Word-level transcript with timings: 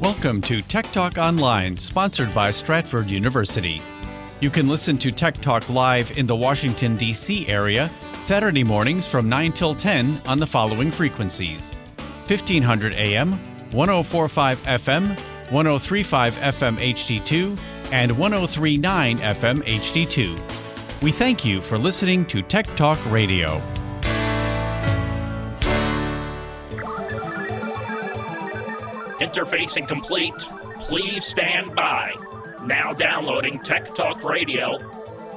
Welcome 0.00 0.42
to 0.42 0.60
Tech 0.60 0.92
Talk 0.92 1.16
Online, 1.16 1.74
sponsored 1.78 2.34
by 2.34 2.50
Stratford 2.50 3.08
University. 3.08 3.80
You 4.40 4.50
can 4.50 4.68
listen 4.68 4.98
to 4.98 5.10
Tech 5.10 5.40
Talk 5.40 5.70
live 5.70 6.18
in 6.18 6.26
the 6.26 6.36
Washington, 6.36 6.96
D.C. 6.96 7.48
area 7.48 7.90
Saturday 8.18 8.62
mornings 8.62 9.08
from 9.08 9.26
9 9.30 9.52
till 9.52 9.74
10 9.74 10.20
on 10.26 10.38
the 10.38 10.46
following 10.46 10.90
frequencies 10.90 11.72
1500 12.26 12.92
AM, 12.92 13.32
1045 13.72 14.60
FM, 14.64 15.08
1035 15.50 16.34
FM 16.40 16.76
HD2, 16.76 17.58
and 17.90 18.12
1039 18.18 19.18
FM 19.18 19.62
HD2. 19.62 21.02
We 21.02 21.10
thank 21.10 21.42
you 21.42 21.62
for 21.62 21.78
listening 21.78 22.26
to 22.26 22.42
Tech 22.42 22.66
Talk 22.76 22.98
Radio. 23.10 23.62
Interface 29.26 29.76
incomplete. 29.76 30.38
Please 30.82 31.24
stand 31.24 31.74
by. 31.74 32.14
Now 32.64 32.92
downloading 32.92 33.58
Tech 33.58 33.92
Talk 33.92 34.22
Radio 34.22 34.78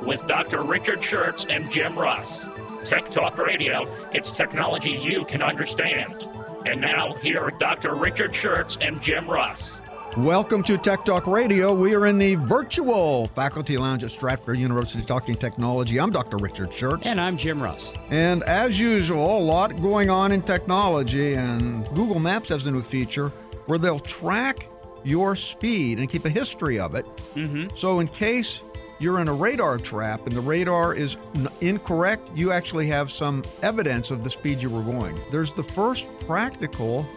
with 0.04 0.28
Dr. 0.28 0.64
Richard 0.64 1.00
Shurtz 1.00 1.48
and 1.50 1.72
Jim 1.72 1.98
Russ. 1.98 2.46
Tech 2.86 3.10
Talk 3.10 3.40
Radio, 3.40 3.84
it's 4.14 4.30
technology 4.30 4.92
you 4.92 5.26
can 5.26 5.42
understand. 5.42 6.28
And 6.68 6.80
now, 6.80 7.14
here 7.14 7.40
are 7.40 7.50
Dr. 7.50 7.96
Richard 7.96 8.32
Shurtz 8.32 8.78
and 8.80 9.02
Jim 9.02 9.28
Russ. 9.28 9.80
Welcome 10.18 10.62
to 10.64 10.78
Tech 10.78 11.04
Talk 11.04 11.26
Radio. 11.26 11.74
We 11.74 11.96
are 11.96 12.06
in 12.06 12.20
the 12.20 12.36
virtual 12.36 13.26
faculty 13.30 13.76
lounge 13.76 14.04
at 14.04 14.12
Stratford 14.12 14.60
University 14.60 15.04
talking 15.04 15.34
technology. 15.34 16.00
I'm 16.00 16.12
Dr. 16.12 16.38
Richard 16.38 16.70
Shurtz. 16.70 17.08
And 17.08 17.20
I'm 17.20 17.38
Jim 17.38 17.62
Russ. 17.62 17.92
And 18.12 18.44
as 18.44 18.80
usual, 18.80 19.40
a 19.40 19.40
lot 19.40 19.82
going 19.82 20.12
on 20.12 20.32
in 20.32 20.44
technology, 20.44 21.34
and 21.34 21.88
Google 21.96 22.20
Maps 22.20 22.50
has 22.50 22.68
a 22.68 22.72
new 22.72 22.84
feature 22.84 23.32
where 23.70 23.78
they'll 23.78 24.00
track 24.00 24.68
your 25.04 25.36
speed 25.36 26.00
and 26.00 26.10
keep 26.10 26.26
a 26.26 26.30
history 26.30 26.80
of 26.80 26.96
it. 26.96 27.06
Mm-hmm. 27.36 27.68
So, 27.78 28.00
in 28.00 28.08
case 28.08 28.62
you're 28.98 29.20
in 29.22 29.28
a 29.28 29.34
radar 29.34 29.78
trap 29.78 30.26
and 30.26 30.36
the 30.36 30.42
radar 30.42 30.96
is 30.96 31.18
incorrect, 31.62 32.28
you 32.36 32.52
actually 32.52 32.88
have 32.88 33.12
some 33.12 33.44
evidence 33.62 34.10
of 34.10 34.24
the 34.24 34.30
speed 34.32 34.60
you 34.60 34.72
were 34.72 34.82
going. 34.82 35.16
There's 35.32 35.54
the 35.54 35.62
first 35.62 36.06
practical 36.22 37.08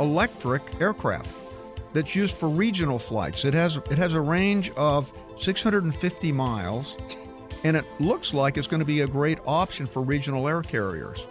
electric 0.00 0.62
aircraft 0.82 1.30
that's 1.94 2.14
used 2.14 2.34
for 2.34 2.48
regional 2.50 2.98
flights. 2.98 3.46
It 3.46 3.54
has 3.54 3.76
it 3.76 3.96
has 3.96 4.12
a 4.12 4.20
range 4.20 4.70
of 4.72 5.10
650 5.38 6.30
miles, 6.30 6.94
and 7.64 7.74
it 7.74 7.86
looks 8.00 8.34
like 8.34 8.58
it's 8.58 8.66
going 8.66 8.80
to 8.80 8.86
be 8.86 9.00
a 9.00 9.06
great 9.06 9.38
option 9.46 9.86
for 9.86 10.02
regional 10.02 10.46
air 10.46 10.60
carriers. 10.60 11.24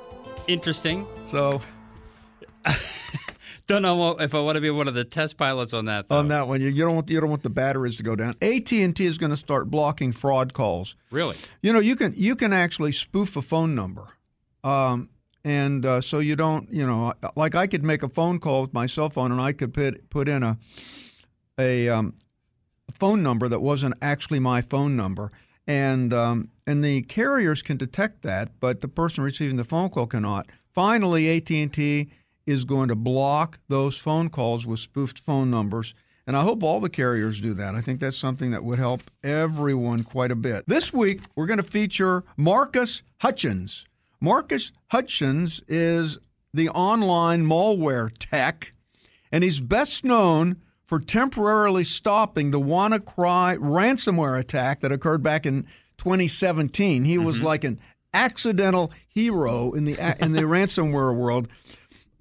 Interesting. 0.47 1.06
So 1.28 1.61
Don't 3.67 3.81
know 3.81 4.20
if 4.20 4.36
I 4.36 4.40
want 4.42 4.56
to 4.56 4.62
be 4.62 4.70
one 4.70 4.88
of 4.88 4.94
the 4.94 5.04
test 5.04 5.38
pilots 5.38 5.73
on 5.73 5.86
that. 5.86 6.09
Though. 6.09 6.17
on 6.17 6.28
that 6.30 6.48
one, 6.48 6.62
you, 6.62 6.70
you 6.70 6.84
don't 6.84 6.95
want 6.95 7.09
you 7.09 7.20
don't 7.20 7.30
want 7.30 7.44
the 7.44 7.50
batteries 7.50 7.95
to 7.98 8.03
go 8.03 8.16
down. 8.16 8.36
AT 8.42 8.72
and 8.72 8.95
T 8.95 9.06
is 9.06 9.18
going 9.18 9.30
to 9.30 9.38
start 9.38 9.70
blocking 9.70 10.12
fraud 10.12 10.53
calls. 10.53 10.95
Really? 11.12 11.38
You 11.62 11.73
know, 11.73 11.80
you 11.80 11.95
can 11.95 12.14
you 12.16 12.36
can 12.36 12.53
actually 12.53 12.92
spoof 12.92 13.38
a 13.38 13.42
phone 13.42 13.76
number, 13.76 14.09
um, 14.64 15.09
and 15.44 15.86
uh, 15.86 16.02
so 16.02 16.20
you 16.20 16.36
don't, 16.36 16.72
you 16.72 16.86
know, 16.86 17.14
like 17.36 17.56
I 17.56 17.68
could 17.68 17.84
make 17.84 18.03
a 18.03 18.09
phone 18.09 18.40
call 18.40 18.62
with 18.62 18.73
my 18.73 18.86
cell 18.86 19.09
phone, 19.09 19.31
and 19.31 19.40
I 19.40 19.53
could 19.53 19.73
put 19.73 20.09
put 20.09 20.28
in 20.28 20.44
a 20.44 20.58
a, 21.58 21.90
um, 21.90 22.16
phone 22.94 23.22
number 23.22 23.48
that 23.48 23.62
wasn't 23.62 23.94
actually 24.02 24.40
my 24.40 24.62
phone 24.62 24.96
number, 24.96 25.31
and 25.68 26.14
um, 26.14 26.50
and 26.68 26.84
the 26.84 27.03
carriers 27.03 27.62
can 27.62 27.78
detect 27.78 28.22
that, 28.23 28.59
but 28.59 28.81
the 28.81 28.88
person 28.88 29.23
receiving 29.23 29.58
the 29.58 29.64
phone 29.64 29.90
call 29.90 30.08
cannot. 30.08 30.48
Finally, 30.73 31.38
AT 31.38 31.52
and 31.52 31.73
T 31.73 32.09
is 32.45 32.66
going 32.66 32.88
to 32.89 32.95
block 32.95 33.59
those 33.67 33.97
phone 33.97 34.30
calls 34.30 34.66
with 34.66 34.80
spoofed 34.80 35.20
phone 35.20 35.50
numbers. 35.50 35.94
And 36.28 36.38
I 36.38 36.44
hope 36.44 36.64
all 36.64 36.80
the 36.80 36.89
carriers 36.89 37.42
do 37.42 37.53
that. 37.56 37.75
I 37.75 37.81
think 37.81 38.00
that's 38.00 38.17
something 38.17 38.52
that 38.52 38.64
would 38.64 38.80
help 38.80 39.02
everyone 39.23 40.03
quite 40.03 40.31
a 40.31 40.36
bit. 40.36 40.64
This 40.67 40.94
week, 40.94 41.22
we're 41.36 41.47
going 41.47 41.58
to 41.58 41.64
feature 41.64 42.23
Marcus 42.38 43.03
Hutchins. 43.19 43.85
Marcus 44.19 44.72
Hutchins 44.88 45.62
is 45.68 46.19
the 46.53 46.69
online 46.69 47.46
malware 47.46 48.12
tech, 48.19 48.72
and 49.31 49.44
he's 49.44 49.59
best 49.59 50.03
known 50.03 50.58
for 50.85 51.00
temporarily 51.00 51.84
stopping 51.84 52.52
the 52.52 52.59
WannaCry 52.59 53.58
ransomware 53.58 54.38
attack 54.38 54.81
that 54.81 54.91
occurred 54.91 55.23
back 55.23 55.46
in 55.46 55.63
2017. 55.97 57.03
He 57.03 57.18
was 57.18 57.38
mm-hmm. 57.38 57.46
like 57.46 57.63
an 57.63 57.79
accidental 58.13 58.91
hero 59.08 59.72
in 59.72 59.85
the 59.85 59.94
in 60.23 60.34
the 60.34 60.41
ransomware 60.41 61.16
world. 61.16 61.47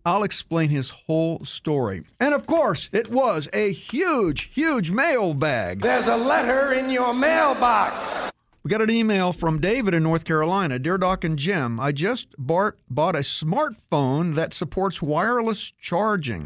I'll 0.04 0.22
explain 0.22 0.70
his 0.70 0.90
whole 0.90 1.44
story. 1.44 2.04
And 2.18 2.34
of 2.34 2.46
course, 2.46 2.88
it 2.92 3.10
was 3.10 3.48
a 3.52 3.72
huge, 3.72 4.50
huge 4.52 4.90
mailbag. 4.90 5.80
There's 5.80 6.06
a 6.06 6.16
letter 6.16 6.72
in 6.72 6.90
your 6.90 7.14
mailbox. 7.14 8.30
We 8.62 8.68
got 8.68 8.82
an 8.82 8.90
email 8.90 9.32
from 9.32 9.60
David 9.60 9.94
in 9.94 10.02
North 10.02 10.24
Carolina. 10.24 10.78
Dear 10.78 10.98
Doc 10.98 11.24
and 11.24 11.38
Jim, 11.38 11.80
I 11.80 11.92
just 11.92 12.28
bought, 12.38 12.74
bought 12.90 13.16
a 13.16 13.20
smartphone 13.20 14.34
that 14.34 14.52
supports 14.52 15.00
wireless 15.00 15.72
charging. 15.80 16.42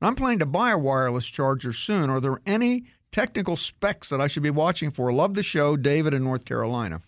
And 0.00 0.08
I'm 0.08 0.14
planning 0.14 0.38
to 0.38 0.46
buy 0.46 0.70
a 0.70 0.78
wireless 0.78 1.26
charger 1.26 1.72
soon. 1.72 2.08
Are 2.08 2.20
there 2.20 2.40
any 2.46 2.84
technical 3.12 3.56
specs 3.56 4.08
that 4.08 4.20
I 4.20 4.28
should 4.28 4.42
be 4.42 4.50
watching 4.50 4.90
for? 4.90 5.12
Love 5.12 5.34
the 5.34 5.42
show, 5.42 5.76
David 5.76 6.14
in 6.14 6.24
North 6.24 6.44
Carolina. 6.44 7.00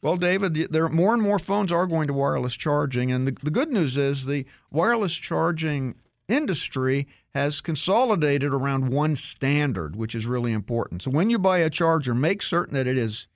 Well, 0.00 0.16
David, 0.16 0.54
there 0.70 0.88
more 0.88 1.12
and 1.12 1.22
more 1.22 1.40
phones 1.40 1.72
are 1.72 1.86
going 1.86 2.06
to 2.06 2.14
wireless 2.14 2.54
charging, 2.54 3.10
and 3.10 3.26
the, 3.26 3.36
the 3.42 3.50
good 3.50 3.72
news 3.72 3.96
is 3.96 4.26
the 4.26 4.46
wireless 4.70 5.14
charging 5.14 5.96
industry 6.28 7.08
has 7.34 7.60
consolidated 7.60 8.52
around 8.52 8.90
one 8.90 9.16
standard, 9.16 9.96
which 9.96 10.14
is 10.14 10.26
really 10.26 10.52
important. 10.52 11.02
So 11.02 11.10
when 11.10 11.30
you 11.30 11.38
buy 11.38 11.58
a 11.58 11.70
charger, 11.70 12.14
make 12.14 12.42
certain 12.42 12.74
that 12.74 12.86
it 12.86 12.96
is 12.96 13.26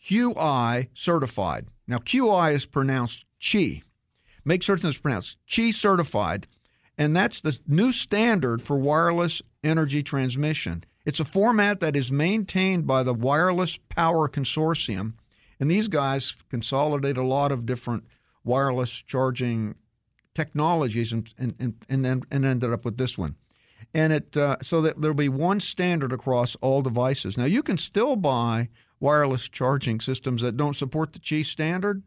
QI 0.00 0.88
certified. 0.94 1.66
Now, 1.86 1.98
QI 1.98 2.54
is 2.54 2.66
pronounced 2.66 3.24
Qi. 3.40 3.82
Make 4.44 4.62
certain 4.62 4.88
it's 4.88 4.98
pronounced 4.98 5.38
Qi 5.48 5.74
certified, 5.74 6.46
and 6.96 7.16
that's 7.16 7.40
the 7.40 7.58
new 7.66 7.90
standard 7.90 8.62
for 8.62 8.76
wireless 8.76 9.42
energy 9.64 10.02
transmission. 10.02 10.84
It's 11.04 11.20
a 11.20 11.24
format 11.24 11.80
that 11.80 11.96
is 11.96 12.12
maintained 12.12 12.86
by 12.86 13.02
the 13.02 13.14
Wireless 13.14 13.78
Power 13.88 14.28
Consortium 14.28 15.14
and 15.60 15.70
these 15.70 15.88
guys 15.88 16.34
consolidate 16.50 17.16
a 17.16 17.22
lot 17.22 17.52
of 17.52 17.66
different 17.66 18.04
wireless 18.44 18.90
charging 18.90 19.74
technologies 20.34 21.12
and, 21.12 21.32
and, 21.36 21.54
and, 21.58 21.74
and 21.88 22.04
then 22.04 22.22
and 22.30 22.44
ended 22.44 22.72
up 22.72 22.84
with 22.84 22.96
this 22.96 23.18
one. 23.18 23.34
And 23.94 24.12
it 24.12 24.36
uh, 24.36 24.56
so 24.62 24.80
that 24.82 25.00
there'll 25.00 25.14
be 25.14 25.28
one 25.28 25.60
standard 25.60 26.12
across 26.12 26.54
all 26.56 26.82
devices. 26.82 27.36
Now 27.36 27.44
you 27.44 27.62
can 27.62 27.78
still 27.78 28.16
buy 28.16 28.68
wireless 29.00 29.48
charging 29.48 30.00
systems 30.00 30.42
that 30.42 30.56
don't 30.56 30.76
support 30.76 31.12
the 31.12 31.18
Qi 31.18 31.44
standard, 31.44 32.02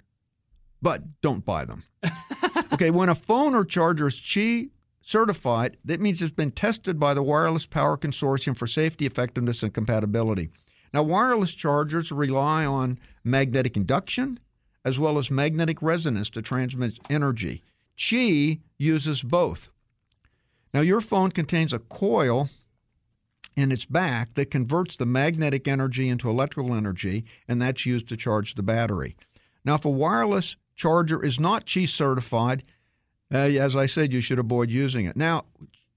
but 0.81 1.21
don't 1.21 1.45
buy 1.45 1.65
them. 1.65 1.83
okay, 2.73 2.91
when 2.91 3.09
a 3.09 3.15
phone 3.15 3.55
or 3.55 3.65
charger 3.65 4.07
is 4.07 4.15
Qi 4.15 4.69
certified, 5.01 5.77
that 5.85 5.99
means 5.99 6.21
it's 6.21 6.31
been 6.31 6.51
tested 6.51 6.99
by 6.99 7.13
the 7.13 7.23
Wireless 7.23 7.65
Power 7.65 7.97
Consortium 7.97 8.55
for 8.55 8.67
safety, 8.67 9.05
effectiveness, 9.05 9.63
and 9.63 9.73
compatibility. 9.73 10.49
Now, 10.93 11.03
wireless 11.03 11.53
chargers 11.53 12.11
rely 12.11 12.65
on 12.65 12.99
magnetic 13.23 13.77
induction 13.77 14.39
as 14.83 14.97
well 14.97 15.17
as 15.17 15.29
magnetic 15.29 15.81
resonance 15.81 16.29
to 16.31 16.41
transmit 16.41 16.99
energy. 17.09 17.61
Qi 17.97 18.59
uses 18.77 19.21
both. 19.21 19.69
Now, 20.73 20.81
your 20.81 21.01
phone 21.01 21.31
contains 21.31 21.73
a 21.73 21.79
coil 21.79 22.49
in 23.55 23.71
its 23.71 23.85
back 23.85 24.33
that 24.35 24.49
converts 24.49 24.97
the 24.97 25.05
magnetic 25.05 25.67
energy 25.67 26.09
into 26.09 26.29
electrical 26.29 26.73
energy, 26.73 27.25
and 27.47 27.61
that's 27.61 27.85
used 27.85 28.07
to 28.09 28.17
charge 28.17 28.55
the 28.55 28.63
battery. 28.63 29.15
Now, 29.63 29.75
if 29.75 29.85
a 29.85 29.89
wireless 29.89 30.55
charger 30.75 31.23
is 31.23 31.39
not 31.39 31.65
Qi 31.65 31.87
certified, 31.87 32.63
uh, 33.31 33.37
as 33.37 33.75
I 33.75 33.85
said, 33.85 34.11
you 34.11 34.21
should 34.21 34.39
avoid 34.39 34.69
using 34.69 35.05
it. 35.05 35.15
Now, 35.15 35.45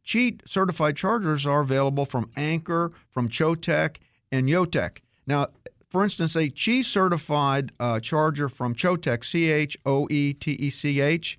Qi 0.06 0.40
certified 0.46 0.96
chargers 0.96 1.46
are 1.46 1.60
available 1.60 2.04
from 2.04 2.30
Anker, 2.36 2.92
from 3.10 3.28
Choetech, 3.28 3.96
and 4.34 4.48
Yootech. 4.48 4.98
Now, 5.26 5.48
for 5.88 6.02
instance, 6.02 6.34
a 6.34 6.50
Qi 6.50 6.84
certified 6.84 7.72
uh, 7.78 8.00
charger 8.00 8.48
from 8.48 8.74
Choetech, 8.74 9.24
C 9.24 9.50
H 9.50 9.78
O 9.86 10.08
E 10.10 10.34
T 10.34 10.52
E 10.52 10.70
C 10.70 11.00
H, 11.00 11.38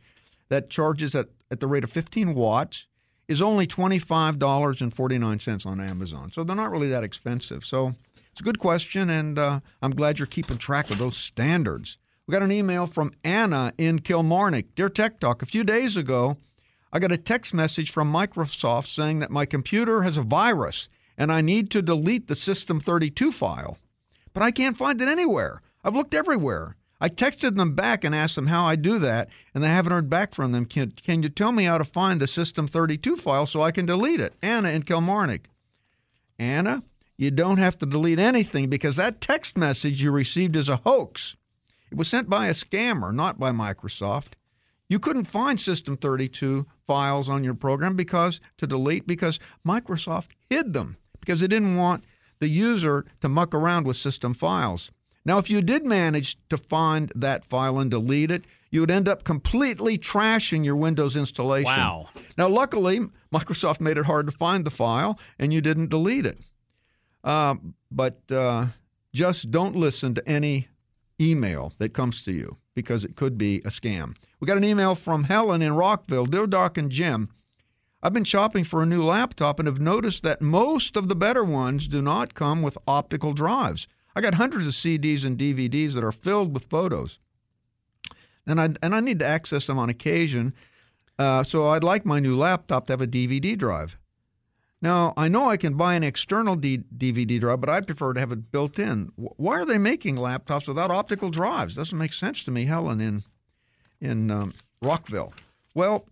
that 0.50 0.70
charges 0.70 1.14
at, 1.14 1.28
at 1.52 1.60
the 1.60 1.68
rate 1.68 1.84
of 1.84 1.92
15 1.92 2.34
watts, 2.34 2.88
is 3.28 3.42
only 3.42 3.68
$25.49 3.68 5.66
on 5.66 5.82
Amazon. 5.82 6.32
So 6.32 6.44
they're 6.44 6.56
not 6.56 6.72
really 6.72 6.90
that 6.90 7.04
expensive. 7.04 7.66
So 7.66 7.96
it's 8.32 8.40
a 8.40 8.44
good 8.44 8.60
question, 8.60 9.10
and 9.10 9.38
uh, 9.38 9.60
I'm 9.82 9.92
glad 9.92 10.20
you're 10.20 10.26
keeping 10.26 10.58
track 10.58 10.90
of 10.90 11.00
those 11.00 11.18
standards. 11.18 11.98
We 12.28 12.32
got 12.32 12.44
an 12.44 12.52
email 12.52 12.88
from 12.88 13.14
Anna 13.24 13.74
in 13.78 14.00
Kilmarnock. 14.00 14.66
Dear 14.76 14.90
Tech 14.90 15.20
Talk, 15.20 15.42
a 15.42 15.46
few 15.46 15.64
days 15.64 15.98
ago, 15.98 16.38
I 16.94 17.00
got 17.00 17.12
a 17.12 17.18
text 17.18 17.54
message 17.54 17.92
from 17.92 18.12
Microsoft 18.12 18.88
saying 18.88 19.20
that 19.20 19.32
my 19.32 19.46
computer 19.46 20.04
has 20.04 20.16
a 20.16 20.22
virus 20.22 20.88
and 21.18 21.32
I 21.32 21.42
need 21.42 21.72
to 21.72 21.82
delete 21.82 22.28
the 22.28 22.36
System 22.36 22.80
32 22.80 23.32
file. 23.32 23.78
But 24.34 24.44
I 24.44 24.52
can't 24.52 24.78
find 24.78 25.02
it 25.02 25.08
anywhere. 25.08 25.62
I've 25.84 25.96
looked 25.96 26.14
everywhere. 26.14 26.76
I 27.00 27.10
texted 27.10 27.56
them 27.56 27.76
back 27.76 28.04
and 28.04 28.16
asked 28.16 28.36
them 28.36 28.48
how 28.48 28.66
I 28.66 28.76
do 28.76 29.00
that, 29.00 29.30
and 29.54 29.64
they 29.64 29.68
haven't 29.68 29.92
heard 29.92 30.10
back 30.10 30.34
from 30.34 30.52
them. 30.52 30.66
Can, 30.66 30.92
can 30.92 31.24
you 31.24 31.30
tell 31.30 31.52
me 31.52 31.66
how 31.66 31.78
to 31.78 31.84
find 31.84 32.20
the 32.20 32.28
System 32.28 32.68
32 32.68 33.18
file 33.18 33.46
so 33.46 33.62
I 33.62 33.72
can 33.72 33.86
delete 33.86 34.22
it? 34.22 34.34
Anna 34.42 34.70
in 34.70 34.84
Kilmarnock. 34.84 35.50
Anna, 36.40 36.84
you 37.18 37.32
don't 37.32 37.58
have 37.58 37.78
to 37.80 37.86
delete 37.86 38.20
anything 38.20 38.70
because 38.70 38.96
that 38.96 39.22
text 39.22 39.58
message 39.58 40.02
you 40.02 40.12
received 40.12 40.56
is 40.56 40.70
a 40.70 40.78
hoax. 40.78 41.36
It 41.92 41.98
was 41.98 42.08
sent 42.08 42.30
by 42.30 42.48
a 42.48 42.54
scammer, 42.54 43.14
not 43.14 43.40
by 43.40 43.52
Microsoft. 43.52 44.34
You 44.90 45.00
couldn't 45.00 45.26
find 45.26 45.60
System 45.60 45.98
32 45.98 46.66
files 46.88 47.30
on 47.30 47.44
your 47.44 47.54
program 47.56 47.96
because 47.96 48.40
to 48.58 48.68
delete 48.68 49.08
because 49.08 49.40
Microsoft 49.66 50.30
hid 50.50 50.74
them 50.74 50.98
because 51.26 51.42
they 51.42 51.48
didn't 51.48 51.76
want 51.76 52.04
the 52.40 52.48
user 52.48 53.06
to 53.22 53.30
muck 53.30 53.54
around 53.54 53.88
with 53.88 53.98
system 53.98 54.34
files. 54.34 54.92
Now, 55.26 55.40
if 55.40 55.50
you 55.50 55.62
did 55.62 55.86
manage 55.86 56.38
to 56.50 56.58
find 56.58 57.12
that 57.16 57.46
file 57.46 57.80
and 57.80 57.90
delete 57.90 58.30
it, 58.30 58.46
you 58.70 58.82
would 58.82 58.92
end 58.92 59.08
up 59.08 59.24
completely 59.24 59.98
trashing 59.98 60.64
your 60.64 60.76
Windows 60.76 61.16
installation. 61.16 61.66
Wow. 61.66 62.10
Now, 62.38 62.48
luckily, 62.48 63.00
Microsoft 63.34 63.80
made 63.80 63.98
it 63.98 64.06
hard 64.06 64.28
to 64.28 64.32
find 64.32 64.66
the 64.66 64.72
file 64.72 65.18
and 65.40 65.52
you 65.52 65.62
didn't 65.62 65.90
delete 65.90 66.26
it. 66.26 66.40
Uh, 67.24 67.56
but 67.90 68.20
uh, 68.32 68.68
just 69.14 69.50
don't 69.50 69.76
listen 69.76 70.14
to 70.14 70.30
any 70.30 70.68
email 71.20 71.74
that 71.80 71.94
comes 71.94 72.22
to 72.24 72.32
you 72.32 72.58
because 72.76 73.04
it 73.04 73.16
could 73.16 73.38
be 73.38 73.58
a 73.60 73.70
scam. 73.70 74.16
We 74.40 74.46
got 74.46 74.58
an 74.58 74.64
email 74.64 74.94
from 74.94 75.24
Helen 75.24 75.62
in 75.62 75.74
Rockville. 75.74 76.26
Dear 76.26 76.46
Doc 76.46 76.78
and 76.78 76.92
Jim, 76.92 77.30
I've 78.06 78.14
been 78.14 78.24
shopping 78.24 78.64
for 78.66 78.84
a 78.84 78.86
new 78.86 79.04
laptop 79.04 79.58
and 79.58 79.66
have 79.66 79.80
noticed 79.80 80.22
that 80.22 80.40
most 80.40 80.96
of 80.96 81.08
the 81.08 81.16
better 81.16 81.44
ones 81.44 81.88
do 81.88 82.04
not 82.04 82.36
come 82.36 82.62
with 82.62 82.78
optical 82.88 83.34
drives. 83.34 83.88
I 84.16 84.22
got 84.22 84.36
hundreds 84.36 84.68
of 84.68 84.74
CDs 84.74 85.26
and 85.26 85.40
DVDs 85.40 85.94
that 85.94 86.04
are 86.04 86.12
filled 86.12 86.54
with 86.54 86.66
photos. 86.66 87.18
And 88.46 88.62
I, 88.62 88.70
and 88.84 88.94
I 88.94 89.00
need 89.00 89.18
to 89.20 89.26
access 89.26 89.66
them 89.66 89.80
on 89.80 89.90
occasion. 89.90 90.54
Uh, 91.18 91.42
so 91.42 91.66
I'd 91.70 91.84
like 91.84 92.06
my 92.06 92.20
new 92.20 92.38
laptop 92.38 92.86
to 92.86 92.94
have 92.94 93.02
a 93.02 93.08
DVD 93.08 93.58
drive. 93.58 93.98
Now, 94.84 95.16
I 95.18 95.28
know 95.28 95.50
I 95.50 95.58
can 95.58 95.74
buy 95.74 95.96
an 95.96 96.04
external 96.04 96.56
D- 96.56 96.84
DVD 96.96 97.40
drive, 97.40 97.60
but 97.60 97.72
I'd 97.72 97.88
prefer 97.88 98.14
to 98.14 98.20
have 98.20 98.32
it 98.32 98.52
built 98.52 98.78
in. 98.78 99.12
Why 99.16 99.54
are 99.54 99.66
they 99.66 99.80
making 99.80 100.18
laptops 100.18 100.68
without 100.68 100.92
optical 100.92 101.32
drives? 101.32 101.74
Doesn't 101.74 101.98
make 101.98 102.14
sense 102.14 102.44
to 102.44 102.52
me, 102.52 102.66
Helen, 102.66 103.02
in, 103.02 103.24
in 104.00 104.30
um, 104.30 104.54
Rockville. 104.84 105.34
Well, 105.74 106.06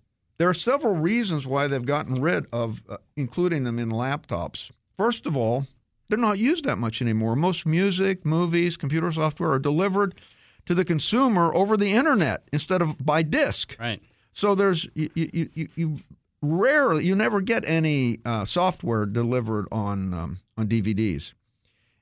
there 0.44 0.50
are 0.50 0.54
several 0.54 0.96
reasons 0.96 1.48
why 1.48 1.68
they've 1.68 1.86
gotten 1.86 2.22
rid 2.22 2.48
of 2.52 2.84
uh, 2.90 2.98
including 3.16 3.64
them 3.64 3.80
in 3.80 3.90
laptops. 3.90 4.72
First 4.98 5.26
of 5.26 5.38
all, 5.38 5.68
they're 6.10 6.18
not 6.18 6.38
used 6.38 6.66
that 6.66 6.78
much 6.78 7.02
anymore. 7.02 7.38
Most 7.38 7.66
music, 7.66 8.26
movies, 8.26 8.76
computer 8.76 9.10
software 9.10 9.52
are 9.52 9.60
delivered 9.60 10.20
to 10.66 10.76
the 10.76 10.84
consumer 10.84 11.56
over 11.56 11.78
the 11.78 11.94
internet 11.94 12.44
instead 12.52 12.82
of 12.82 13.06
by 13.06 13.24
disk. 13.24 13.78
Right. 13.80 14.04
So 14.34 14.54
there's 14.54 14.86
you 14.96 15.10
you, 15.16 15.50
you, 15.54 15.70
you 15.78 16.00
rarely 16.42 17.06
you 17.06 17.16
never 17.16 17.40
get 17.40 17.64
any 17.64 18.20
uh, 18.26 18.44
software 18.44 19.06
delivered 19.06 19.70
on 19.72 20.14
um, 20.14 20.40
on 20.58 20.68
DVDs. 20.68 21.32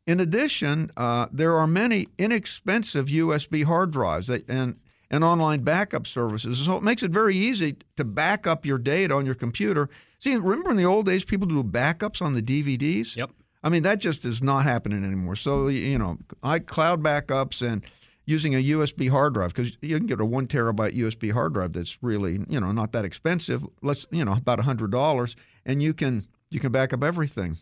In 0.07 0.19
addition, 0.19 0.89
uh, 0.97 1.27
there 1.31 1.59
are 1.59 1.67
many 1.67 2.07
inexpensive 2.17 3.05
USB 3.05 3.65
hard 3.65 3.91
drives 3.91 4.25
that, 4.25 4.49
and 4.49 4.77
and 5.11 5.23
online 5.23 5.61
backup 5.61 6.07
services. 6.07 6.57
So 6.65 6.77
it 6.77 6.83
makes 6.83 7.03
it 7.03 7.11
very 7.11 7.35
easy 7.35 7.75
to 7.97 8.03
back 8.03 8.47
up 8.47 8.65
your 8.65 8.77
data 8.77 9.13
on 9.13 9.25
your 9.25 9.35
computer. 9.35 9.89
See, 10.19 10.35
remember 10.35 10.71
in 10.71 10.77
the 10.77 10.85
old 10.85 11.05
days, 11.05 11.23
people 11.25 11.47
do 11.47 11.63
backups 11.63 12.21
on 12.21 12.33
the 12.33 12.41
DVDs. 12.41 13.15
Yep. 13.15 13.31
I 13.63 13.69
mean, 13.69 13.83
that 13.83 13.99
just 13.99 14.25
is 14.25 14.41
not 14.41 14.63
happening 14.63 15.03
anymore. 15.03 15.35
So 15.35 15.67
you 15.67 15.99
know, 15.99 16.17
I 16.41 16.59
cloud 16.59 17.03
backups 17.03 17.61
and 17.61 17.83
using 18.25 18.55
a 18.55 18.63
USB 18.63 19.09
hard 19.09 19.33
drive 19.33 19.53
because 19.53 19.77
you 19.81 19.97
can 19.97 20.07
get 20.07 20.21
a 20.21 20.25
one 20.25 20.47
terabyte 20.47 20.95
USB 20.95 21.31
hard 21.31 21.53
drive 21.53 21.73
that's 21.73 21.97
really 22.01 22.39
you 22.47 22.59
know 22.59 22.71
not 22.71 22.93
that 22.93 23.05
expensive. 23.05 23.63
Let's 23.83 24.07
you 24.09 24.25
know 24.25 24.33
about 24.33 24.59
a 24.59 24.63
hundred 24.63 24.91
dollars, 24.91 25.35
and 25.65 25.83
you 25.83 25.93
can 25.93 26.25
you 26.49 26.59
can 26.59 26.71
back 26.71 26.93
up 26.93 27.03
everything. 27.03 27.57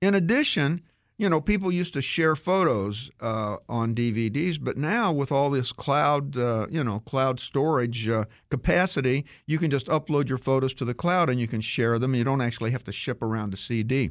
In 0.00 0.14
addition, 0.14 0.82
you 1.18 1.28
know 1.28 1.40
people 1.40 1.72
used 1.72 1.92
to 1.94 2.02
share 2.02 2.36
photos 2.36 3.10
uh, 3.20 3.56
on 3.68 3.94
DVDs, 3.94 4.58
but 4.62 4.76
now 4.76 5.10
with 5.12 5.32
all 5.32 5.50
this 5.50 5.72
cloud 5.72 6.36
uh, 6.36 6.66
you 6.70 6.82
know 6.84 7.00
cloud 7.00 7.40
storage 7.40 8.08
uh, 8.08 8.24
capacity, 8.50 9.24
you 9.46 9.58
can 9.58 9.70
just 9.70 9.86
upload 9.86 10.28
your 10.28 10.38
photos 10.38 10.74
to 10.74 10.84
the 10.84 10.94
cloud 10.94 11.30
and 11.30 11.40
you 11.40 11.48
can 11.48 11.60
share 11.60 11.98
them. 11.98 12.14
You 12.14 12.24
don't 12.24 12.40
actually 12.42 12.70
have 12.72 12.84
to 12.84 12.92
ship 12.92 13.22
around 13.22 13.54
a 13.54 13.56
CD. 13.56 14.10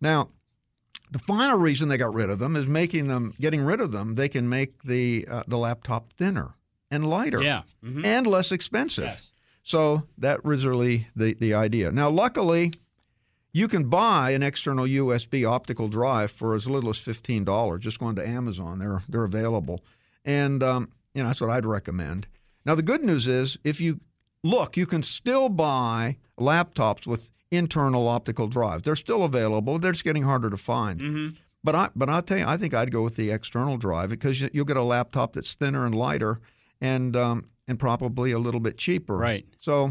Now, 0.00 0.28
the 1.10 1.18
final 1.18 1.58
reason 1.58 1.88
they 1.88 1.96
got 1.96 2.12
rid 2.14 2.28
of 2.30 2.38
them 2.38 2.54
is 2.56 2.66
making 2.66 3.08
them, 3.08 3.32
getting 3.40 3.62
rid 3.62 3.80
of 3.80 3.92
them, 3.92 4.14
they 4.14 4.28
can 4.28 4.48
make 4.48 4.82
the 4.82 5.26
uh, 5.30 5.42
the 5.48 5.56
laptop 5.58 6.12
thinner 6.12 6.54
and 6.90 7.08
lighter 7.08 7.42
Yeah. 7.42 7.62
Mhm. 7.84 8.04
and 8.04 8.26
less 8.26 8.52
expensive. 8.52 9.04
Yes. 9.04 9.32
So 9.62 10.04
that 10.18 10.44
was 10.44 10.64
really 10.64 11.08
the, 11.14 11.34
the 11.34 11.52
idea. 11.54 11.92
Now, 11.92 12.08
luckily, 12.08 12.72
you 13.58 13.68
can 13.68 13.88
buy 13.88 14.30
an 14.30 14.42
external 14.42 14.86
USB 14.86 15.48
optical 15.48 15.88
drive 15.88 16.30
for 16.30 16.54
as 16.54 16.66
little 16.68 16.90
as 16.90 16.98
fifteen 16.98 17.44
dollars. 17.44 17.80
Just 17.82 17.98
going 17.98 18.16
to 18.16 18.26
Amazon, 18.26 18.78
they're 18.78 19.02
they're 19.08 19.24
available, 19.24 19.80
and 20.24 20.62
um, 20.62 20.92
you 21.14 21.22
know 21.22 21.28
that's 21.28 21.40
what 21.40 21.50
I'd 21.50 21.66
recommend. 21.66 22.26
Now, 22.64 22.74
the 22.74 22.82
good 22.82 23.02
news 23.02 23.26
is 23.26 23.58
if 23.64 23.80
you 23.80 24.00
look, 24.44 24.76
you 24.76 24.86
can 24.86 25.02
still 25.02 25.48
buy 25.48 26.18
laptops 26.38 27.06
with 27.06 27.30
internal 27.50 28.06
optical 28.08 28.46
drives. 28.46 28.82
They're 28.82 28.96
still 28.96 29.24
available. 29.24 29.78
They're 29.78 29.92
just 29.92 30.04
getting 30.04 30.22
harder 30.22 30.50
to 30.50 30.56
find. 30.56 31.00
Mhm. 31.00 31.36
But 31.64 31.74
I 31.74 31.88
but 31.96 32.08
I'll 32.08 32.22
tell 32.22 32.38
you, 32.38 32.46
I 32.46 32.56
think 32.56 32.74
I'd 32.74 32.92
go 32.92 33.02
with 33.02 33.16
the 33.16 33.30
external 33.30 33.76
drive 33.76 34.10
because 34.10 34.40
you, 34.40 34.50
you'll 34.52 34.64
get 34.66 34.76
a 34.76 34.82
laptop 34.82 35.32
that's 35.32 35.54
thinner 35.54 35.84
and 35.84 35.94
lighter, 35.94 36.40
and 36.80 37.16
um, 37.16 37.46
and 37.66 37.78
probably 37.78 38.30
a 38.30 38.38
little 38.38 38.60
bit 38.60 38.78
cheaper. 38.78 39.16
Right. 39.16 39.46
So, 39.58 39.90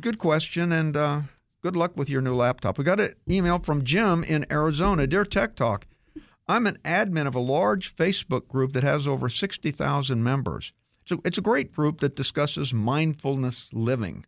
good 0.00 0.18
question, 0.18 0.72
and 0.72 0.96
uh, 0.96 1.20
good 1.64 1.76
luck 1.76 1.96
with 1.96 2.10
your 2.10 2.20
new 2.20 2.34
laptop. 2.34 2.76
We 2.76 2.84
got 2.84 3.00
an 3.00 3.14
email 3.26 3.58
from 3.58 3.84
Jim 3.84 4.22
in 4.22 4.44
Arizona. 4.52 5.06
Dear 5.06 5.24
Tech 5.24 5.56
Talk, 5.56 5.86
I'm 6.46 6.66
an 6.66 6.76
admin 6.84 7.26
of 7.26 7.34
a 7.34 7.40
large 7.40 7.96
Facebook 7.96 8.48
group 8.48 8.74
that 8.74 8.82
has 8.82 9.08
over 9.08 9.30
60,000 9.30 10.22
members. 10.22 10.74
So 11.06 11.22
it's 11.24 11.38
a 11.38 11.40
great 11.40 11.72
group 11.72 12.00
that 12.00 12.16
discusses 12.16 12.74
mindfulness 12.74 13.70
living. 13.72 14.26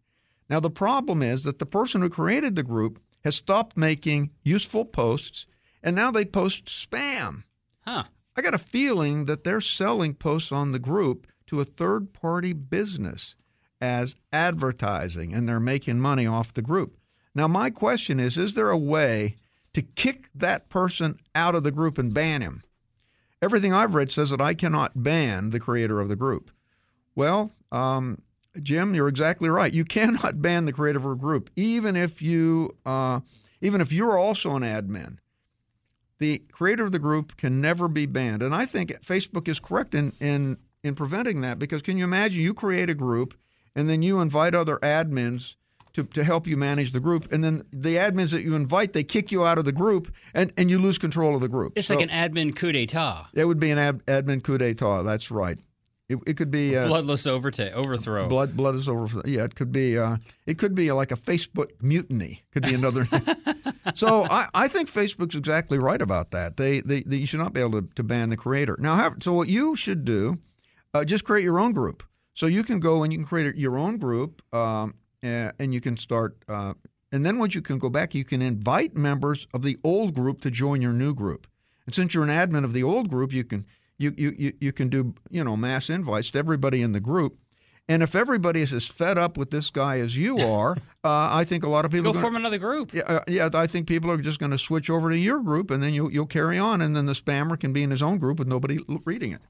Now, 0.48 0.60
the 0.60 0.70
problem 0.70 1.22
is 1.22 1.44
that 1.44 1.58
the 1.58 1.66
person 1.66 2.00
who 2.00 2.08
created 2.08 2.56
the 2.56 2.62
group 2.62 3.02
has 3.22 3.36
stopped 3.36 3.76
making 3.76 4.30
useful 4.42 4.86
posts, 4.86 5.46
and 5.82 5.94
now 5.94 6.10
they 6.10 6.24
post 6.24 6.64
spam. 6.64 7.42
Huh. 7.80 8.04
I 8.34 8.40
got 8.40 8.54
a 8.54 8.58
feeling 8.58 9.26
that 9.26 9.44
they're 9.44 9.60
selling 9.60 10.14
posts 10.14 10.52
on 10.52 10.72
the 10.72 10.78
group 10.78 11.26
to 11.48 11.60
a 11.60 11.66
third 11.66 12.14
party 12.14 12.54
business 12.54 13.36
as 13.78 14.16
advertising 14.32 15.34
and 15.34 15.46
they're 15.46 15.60
making 15.60 16.00
money 16.00 16.26
off 16.26 16.54
the 16.54 16.62
group. 16.62 16.96
Now, 17.36 17.46
my 17.46 17.68
question 17.68 18.18
is 18.18 18.38
is 18.38 18.54
there 18.54 18.70
a 18.70 18.78
way 18.78 19.36
to 19.74 19.82
kick 19.82 20.30
that 20.34 20.70
person 20.70 21.20
out 21.34 21.54
of 21.54 21.62
the 21.62 21.70
group 21.70 21.98
and 21.98 22.12
ban 22.12 22.40
him? 22.40 22.62
Everything 23.42 23.74
I've 23.74 23.94
read 23.94 24.10
says 24.10 24.30
that 24.30 24.40
I 24.40 24.54
cannot 24.54 25.02
ban 25.02 25.50
the 25.50 25.60
creator 25.60 26.00
of 26.00 26.08
the 26.08 26.16
group. 26.16 26.50
Well, 27.14 27.52
um, 27.70 28.22
Jim, 28.62 28.94
you're 28.94 29.06
exactly 29.06 29.50
right. 29.50 29.72
You 29.72 29.84
cannot 29.98 30.40
ban 30.40 30.64
the 30.64 30.72
creator 30.72 30.98
of 30.98 31.04
a 31.04 31.14
group, 31.14 31.50
even 31.54 31.94
if 31.94 32.22
you, 32.22 32.74
uh, 32.86 33.20
even 33.60 33.82
if 33.82 33.92
you're 33.92 34.18
also 34.18 34.56
an 34.56 34.62
admin 34.62 35.18
the 36.18 36.38
creator 36.50 36.84
of 36.84 36.92
the 36.92 36.98
group 36.98 37.36
can 37.36 37.60
never 37.60 37.88
be 37.88 38.06
banned. 38.06 38.42
And 38.42 38.54
I 38.54 38.66
think 38.66 38.90
Facebook 39.04 39.48
is 39.48 39.60
correct 39.60 39.94
in, 39.94 40.12
in, 40.20 40.56
in 40.82 40.94
preventing 40.94 41.42
that 41.42 41.58
because 41.58 41.82
can 41.82 41.98
you 41.98 42.04
imagine 42.04 42.40
you 42.40 42.54
create 42.54 42.88
a 42.88 42.94
group 42.94 43.34
and 43.74 43.88
then 43.90 44.02
you 44.02 44.20
invite 44.20 44.54
other 44.54 44.78
admins 44.78 45.56
to, 45.96 46.04
to 46.04 46.22
help 46.22 46.46
you 46.46 46.56
manage 46.56 46.92
the 46.92 47.00
group. 47.00 47.32
And 47.32 47.42
then 47.42 47.64
the 47.72 47.96
admins 47.96 48.30
that 48.30 48.42
you 48.42 48.54
invite, 48.54 48.92
they 48.92 49.02
kick 49.02 49.32
you 49.32 49.44
out 49.44 49.58
of 49.58 49.64
the 49.64 49.72
group 49.72 50.12
and, 50.34 50.52
and 50.56 50.70
you 50.70 50.78
lose 50.78 50.98
control 50.98 51.34
of 51.34 51.40
the 51.40 51.48
group. 51.48 51.72
It's 51.76 51.88
So 51.88 51.94
like 51.96 52.08
an 52.08 52.10
admin 52.10 52.54
coup 52.54 52.70
d'etat. 52.72 53.26
It 53.34 53.46
would 53.46 53.58
be 53.58 53.70
an 53.70 53.78
ad, 53.78 54.04
admin 54.06 54.42
coup 54.44 54.58
d'etat. 54.58 55.02
That's 55.02 55.30
right. 55.30 55.58
It, 56.08 56.18
it 56.26 56.36
could 56.36 56.50
be 56.52 56.76
uh, 56.76 56.86
Bloodless 56.86 57.26
overta- 57.26 57.72
overthrow. 57.72 58.28
blood. 58.28 58.56
Blood 58.56 58.76
is 58.76 58.88
over. 58.88 59.22
Yeah, 59.24 59.42
it 59.42 59.56
could 59.56 59.72
be. 59.72 59.98
Uh, 59.98 60.18
it 60.46 60.56
could 60.56 60.72
be 60.74 60.92
like 60.92 61.10
a 61.10 61.16
Facebook 61.16 61.70
mutiny. 61.82 62.44
Could 62.52 62.62
be 62.62 62.74
another. 62.74 63.08
so 63.94 64.24
I, 64.30 64.46
I 64.54 64.68
think 64.68 64.88
Facebook's 64.92 65.34
exactly 65.34 65.78
right 65.78 66.00
about 66.00 66.30
that. 66.30 66.58
They, 66.58 66.80
they, 66.80 67.02
they 67.02 67.16
you 67.16 67.26
should 67.26 67.40
not 67.40 67.52
be 67.54 67.60
able 67.60 67.82
to, 67.82 67.88
to 67.96 68.02
ban 68.04 68.28
the 68.28 68.36
creator. 68.36 68.76
Now, 68.78 68.94
have, 68.94 69.14
so 69.20 69.32
what 69.32 69.48
you 69.48 69.74
should 69.74 70.04
do, 70.04 70.38
uh, 70.94 71.04
just 71.04 71.24
create 71.24 71.42
your 71.42 71.58
own 71.58 71.72
group. 71.72 72.04
So 72.34 72.46
you 72.46 72.62
can 72.62 72.78
go 72.80 73.02
and 73.02 73.12
you 73.12 73.18
can 73.18 73.26
create 73.26 73.56
your 73.56 73.78
own 73.78 73.96
group, 73.98 74.42
um, 74.54 74.94
and, 75.22 75.52
and 75.58 75.74
you 75.74 75.80
can 75.80 75.96
start. 75.96 76.36
Uh, 76.48 76.74
and 77.12 77.24
then 77.24 77.38
once 77.38 77.54
you 77.54 77.62
can 77.62 77.78
go 77.78 77.88
back, 77.88 78.14
you 78.14 78.24
can 78.24 78.42
invite 78.42 78.96
members 78.96 79.46
of 79.54 79.62
the 79.62 79.78
old 79.84 80.14
group 80.14 80.40
to 80.42 80.50
join 80.50 80.82
your 80.82 80.92
new 80.92 81.14
group. 81.14 81.46
And 81.86 81.94
since 81.94 82.14
you're 82.14 82.24
an 82.24 82.30
admin 82.30 82.64
of 82.64 82.72
the 82.72 82.82
old 82.82 83.08
group, 83.08 83.32
you 83.32 83.44
can 83.44 83.64
you 83.98 84.12
you 84.16 84.34
you, 84.36 84.52
you 84.60 84.72
can 84.72 84.88
do 84.88 85.14
you 85.30 85.44
know 85.44 85.56
mass 85.56 85.88
invites 85.88 86.30
to 86.30 86.38
everybody 86.38 86.82
in 86.82 86.92
the 86.92 87.00
group. 87.00 87.38
And 87.88 88.02
if 88.02 88.16
everybody 88.16 88.62
is 88.62 88.72
as 88.72 88.88
fed 88.88 89.16
up 89.16 89.36
with 89.36 89.52
this 89.52 89.70
guy 89.70 90.00
as 90.00 90.16
you 90.16 90.38
are, 90.54 90.72
uh, 91.04 91.28
I 91.30 91.44
think 91.44 91.62
a 91.62 91.68
lot 91.68 91.84
of 91.84 91.92
people 91.92 92.12
Go 92.12 92.20
form 92.20 92.34
another 92.34 92.58
group. 92.58 92.92
yeah, 92.92 93.02
uh, 93.02 93.20
yeah, 93.28 93.48
I 93.54 93.68
think 93.68 93.86
people 93.86 94.10
are 94.10 94.16
just 94.16 94.40
going 94.40 94.50
to 94.50 94.58
switch 94.58 94.90
over 94.90 95.08
to 95.08 95.16
your 95.16 95.40
group, 95.40 95.70
and 95.70 95.80
then 95.82 95.94
you'll 95.94 96.12
you'll 96.12 96.26
carry 96.26 96.58
on, 96.58 96.82
and 96.82 96.96
then 96.96 97.06
the 97.06 97.12
spammer 97.12 97.58
can 97.58 97.72
be 97.72 97.84
in 97.84 97.90
his 97.90 98.02
own 98.02 98.18
group 98.18 98.38
with 98.40 98.48
nobody 98.48 98.80
reading 99.04 99.32
it. 99.32 99.40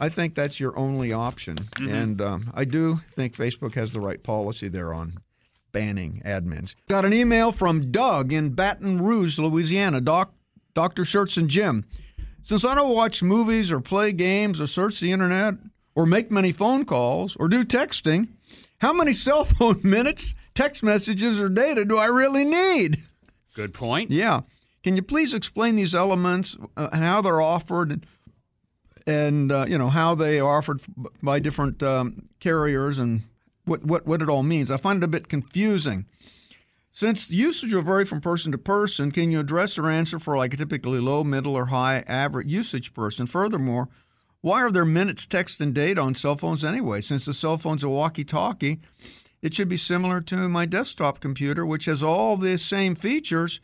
I 0.00 0.08
think 0.08 0.34
that's 0.34 0.58
your 0.58 0.76
only 0.78 1.12
option. 1.12 1.56
Mm-hmm. 1.56 1.94
And 1.94 2.20
um, 2.22 2.50
I 2.54 2.64
do 2.64 3.00
think 3.14 3.36
Facebook 3.36 3.74
has 3.74 3.90
the 3.90 4.00
right 4.00 4.22
policy 4.22 4.68
there 4.68 4.94
on 4.94 5.18
banning 5.72 6.22
admins. 6.24 6.74
Got 6.88 7.04
an 7.04 7.12
email 7.12 7.52
from 7.52 7.92
Doug 7.92 8.32
in 8.32 8.50
Baton 8.50 9.02
Rouge, 9.02 9.38
Louisiana. 9.38 10.00
Doc, 10.00 10.32
Dr. 10.74 11.04
Shurtz 11.04 11.36
and 11.36 11.48
Jim. 11.48 11.84
Since 12.42 12.64
I 12.64 12.74
don't 12.74 12.94
watch 12.94 13.22
movies 13.22 13.70
or 13.70 13.80
play 13.80 14.12
games 14.12 14.60
or 14.60 14.66
search 14.66 14.98
the 15.00 15.12
internet 15.12 15.54
or 15.94 16.06
make 16.06 16.30
many 16.30 16.50
phone 16.50 16.86
calls 16.86 17.36
or 17.36 17.48
do 17.48 17.62
texting, 17.62 18.28
how 18.78 18.94
many 18.94 19.12
cell 19.14 19.44
phone 19.44 19.80
minutes, 19.84 20.34
text 20.54 20.82
messages, 20.82 21.38
or 21.38 21.50
data 21.50 21.84
do 21.84 21.98
I 21.98 22.06
really 22.06 22.44
need? 22.44 23.04
Good 23.54 23.74
point. 23.74 24.10
Yeah. 24.10 24.40
Can 24.82 24.96
you 24.96 25.02
please 25.02 25.34
explain 25.34 25.76
these 25.76 25.94
elements 25.94 26.56
uh, 26.76 26.88
and 26.90 27.04
how 27.04 27.20
they're 27.20 27.42
offered 27.42 28.06
and, 29.10 29.52
uh, 29.52 29.66
you 29.68 29.78
know 29.78 29.90
how 29.90 30.14
they 30.14 30.40
are 30.40 30.56
offered 30.56 30.80
by 31.22 31.38
different 31.38 31.82
um, 31.82 32.28
carriers 32.38 32.98
and 32.98 33.22
what, 33.64 33.84
what, 33.84 34.06
what 34.06 34.22
it 34.22 34.28
all 34.28 34.42
means? 34.42 34.70
I 34.70 34.76
find 34.76 35.02
it 35.02 35.04
a 35.04 35.08
bit 35.08 35.28
confusing. 35.28 36.06
Since 36.92 37.30
usage 37.30 37.72
will 37.72 37.82
vary 37.82 38.04
from 38.04 38.20
person 38.20 38.50
to 38.52 38.58
person, 38.58 39.12
can 39.12 39.30
you 39.30 39.40
address 39.40 39.78
or 39.78 39.88
answer 39.88 40.18
for 40.18 40.36
like 40.36 40.54
a 40.54 40.56
typically 40.56 40.98
low, 40.98 41.22
middle, 41.22 41.54
or 41.54 41.66
high 41.66 42.02
average 42.06 42.48
usage 42.48 42.92
person? 42.94 43.26
Furthermore, 43.26 43.88
why 44.40 44.60
are 44.60 44.72
there 44.72 44.84
minutes, 44.84 45.26
text, 45.26 45.60
and 45.60 45.74
data 45.74 46.00
on 46.00 46.14
cell 46.14 46.36
phones 46.36 46.64
anyway? 46.64 47.00
Since 47.00 47.26
the 47.26 47.34
cell 47.34 47.58
phone's 47.58 47.84
a 47.84 47.88
walkie 47.88 48.24
talkie, 48.24 48.80
it 49.40 49.54
should 49.54 49.68
be 49.68 49.76
similar 49.76 50.20
to 50.22 50.48
my 50.48 50.66
desktop 50.66 51.20
computer, 51.20 51.64
which 51.64 51.84
has 51.84 52.02
all 52.02 52.36
the 52.36 52.56
same 52.58 52.94
features, 52.94 53.60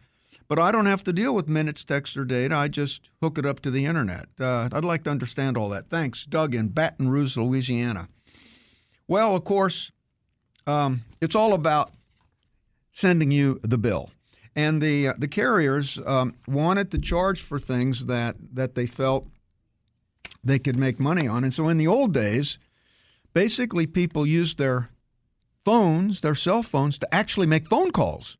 but 0.49 0.59
I 0.59 0.71
don't 0.71 0.87
have 0.87 1.03
to 1.05 1.13
deal 1.13 1.35
with 1.35 1.49
minutes, 1.49 1.85
text, 1.85 2.17
or 2.17 2.25
data. 2.25 2.57
I 2.57 2.69
just 2.69 3.11
hook 3.21 3.39
it 3.39 3.47
up 3.47 3.61
to 3.61 3.71
the 3.71 3.87
internet. 3.87 4.29
Uh, 4.41 4.69
I'd 4.73 4.85
like 4.85 5.05
to 5.05 5.11
understand 5.11 5.57
all 5.57 5.69
that. 5.71 5.89
Thanks, 5.89 6.25
Doug 6.25 6.55
in 6.55 6.69
Baton 6.69 7.09
Rouge, 7.09 7.37
Louisiana. 7.37 8.09
Well, 9.09 9.37
of 9.37 9.45
course, 9.45 9.93
um, 10.67 11.05
it's 11.21 11.35
all 11.35 11.53
about 11.53 11.93
sending 12.91 13.31
you 13.31 13.61
the 13.63 13.79
bill. 13.79 14.11
And 14.55 14.81
the 14.81 15.09
uh, 15.09 15.15
the 15.19 15.29
carriers 15.29 15.99
um, 16.07 16.35
wanted 16.49 16.91
to 16.93 16.99
charge 16.99 17.43
for 17.43 17.59
things 17.59 18.07
that 18.07 18.37
that 18.55 18.75
they 18.75 18.87
felt 18.87 19.27
they 20.43 20.59
could 20.59 20.77
make 20.77 20.99
money 20.99 21.29
on. 21.29 21.45
And 21.45 21.53
so 21.53 21.69
in 21.69 21.77
the 21.77 21.87
old 21.89 22.15
days, 22.15 22.59
basically 23.35 23.87
people 23.87 24.27
used 24.27 24.57
their 24.57 24.89
phones, 25.65 26.21
their 26.21 26.35
cell 26.35 26.63
phones, 26.63 26.97
to 26.99 27.15
actually 27.15 27.47
make 27.47 27.69
phone 27.69 27.91
calls. 27.91 28.39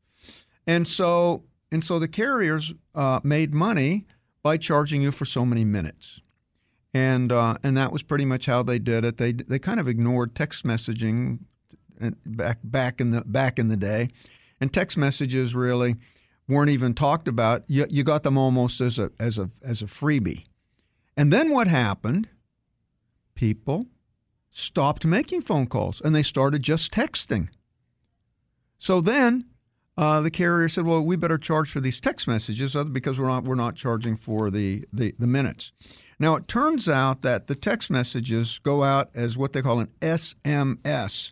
And 0.65 0.87
so 0.87 1.43
and 1.71 1.83
so 1.83 1.99
the 1.99 2.07
carriers 2.07 2.73
uh, 2.95 3.19
made 3.23 3.53
money 3.53 4.05
by 4.41 4.57
charging 4.57 5.01
you 5.01 5.11
for 5.11 5.25
so 5.25 5.45
many 5.45 5.65
minutes. 5.65 6.21
And 6.93 7.31
uh, 7.31 7.57
and 7.63 7.75
that 7.77 7.91
was 7.91 8.01
pretty 8.01 8.25
much 8.25 8.45
how 8.45 8.63
they 8.63 8.79
did 8.79 9.03
it. 9.03 9.17
They 9.17 9.33
they 9.33 9.59
kind 9.59 9.79
of 9.79 9.87
ignored 9.87 10.35
text 10.35 10.65
messaging 10.65 11.39
uh, 12.01 12.11
back 12.25 12.59
back 12.63 13.01
in 13.01 13.11
the 13.11 13.21
back 13.21 13.59
in 13.59 13.67
the 13.67 13.77
day, 13.77 14.09
and 14.59 14.73
text 14.73 14.97
messages 14.97 15.53
really 15.53 15.95
weren't 16.47 16.71
even 16.71 16.93
talked 16.93 17.27
about. 17.27 17.63
You, 17.67 17.85
you 17.89 18.03
got 18.03 18.23
them 18.23 18.37
almost 18.37 18.81
as 18.81 18.97
a 18.97 19.11
as 19.19 19.37
a 19.37 19.51
as 19.61 19.81
a 19.81 19.85
freebie. 19.85 20.45
And 21.17 21.33
then 21.33 21.49
what 21.49 21.67
happened? 21.67 22.29
People 23.35 23.87
stopped 24.51 25.05
making 25.05 25.41
phone 25.41 25.67
calls 25.67 26.01
and 26.01 26.15
they 26.15 26.23
started 26.23 26.63
just 26.63 26.91
texting. 26.91 27.49
So 28.77 29.01
then 29.01 29.45
uh, 29.97 30.21
the 30.21 30.31
carrier 30.31 30.69
said, 30.69 30.85
"Well, 30.85 31.03
we 31.03 31.15
better 31.15 31.37
charge 31.37 31.71
for 31.71 31.79
these 31.79 31.99
text 31.99 32.27
messages 32.27 32.75
because 32.91 33.19
we're 33.19 33.27
not 33.27 33.43
we're 33.43 33.55
not 33.55 33.75
charging 33.75 34.15
for 34.15 34.51
the, 34.51 34.85
the, 34.93 35.15
the 35.17 35.27
minutes." 35.27 35.71
Now 36.19 36.35
it 36.35 36.47
turns 36.47 36.87
out 36.87 37.23
that 37.23 37.47
the 37.47 37.55
text 37.55 37.89
messages 37.89 38.59
go 38.63 38.83
out 38.83 39.09
as 39.13 39.37
what 39.37 39.53
they 39.53 39.61
call 39.61 39.79
an 39.79 39.89
SMS, 40.01 41.31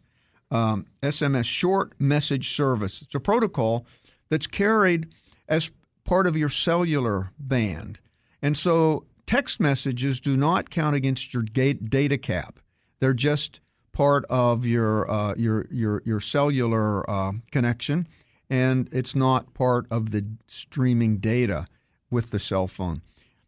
um, 0.51 0.85
SMS 1.01 1.45
short 1.45 1.93
message 1.99 2.55
service. 2.55 3.01
It's 3.01 3.15
a 3.15 3.19
protocol 3.19 3.85
that's 4.29 4.47
carried 4.47 5.09
as 5.47 5.71
part 6.03 6.27
of 6.27 6.35
your 6.35 6.49
cellular 6.49 7.31
band, 7.37 7.99
and 8.41 8.57
so 8.57 9.05
text 9.27 9.59
messages 9.59 10.19
do 10.19 10.35
not 10.35 10.69
count 10.69 10.95
against 10.95 11.33
your 11.33 11.43
data 11.43 12.17
cap. 12.17 12.59
They're 12.99 13.13
just 13.13 13.59
part 13.91 14.25
of 14.29 14.65
your 14.65 15.09
uh, 15.09 15.35
your 15.35 15.67
your 15.71 16.01
your 16.05 16.19
cellular 16.19 17.09
uh, 17.09 17.33
connection, 17.51 18.07
and 18.49 18.89
it's 18.91 19.15
not 19.15 19.53
part 19.53 19.85
of 19.89 20.11
the 20.11 20.25
streaming 20.47 21.17
data 21.17 21.67
with 22.09 22.31
the 22.31 22.39
cell 22.39 22.67
phone. 22.67 23.01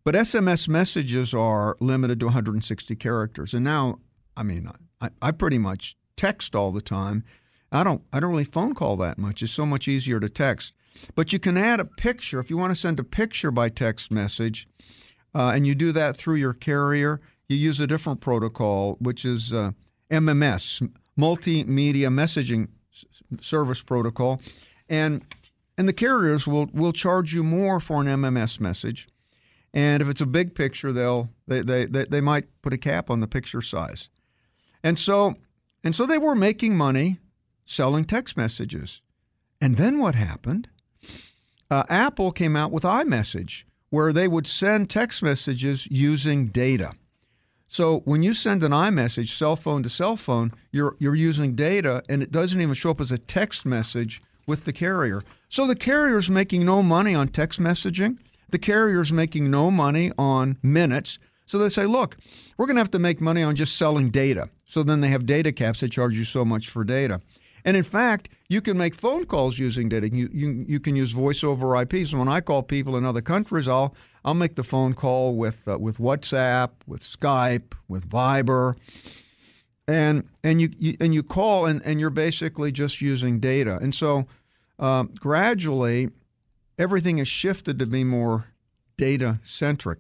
But 0.04 0.16
SMS 0.16 0.68
messages 0.68 1.34
are 1.34 1.76
limited 1.80 2.20
to 2.22 2.28
160 2.28 2.96
characters, 2.96 3.54
and 3.54 3.64
now, 3.64 4.00
I 4.36 4.44
mean, 4.44 4.72
I, 5.02 5.10
I 5.22 5.32
pretty 5.32 5.58
much 5.58 5.98
text 6.16 6.56
all 6.56 6.72
the 6.72 6.82
time. 6.82 7.24
I 7.72 7.84
don't 7.84 8.02
I 8.14 8.20
don't 8.20 8.32
really 8.32 8.44
phone 8.44 8.74
call 8.74 8.96
that 8.98 9.18
much. 9.18 9.44
It's 9.44 9.52
so 9.52 9.66
much 9.66 9.88
easier 9.88 10.20
to 10.20 10.30
text. 10.30 10.74
But 11.14 11.32
you 11.32 11.40
can 11.40 11.58
add 11.58 11.80
a 11.80 11.86
picture 11.86 12.40
if 12.40 12.50
you 12.50 12.58
want 12.58 12.72
to 12.72 12.80
send 12.80 13.00
a 13.00 13.04
picture 13.04 13.52
by 13.52 13.70
text 13.70 14.10
message, 14.10 14.68
uh, 15.36 15.52
and 15.54 15.68
you 15.68 15.76
do 15.76 15.92
that 15.92 16.18
through 16.18 16.36
your 16.36 16.54
carrier. 16.54 17.22
You 17.48 17.56
use 17.56 17.80
a 17.80 17.88
different 17.88 18.20
protocol, 18.20 18.98
which 19.00 19.24
is 19.24 19.54
uh, 19.54 19.72
MMS, 20.12 20.90
Multimedia 21.18 22.10
Messaging 22.10 22.70
Service 23.42 23.82
Protocol, 23.82 24.42
and 24.90 25.24
and 25.78 25.88
the 25.88 25.94
carriers 25.94 26.48
will 26.48 26.68
will 26.74 26.94
charge 26.94 27.34
you 27.34 27.44
more 27.44 27.80
for 27.80 28.02
an 28.02 28.08
MMS 28.08 28.60
message. 28.60 29.08
And 29.74 30.02
if 30.02 30.08
it's 30.08 30.22
a 30.22 30.26
big 30.26 30.56
picture, 30.56 30.92
they'll 30.92 31.30
they, 31.48 31.62
they, 31.62 31.86
they, 31.86 32.06
they 32.06 32.22
might 32.22 32.46
put 32.62 32.74
a 32.74 32.78
cap 32.78 33.10
on 33.10 33.20
the 33.20 33.28
picture 33.28 33.62
size. 33.62 34.10
And 34.84 34.98
so 34.98 35.36
and 35.84 35.96
so 35.96 36.06
they 36.06 36.18
were 36.18 36.36
making 36.36 36.76
money 36.76 37.20
selling 37.66 38.06
text 38.06 38.38
messages. 38.38 39.02
And 39.62 39.78
then 39.78 40.00
what 40.00 40.16
happened? 40.16 40.70
Uh, 41.70 41.84
Apple 41.90 42.32
came 42.32 42.56
out 42.56 42.72
with 42.72 42.84
iMessage, 42.84 43.64
where 43.90 44.14
they 44.14 44.28
would 44.28 44.48
send 44.48 44.90
text 44.90 45.22
messages 45.22 45.86
using 45.88 46.48
data. 46.48 46.94
So 47.68 48.00
when 48.06 48.24
you 48.24 48.34
send 48.34 48.64
an 48.64 48.72
iMessage, 48.72 49.38
cell 49.38 49.58
phone 49.58 49.84
to 49.84 49.90
cell 49.90 50.16
phone, 50.16 50.54
you're 50.72 50.96
you're 51.00 51.16
using 51.16 51.56
data, 51.56 52.02
and 52.08 52.24
it 52.24 52.32
doesn't 52.32 52.62
even 52.62 52.74
show 52.74 52.92
up 52.92 53.02
as 53.02 53.12
a 53.12 53.18
text 53.18 53.66
message 53.66 54.22
with 54.48 54.66
the 54.66 54.74
carrier. 54.74 55.22
So 55.50 55.68
the 55.68 55.76
carrier's 55.76 56.30
making 56.30 56.66
no 56.66 56.82
money 56.82 57.14
on 57.14 57.28
text 57.28 57.60
messaging. 57.60 58.18
The 58.50 58.58
carrier's 58.58 59.12
making 59.12 59.52
no 59.52 59.70
money 59.70 60.12
on 60.18 60.58
minutes. 60.64 61.20
So 61.46 61.58
they 61.58 61.70
say, 61.70 61.86
look, 61.86 62.18
we're 62.58 62.66
going 62.66 62.78
to 62.78 62.82
have 62.82 62.92
to 62.92 63.00
make 63.00 63.22
money 63.22 63.44
on 63.44 63.56
just 63.56 63.78
selling 63.78 64.10
data. 64.10 64.50
So 64.66 64.84
then 64.84 65.02
they 65.02 65.10
have 65.10 65.26
data 65.26 65.52
caps 65.52 65.82
that 65.82 65.92
charge 65.92 66.16
you 66.16 66.24
so 66.24 66.44
much 66.44 66.70
for 66.70 66.84
data. 66.84 67.22
And 67.66 67.76
in 67.76 67.84
fact, 67.84 68.30
you 68.48 68.62
can 68.62 68.78
make 68.78 68.96
phone 68.96 69.26
calls 69.26 69.60
using 69.60 69.90
data. 69.90 70.10
You, 70.10 70.30
you, 70.32 70.66
you 70.68 70.80
can 70.80 70.96
use 70.96 71.12
voice 71.12 71.44
over 71.44 71.76
IP. 71.76 72.08
So 72.08 72.18
when 72.18 72.30
I 72.30 72.40
call 72.40 72.64
people 72.64 72.96
in 72.96 73.06
other 73.06 73.22
countries, 73.22 73.68
I'll 73.68 73.94
I'll 74.24 74.34
make 74.34 74.56
the 74.56 74.64
phone 74.64 74.94
call 74.94 75.36
with 75.36 75.68
uh, 75.68 75.78
with 75.78 75.98
WhatsApp, 75.98 76.70
with 76.86 77.02
Skype, 77.02 77.74
with 77.90 78.10
Viber, 78.10 78.76
and 79.88 80.28
and 80.44 80.62
you, 80.62 80.70
you 80.78 80.98
and 81.00 81.14
you 81.14 81.24
call 81.24 81.66
and, 81.66 81.82
and 81.86 82.00
you're 82.00 82.10
basically 82.10 82.72
just 82.72 83.02
using 83.02 83.40
data. 83.40 83.78
And 83.82 83.94
so 83.94 84.28
um, 84.80 85.14
gradually, 85.20 86.10
everything 86.78 87.18
has 87.18 87.28
shifted 87.28 87.80
to 87.80 87.86
be 87.86 88.04
more 88.04 88.46
data 88.98 89.40
centric. 89.44 90.00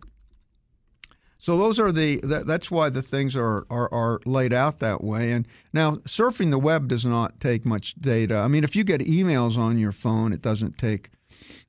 So 1.39 1.57
those 1.57 1.79
are 1.79 1.91
the 1.91 2.17
that, 2.23 2.47
that's 2.47 2.71
why 2.71 2.89
the 2.89 3.01
things 3.01 3.35
are, 3.35 3.65
are 3.69 3.91
are 3.93 4.19
laid 4.25 4.53
out 4.53 4.79
that 4.79 5.03
way. 5.03 5.31
And 5.31 5.47
now 5.71 5.97
surfing 5.97 6.51
the 6.51 6.57
web 6.57 6.87
does 6.87 7.05
not 7.05 7.39
take 7.39 7.65
much 7.65 7.95
data. 7.95 8.37
I 8.37 8.47
mean, 8.47 8.63
if 8.63 8.75
you 8.75 8.83
get 8.83 9.01
emails 9.01 9.57
on 9.57 9.77
your 9.77 9.91
phone, 9.91 10.33
it 10.33 10.41
doesn't 10.41 10.77
take 10.77 11.11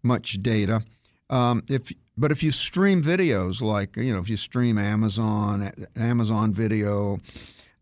much 0.03 0.43
data. 0.43 0.83
Um, 1.31 1.63
if 1.69 1.93
but 2.17 2.33
if 2.33 2.43
you 2.43 2.51
stream 2.51 3.03
videos, 3.03 3.61
like 3.61 3.97
you 3.97 4.13
know, 4.13 4.21
if 4.21 4.29
you 4.29 4.39
stream 4.39 4.79
Amazon 4.79 5.73
Amazon 5.97 6.53
Video, 6.53 7.19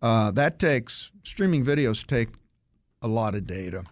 uh, 0.02 0.33
that 0.33 0.59
takes 0.59 1.12
streaming 1.23 1.64
videos 1.64 2.04
take 2.06 2.30
a 3.00 3.09
lot 3.09 3.35
of 3.35 3.47
data. 3.47 3.85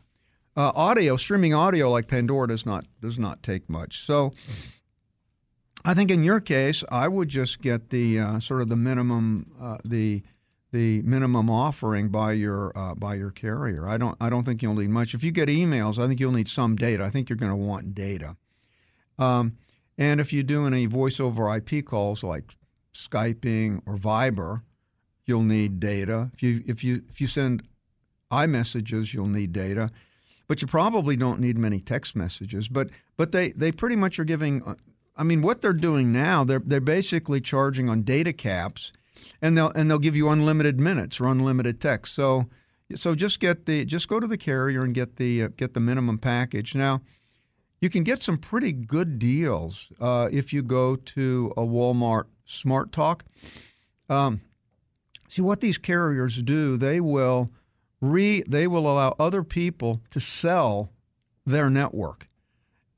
Uh, 0.57 0.71
audio 0.75 1.17
streaming 1.17 1.53
audio 1.53 1.91
like 1.91 2.07
Pandora 2.07 2.49
does 2.49 2.65
not 2.65 2.87
does 3.01 3.19
not 3.19 3.43
take 3.43 3.69
much. 3.69 4.05
So 4.07 4.33
I 5.85 5.95
think 5.95 6.11
in 6.11 6.23
your 6.23 6.41
case, 6.41 6.85
I 6.91 7.09
would 7.09 7.29
just 7.29 7.61
get 7.61 7.91
the 7.91 8.21
uh, 8.21 8.41
sort 8.41 8.63
of 8.63 8.69
the 8.69 8.77
minimum 8.77 9.51
uh, 9.61 9.79
the 9.85 10.23
the 10.73 11.03
minimum 11.03 11.51
offering 11.51 12.09
by 12.09 12.33
your 12.33 12.77
uh, 12.77 12.95
by 12.95 13.15
your 13.15 13.31
carrier. 13.31 13.89
I 13.89 13.97
don't 13.97 14.17
I 14.21 14.31
don't 14.31 14.45
think 14.45 14.63
you'll 14.63 14.75
need 14.75 14.91
much. 14.91 15.15
If 15.15 15.23
you 15.23 15.31
get 15.31 15.49
emails, 15.49 16.03
I 16.03 16.07
think 16.07 16.21
you'll 16.21 16.33
need 16.33 16.49
some 16.49 16.77
data. 16.77 17.05
I 17.05 17.11
think 17.11 17.29
you're 17.29 17.37
going 17.37 17.53
to 17.53 17.57
want 17.57 17.95
data. 17.95 18.37
Um, 19.19 19.57
and 19.99 20.21
if 20.21 20.33
you 20.33 20.43
do 20.43 20.67
any 20.67 20.87
voice 20.87 21.21
over 21.21 21.55
IP 21.55 21.85
calls 21.85 22.23
like 22.23 22.57
Skyping 22.95 23.83
or 23.87 23.97
Viber, 23.97 24.63
you'll 25.27 25.43
need 25.43 25.81
data. 25.81 26.31
If 26.35 26.43
you 26.43 26.63
if 26.67 26.83
you 26.83 27.03
if 27.09 27.21
you 27.21 27.27
send 27.27 27.63
iMessages, 28.33 29.13
you'll 29.13 29.27
need 29.27 29.53
data. 29.53 29.91
But 30.47 30.61
you 30.61 30.69
probably 30.69 31.17
don't 31.17 31.41
need 31.41 31.57
many 31.57 31.81
text 31.81 32.15
messages. 32.15 32.69
But 32.69 32.91
but 33.17 33.33
they, 33.33 33.53
they 33.53 33.73
pretty 33.73 33.97
much 33.97 34.19
are 34.19 34.25
giving 34.25 34.63
uh, 34.63 34.75
I 35.17 35.23
mean, 35.23 35.43
what 35.43 35.61
they're 35.61 35.73
doing 35.73 36.13
now, 36.13 36.45
they're 36.45 36.63
they're 36.65 36.81
basically 36.81 37.41
charging 37.41 37.89
on 37.89 38.03
data 38.03 38.33
caps, 38.33 38.93
and 39.41 39.57
they'll 39.57 39.71
and 39.71 39.91
they'll 39.91 39.99
give 39.99 40.17
you 40.17 40.29
unlimited 40.29 40.81
minutes 40.81 41.21
or 41.21 41.27
unlimited 41.27 41.81
text. 41.81 42.15
So 42.15 42.47
so 42.95 43.15
just 43.15 43.41
get 43.41 43.67
the 43.67 43.85
just 43.85 44.09
go 44.09 44.19
to 44.19 44.27
the 44.27 44.37
carrier 44.37 44.83
and 44.83 44.95
get 44.95 45.17
the 45.17 45.45
uh, 45.45 45.49
get 45.57 45.75
the 45.75 45.81
minimum 45.81 46.19
package. 46.19 46.75
Now, 46.75 47.01
you 47.81 47.91
can 47.91 48.03
get 48.03 48.23
some 48.23 48.39
pretty 48.39 48.73
good 48.73 49.19
deals 49.19 49.91
uh, 50.01 50.29
if 50.33 50.53
you 50.53 50.63
go 50.63 50.97
to 50.97 51.53
a 51.57 51.63
Walmart 51.63 52.25
Smart 52.45 52.91
Talk. 52.91 53.25
Um, 54.09 54.41
see 55.29 55.43
what 55.43 55.61
these 55.61 55.79
carriers 55.79 56.43
do? 56.43 56.77
They 56.77 57.01
will 57.01 57.51
re 58.01 58.43
they 58.47 58.67
will 58.67 58.91
allow 58.91 59.15
other 59.19 59.43
people 59.43 60.01
to 60.11 60.21
sell 60.21 60.91
their 61.47 61.69
network, 61.71 62.29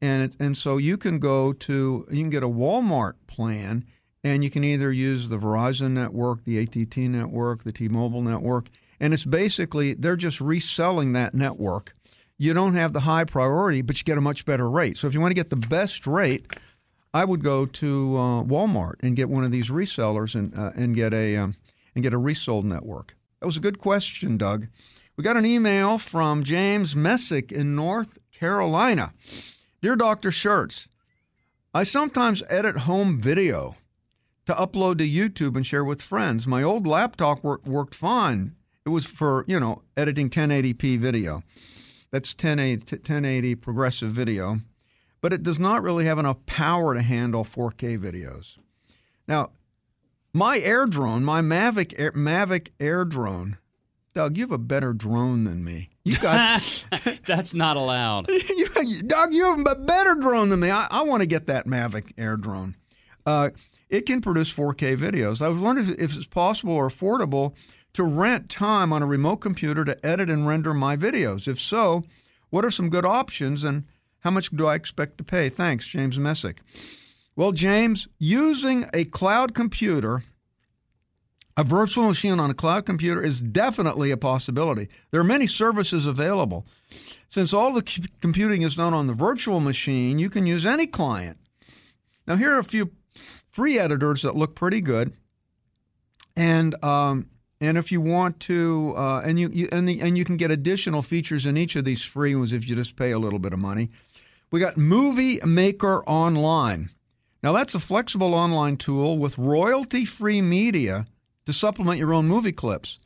and 0.01 0.23
it, 0.23 0.37
and 0.39 0.57
so 0.57 0.77
you 0.77 0.97
can 0.97 1.19
go 1.19 1.53
to 1.53 2.07
you 2.11 2.23
can 2.23 2.31
get 2.31 2.43
a 2.43 2.49
Walmart 2.49 3.15
plan, 3.27 3.85
and 4.25 4.43
you 4.45 4.51
can 4.51 4.65
either 4.65 4.93
use 4.93 5.29
the 5.29 5.39
Verizon 5.39 5.93
network, 5.93 6.45
the 6.45 6.59
ATT 6.59 6.97
network, 6.97 7.65
the 7.65 7.73
T-Mobile 7.73 8.23
network 8.23 8.69
and 9.01 9.13
it's 9.13 9.25
basically 9.25 9.95
they're 9.95 10.17
just 10.17 10.41
reselling 10.41 11.13
that 11.13 11.35
network. 11.35 11.93
You 12.39 12.53
don't 12.55 12.75
have 12.75 12.93
the 12.93 13.01
high 13.01 13.25
priority, 13.25 13.83
but 13.83 13.99
you 13.99 14.05
get 14.05 14.19
a 14.19 14.23
much 14.23 14.45
better 14.45 14.69
rate. 14.69 14.99
So 14.99 15.07
if 15.07 15.15
you 15.15 15.21
want 15.21 15.31
to 15.31 15.35
get 15.35 15.51
the 15.51 15.57
best 15.57 16.07
rate, 16.07 16.53
I 17.15 17.25
would 17.25 17.43
go 17.43 17.65
to 17.67 18.17
uh, 18.17 18.43
Walmart 18.43 18.97
and 19.01 19.17
get 19.17 19.31
one 19.31 19.45
of 19.45 19.51
these 19.51 19.71
resellers 19.71 20.35
and 20.35 20.57
uh, 20.57 20.73
and 20.75 20.95
get 20.95 21.15
a 21.15 21.37
um, 21.37 21.55
and 21.95 22.03
get 22.03 22.13
a 22.13 22.19
resold 22.19 22.65
network. 22.65 23.15
That 23.41 23.47
was 23.47 23.57
a 23.57 23.61
good 23.61 23.79
question, 23.79 24.39
Doug. 24.39 24.69
We 25.17 25.25
got 25.25 25.37
an 25.37 25.47
email 25.47 25.99
from 25.99 26.45
James 26.45 26.97
Messick 26.97 27.53
in 27.53 27.75
North 27.75 28.19
Carolina. 28.33 29.13
Dear 29.83 29.97
Dr. 29.97 30.31
Shurtz, 30.31 30.87
I 31.75 31.85
sometimes 31.85 32.43
edit 32.49 32.79
home 32.79 33.21
video 33.21 33.77
to 34.47 34.55
upload 34.55 34.99
to 34.99 35.09
YouTube 35.09 35.57
and 35.57 35.67
share 35.67 35.85
with 35.85 36.01
friends. 36.01 36.47
My 36.47 36.63
old 36.63 36.87
laptop 36.87 37.43
work, 37.45 37.67
worked 37.67 37.95
fine, 37.95 38.55
it 38.87 38.91
was 38.91 39.05
for, 39.05 39.45
you 39.49 39.59
know, 39.59 39.83
editing 39.97 40.31
1080p 40.31 40.99
video. 40.99 41.43
That's 42.13 42.33
1080, 42.33 42.97
1080 42.97 43.55
progressive 43.57 44.13
video. 44.13 44.61
But 45.21 45.33
it 45.33 45.43
does 45.43 45.59
not 45.59 45.83
really 45.83 46.05
have 46.05 46.19
enough 46.21 46.47
power 46.47 46.95
to 46.95 47.03
handle 47.03 47.45
4K 47.45 47.99
videos. 47.99 48.59
Now, 49.27 49.51
my 50.37 50.59
air 50.59 50.87
drone, 50.87 51.25
my 51.25 51.41
Mavic 51.41 51.95
Air, 51.97 52.13
Mavic 52.13 52.69
Air 52.79 53.05
drone, 53.05 53.57
Doug, 54.15 54.37
you 54.37 54.45
have 54.45 54.53
a 54.53 54.59
better 54.59 54.93
drone 54.93 55.45
than 55.45 55.65
me. 55.65 55.91
You 56.05 56.19
got 56.19 56.63
that's 57.27 57.55
not 57.55 57.77
allowed. 57.77 58.29
you, 58.31 59.03
Doug, 59.03 59.33
you 59.33 59.45
have 59.45 59.59
a 59.67 59.75
better 59.75 60.15
drone 60.15 60.51
than 60.51 60.61
me. 60.61 60.71
I, 60.71 60.87
I 60.91 61.03
want 61.03 61.23
to 61.23 61.27
get 61.27 61.47
that 61.47 61.67
Mavic 61.67 62.13
Air 62.19 62.37
drone. 62.37 62.77
Uh, 63.25 63.51
it 63.89 64.03
can 64.03 64.21
produce 64.21 64.53
4K 64.53 64.97
videos. 64.97 65.41
I 65.41 65.49
was 65.49 65.59
wondering 65.59 65.97
if 65.99 66.15
it's 66.17 66.27
possible 66.27 66.75
or 66.75 66.89
affordable 66.89 67.55
to 67.95 68.05
rent 68.05 68.51
time 68.51 68.93
on 68.93 69.03
a 69.03 69.07
remote 69.07 69.39
computer 69.39 69.85
to 69.87 70.07
edit 70.07 70.29
and 70.29 70.47
render 70.47 70.75
my 70.75 70.99
videos? 70.99 71.49
If 71.49 71.59
so, 71.59 72.03
what 72.51 72.63
are 72.63 72.71
some 72.71 72.91
good 72.91 73.07
options 73.07 73.65
and 73.65 73.85
how 74.21 74.31
much 74.31 74.51
do 74.51 74.67
I 74.67 74.75
expect 74.75 75.17
to 75.17 75.25
pay? 75.25 75.49
Thanks, 75.49 75.87
James 75.87 76.19
Messick. 76.19 76.61
Well, 77.37 77.53
James, 77.53 78.09
using 78.19 78.87
a 78.95 79.05
cloud 79.05 79.55
computer, 79.55 80.25
a 81.55 81.63
virtual 81.63 82.09
machine 82.09 82.41
on 82.41 82.51
a 82.51 82.55
cloud 82.55 82.87
computer 82.87 83.23
is 83.23 83.43
definitely 83.43 84.11
a 84.11 84.17
possibility. 84.17 84.89
There 85.11 85.21
are 85.21 85.25
many 85.25 85.47
services 85.47 86.07
available. 86.07 86.67
Since 87.29 87.53
all 87.53 87.75
the 87.75 88.09
computing 88.21 88.63
is 88.63 88.77
done 88.77 88.95
on 88.95 89.07
the 89.07 89.13
virtual 89.13 89.61
machine, 89.61 90.19
you 90.19 90.31
can 90.31 90.47
use 90.47 90.65
any 90.65 90.87
client. 90.87 91.39
Now, 92.27 92.37
here 92.37 92.55
are 92.55 92.59
a 92.59 92.65
few 92.65 92.91
free 93.51 93.79
editors 93.79 94.23
that 94.23 94.35
look 94.35 94.55
pretty 94.55 94.81
good. 94.81 95.13
And 96.37 96.83
um, 96.83 97.29
and 97.61 97.79
if 97.79 97.91
you 97.91 98.03
want 98.03 98.41
to, 98.41 98.93
uh, 98.97 99.23
and 99.25 99.41
you, 99.41 99.49
you 99.49 99.69
and 99.73 99.89
the, 99.89 100.01
and 100.01 100.19
you 100.19 100.25
can 100.25 100.37
get 100.37 100.51
additional 100.51 101.03
features 101.03 101.47
in 101.47 101.57
each 101.57 101.75
of 101.77 101.85
these 101.85 102.03
free 102.03 102.35
ones 102.35 102.53
if 102.53 102.69
you 102.69 102.77
just 102.77 102.97
pay 102.97 103.13
a 103.13 103.19
little 103.19 103.39
bit 103.39 103.55
of 103.55 103.59
money. 103.59 103.91
We 104.51 104.61
got 104.61 104.77
Movie 104.77 105.41
Maker 105.45 106.05
Online. 106.05 106.91
Now 107.47 107.53
that's 107.53 107.77
a 107.77 107.79
flexible 107.79 108.35
online 108.35 108.77
tool 108.77 109.19
with 109.19 109.39
royalty-free 109.39 110.43
media 110.43 111.07
to 111.45 111.53
supplement 111.53 112.01
your 112.01 112.13
own 112.13 112.27
movie 112.27 112.51
clips. 112.51 112.99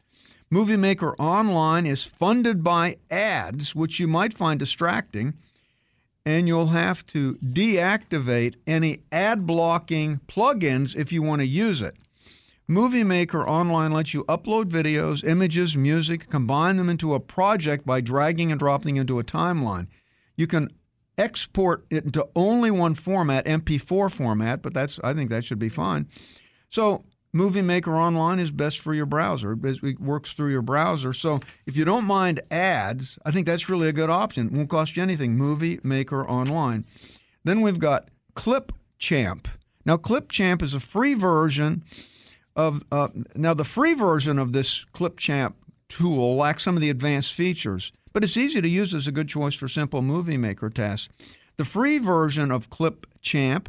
Movie 0.49 0.79
Maker 0.79 1.15
Online 1.19 1.85
is 1.85 2.05
funded 2.05 2.65
by 2.65 2.97
ads, 3.11 3.75
which 3.75 4.01
you 4.01 4.09
might 4.09 4.33
find 4.33 4.59
distracting, 4.59 5.35
and 6.25 6.49
you'll 6.49 6.69
have 6.69 7.05
to 7.09 7.35
deactivate 7.43 8.55
any 8.67 9.03
ad 9.13 9.47
blocking 9.47 10.21
plugins 10.27 10.97
if 10.97 11.13
you 11.13 11.21
want 11.21 11.43
to 11.43 11.47
use 11.47 11.83
it. 11.83 11.97
Movie 12.67 13.05
Maker 13.05 13.47
Online 13.47 13.93
lets 13.93 14.15
you 14.15 14.25
upload 14.25 14.71
videos, 14.71 15.23
images, 15.23 15.77
music, 15.77 16.31
combine 16.31 16.79
them 16.79 16.89
into 16.89 17.13
a 17.13 17.21
project 17.21 17.85
by 17.85 18.01
dragging 18.01 18.51
and 18.51 18.59
dropping 18.59 18.97
into 18.97 19.19
a 19.19 19.23
timeline. 19.23 19.87
You 20.35 20.47
can 20.47 20.71
export 21.21 21.85
it 21.91 22.05
into 22.05 22.27
only 22.35 22.71
one 22.71 22.95
format, 22.95 23.45
MP4 23.45 24.11
format, 24.11 24.63
but 24.63 24.75
that's 24.75 24.99
I 25.05 25.13
think 25.15 25.31
that 25.31 25.45
should 25.45 25.59
be 25.59 25.69
fine. 25.69 26.09
So 26.71 27.05
Movie 27.33 27.63
Maker 27.63 27.95
Online 27.95 28.41
is 28.41 28.51
best 28.51 28.81
for 28.81 28.93
your 28.95 29.07
browser. 29.07 29.57
It 29.63 30.01
works 30.01 30.33
through 30.33 30.51
your 30.51 30.63
browser. 30.63 31.13
So 31.13 31.41
if 31.67 31.77
you 31.77 31.85
don't 31.85 32.05
mind 32.05 32.41
ads, 32.51 33.19
I 33.25 33.31
think 33.31 33.47
that's 33.47 33.69
really 33.69 33.89
a 33.89 33.93
good 33.93 34.11
option. 34.11 34.47
It 34.47 34.53
won't 34.53 34.71
cost 34.71 34.97
you 34.97 35.03
anything. 35.03 35.37
Movie 35.37 35.79
Maker 35.85 36.27
Online. 36.27 36.85
Then 37.45 37.61
we've 37.61 37.79
got 37.79 38.09
Clipchamp. 38.35 39.47
Now 39.85 39.97
Clipchamp 39.97 40.63
is 40.63 40.75
a 40.75 40.81
free 40.81 41.15
version 41.15 41.85
of 42.57 42.83
uh, 42.91 43.09
now 43.35 43.55
the 43.55 43.65
free 43.65 43.95
version 43.95 44.39
of 44.39 44.53
this 44.53 44.85
Clipchamp 44.93 45.55
tool 45.89 46.37
lacks 46.37 46.65
some 46.65 46.77
of 46.77 46.81
the 46.81 46.91
advanced 46.91 47.35
features, 47.35 47.93
but 48.13 48.25
it's 48.25 48.37
easy 48.37 48.61
to 48.61 48.69
use 48.69 48.95
as 48.95 49.07
a 49.07 49.13
good 49.13 49.29
choice 49.29 49.55
for 49.55 49.69
simple 49.69 50.03
movie 50.03 50.37
maker 50.37 50.71
tasks. 50.71 51.09
The 51.57 51.65
free 51.65 51.99
version 51.99 52.51
of 52.51 52.71
Clipchamp 52.71 53.67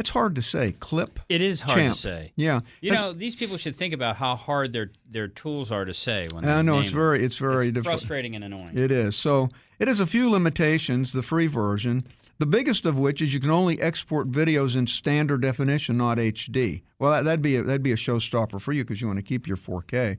it's 0.00 0.08
hard 0.08 0.34
to 0.36 0.42
say. 0.42 0.72
Clip. 0.80 1.20
It 1.28 1.42
is 1.42 1.60
hard 1.60 1.78
champ. 1.78 1.92
to 1.92 2.00
say. 2.00 2.32
Yeah. 2.34 2.60
You 2.80 2.92
know, 2.92 3.12
these 3.12 3.36
people 3.36 3.58
should 3.58 3.76
think 3.76 3.92
about 3.92 4.16
how 4.16 4.34
hard 4.34 4.72
their 4.72 4.90
their 5.08 5.28
tools 5.28 5.70
are 5.70 5.84
to 5.84 5.92
say 5.92 6.26
when 6.28 6.48
I 6.48 6.62
know 6.62 6.80
it's 6.80 6.90
very 6.90 7.22
it's 7.22 7.36
very 7.36 7.68
it's 7.68 7.80
frustrating 7.80 8.34
and 8.34 8.42
annoying. 8.42 8.78
It 8.78 8.90
is. 8.90 9.14
So 9.14 9.50
it 9.78 9.88
has 9.88 10.00
a 10.00 10.06
few 10.06 10.30
limitations. 10.30 11.12
The 11.12 11.22
free 11.22 11.46
version. 11.46 12.06
The 12.38 12.46
biggest 12.46 12.86
of 12.86 12.96
which 12.96 13.20
is 13.20 13.34
you 13.34 13.40
can 13.40 13.50
only 13.50 13.78
export 13.82 14.32
videos 14.32 14.74
in 14.74 14.86
standard 14.86 15.42
definition, 15.42 15.98
not 15.98 16.16
HD. 16.16 16.80
Well, 16.98 17.22
that, 17.22 17.30
would 17.30 17.42
be 17.42 17.56
a, 17.56 17.62
that'd 17.62 17.82
be 17.82 17.92
a 17.92 17.96
showstopper 17.96 18.58
for 18.58 18.72
you 18.72 18.82
because 18.82 19.02
you 19.02 19.06
want 19.06 19.18
to 19.18 19.22
keep 19.22 19.46
your 19.46 19.58
4K. 19.58 20.16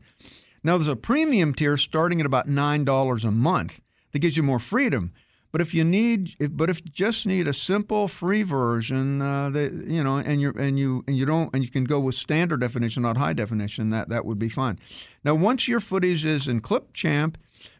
Now, 0.63 0.77
there's 0.77 0.87
a 0.87 0.95
premium 0.95 1.53
tier 1.53 1.77
starting 1.77 2.19
at 2.19 2.25
about 2.25 2.47
nine 2.47 2.85
dollars 2.85 3.23
a 3.23 3.31
month 3.31 3.81
that 4.11 4.19
gives 4.19 4.37
you 4.37 4.43
more 4.43 4.59
freedom. 4.59 5.13
But 5.51 5.59
if 5.59 5.73
you 5.73 5.83
need, 5.83 6.35
if, 6.39 6.55
but 6.55 6.69
if 6.69 6.79
you 6.85 6.91
just 6.91 7.25
need 7.25 7.45
a 7.45 7.53
simple 7.53 8.07
free 8.07 8.43
version, 8.43 9.21
uh, 9.21 9.49
that 9.49 9.73
you 9.73 10.01
know, 10.01 10.17
and 10.17 10.39
you 10.39 10.53
and 10.57 10.79
you 10.79 11.03
and 11.07 11.17
you 11.17 11.25
don't, 11.25 11.53
and 11.53 11.63
you 11.63 11.69
can 11.69 11.83
go 11.83 11.99
with 11.99 12.15
standard 12.15 12.61
definition, 12.61 13.03
not 13.03 13.17
high 13.17 13.33
definition, 13.33 13.89
that 13.89 14.07
that 14.09 14.25
would 14.25 14.39
be 14.39 14.47
fine. 14.47 14.79
Now, 15.25 15.35
once 15.35 15.67
your 15.67 15.81
footage 15.81 16.23
is 16.23 16.47
in 16.47 16.61
Clipchamp, 16.61 17.35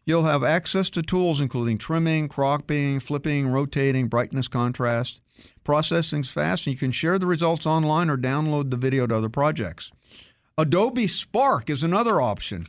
You'll 0.05 0.23
have 0.23 0.43
access 0.43 0.89
to 0.91 1.01
tools 1.01 1.39
including 1.39 1.77
trimming, 1.77 2.27
cropping, 2.27 2.99
flipping, 2.99 3.47
rotating, 3.47 4.07
brightness, 4.07 4.47
contrast. 4.47 5.21
Processing's 5.63 6.29
fast, 6.29 6.67
and 6.67 6.73
you 6.73 6.79
can 6.79 6.91
share 6.91 7.17
the 7.17 7.25
results 7.25 7.65
online 7.65 8.09
or 8.09 8.17
download 8.17 8.69
the 8.69 8.77
video 8.77 9.07
to 9.07 9.15
other 9.15 9.29
projects. 9.29 9.91
Adobe 10.61 11.07
Spark 11.07 11.71
is 11.71 11.81
another 11.81 12.21
option. 12.21 12.67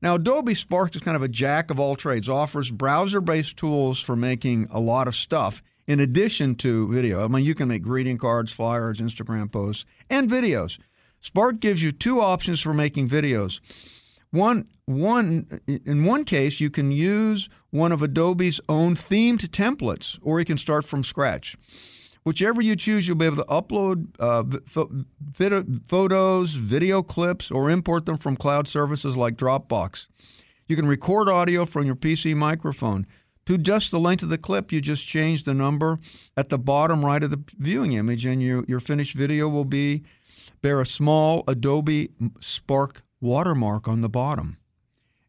Now, 0.00 0.14
Adobe 0.14 0.54
Spark 0.54 0.96
is 0.96 1.02
kind 1.02 1.16
of 1.16 1.22
a 1.22 1.28
jack 1.28 1.70
of 1.70 1.78
all 1.78 1.94
trades, 1.94 2.30
offers 2.30 2.70
browser 2.70 3.20
based 3.20 3.58
tools 3.58 4.00
for 4.00 4.16
making 4.16 4.68
a 4.70 4.80
lot 4.80 5.06
of 5.06 5.14
stuff 5.14 5.62
in 5.86 6.00
addition 6.00 6.54
to 6.54 6.90
video. 6.90 7.22
I 7.22 7.28
mean, 7.28 7.44
you 7.44 7.54
can 7.54 7.68
make 7.68 7.82
greeting 7.82 8.16
cards, 8.16 8.52
flyers, 8.52 9.00
Instagram 9.00 9.52
posts, 9.52 9.84
and 10.08 10.30
videos. 10.30 10.78
Spark 11.20 11.60
gives 11.60 11.82
you 11.82 11.92
two 11.92 12.22
options 12.22 12.62
for 12.62 12.72
making 12.72 13.10
videos. 13.10 13.60
One, 14.30 14.68
one, 14.86 15.60
in 15.66 16.04
one 16.04 16.24
case, 16.24 16.58
you 16.58 16.70
can 16.70 16.90
use 16.90 17.50
one 17.68 17.92
of 17.92 18.00
Adobe's 18.00 18.62
own 18.66 18.96
themed 18.96 19.46
templates, 19.48 20.18
or 20.22 20.38
you 20.38 20.46
can 20.46 20.56
start 20.56 20.86
from 20.86 21.04
scratch. 21.04 21.54
Whichever 22.26 22.60
you 22.60 22.74
choose, 22.74 23.06
you'll 23.06 23.16
be 23.16 23.24
able 23.24 23.36
to 23.36 23.44
upload 23.44 24.08
uh, 24.18 24.42
photos, 25.86 26.54
video 26.54 27.00
clips, 27.00 27.52
or 27.52 27.70
import 27.70 28.04
them 28.04 28.18
from 28.18 28.36
cloud 28.36 28.66
services 28.66 29.16
like 29.16 29.36
Dropbox. 29.36 30.08
You 30.66 30.74
can 30.74 30.88
record 30.88 31.28
audio 31.28 31.64
from 31.64 31.86
your 31.86 31.94
PC 31.94 32.34
microphone. 32.34 33.06
To 33.44 33.54
adjust 33.54 33.92
the 33.92 34.00
length 34.00 34.24
of 34.24 34.28
the 34.30 34.38
clip, 34.38 34.72
you 34.72 34.80
just 34.80 35.06
change 35.06 35.44
the 35.44 35.54
number 35.54 36.00
at 36.36 36.48
the 36.48 36.58
bottom 36.58 37.04
right 37.04 37.22
of 37.22 37.30
the 37.30 37.40
viewing 37.58 37.92
image, 37.92 38.26
and 38.26 38.42
your, 38.42 38.64
your 38.66 38.80
finished 38.80 39.14
video 39.14 39.48
will 39.48 39.64
be 39.64 40.02
bear 40.62 40.80
a 40.80 40.86
small 40.86 41.44
Adobe 41.46 42.10
Spark 42.40 43.02
watermark 43.20 43.86
on 43.86 44.00
the 44.00 44.08
bottom. 44.08 44.56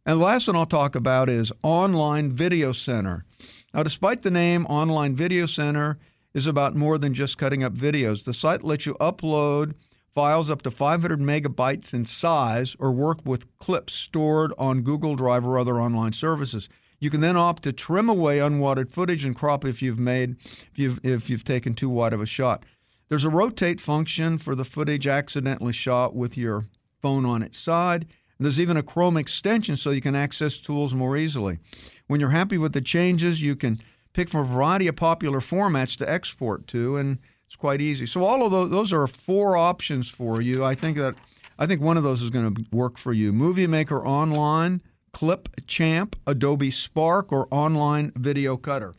And 0.03 0.19
the 0.19 0.25
last 0.25 0.47
one 0.47 0.55
I'll 0.55 0.65
talk 0.65 0.95
about 0.95 1.29
is 1.29 1.51
Online 1.61 2.31
Video 2.31 2.73
Cutter. 2.73 3.23
Now, 3.71 3.83
despite 3.83 4.23
the 4.23 4.31
name 4.31 4.65
Online 4.65 5.15
Video 5.15 5.45
Cutter 5.45 5.99
is 6.37 6.45
about 6.45 6.75
more 6.75 6.99
than 6.99 7.15
just 7.15 7.39
cutting 7.39 7.63
up 7.63 7.73
videos. 7.73 8.23
The 8.23 8.31
site 8.31 8.63
lets 8.63 8.85
you 8.85 8.93
upload 9.01 9.73
files 10.13 10.51
up 10.51 10.61
to 10.61 10.69
500 10.69 11.19
megabytes 11.19 11.95
in 11.95 12.05
size 12.05 12.75
or 12.77 12.91
work 12.91 13.17
with 13.25 13.47
clips 13.57 13.93
stored 13.93 14.53
on 14.55 14.83
Google 14.83 15.15
Drive 15.15 15.47
or 15.47 15.57
other 15.57 15.81
online 15.81 16.13
services. 16.13 16.69
You 16.99 17.09
can 17.09 17.21
then 17.21 17.37
opt 17.37 17.63
to 17.63 17.73
trim 17.73 18.07
away 18.07 18.37
unwanted 18.37 18.91
footage 18.91 19.25
and 19.25 19.35
crop 19.35 19.65
if 19.65 19.81
you've 19.81 19.97
made 19.97 20.35
if 20.45 20.77
you've 20.77 20.99
if 21.03 21.27
you've 21.27 21.43
taken 21.43 21.73
too 21.73 21.89
wide 21.89 22.13
of 22.13 22.21
a 22.21 22.27
shot. 22.27 22.61
There's 23.09 23.25
a 23.25 23.29
rotate 23.31 23.81
function 23.81 24.37
for 24.37 24.53
the 24.53 24.63
footage 24.63 25.07
accidentally 25.07 25.73
shot 25.73 26.15
with 26.15 26.37
your 26.37 26.65
phone 27.01 27.25
on 27.25 27.41
its 27.41 27.57
side. 27.57 28.03
And 28.37 28.45
There's 28.45 28.59
even 28.59 28.77
a 28.77 28.83
Chrome 28.83 29.17
extension 29.17 29.75
so 29.75 29.89
you 29.89 30.01
can 30.01 30.15
access 30.15 30.57
tools 30.57 30.93
more 30.93 31.17
easily. 31.17 31.57
When 32.05 32.19
you're 32.19 32.29
happy 32.29 32.59
with 32.59 32.73
the 32.73 32.81
changes, 32.81 33.41
you 33.41 33.55
can 33.55 33.81
pick 34.17 34.29
from 34.29 34.41
a 34.41 34.55
variety 34.55 34.87
of 34.87 34.95
popular 34.95 35.39
formats 35.39 35.95
to 35.95 36.09
export 36.09 36.65
to, 36.65 36.97
and 36.97 37.19
it's 37.45 37.55
quite 37.55 37.79
easy. 37.79 38.07
So 38.07 38.23
all 38.23 38.43
of 38.43 38.51
those 38.51 38.71
those 38.71 38.91
are 38.91 39.05
four 39.05 39.55
options 39.55 40.09
for 40.09 40.41
you. 40.41 40.65
I 40.65 40.73
think 40.73 40.97
that 40.97 41.13
I 41.59 41.67
think 41.67 41.81
one 41.81 41.97
of 41.97 42.03
those 42.03 42.23
is 42.23 42.31
going 42.31 42.55
to 42.55 42.65
work 42.71 42.97
for 42.97 43.13
you. 43.13 43.31
Movie 43.31 43.67
Maker 43.67 44.05
Online, 44.05 44.81
Clip 45.13 45.47
Champ, 45.67 46.15
Adobe 46.25 46.71
Spark, 46.71 47.31
or 47.31 47.47
Online 47.51 48.11
Video 48.15 48.57
Cutter. 48.57 48.95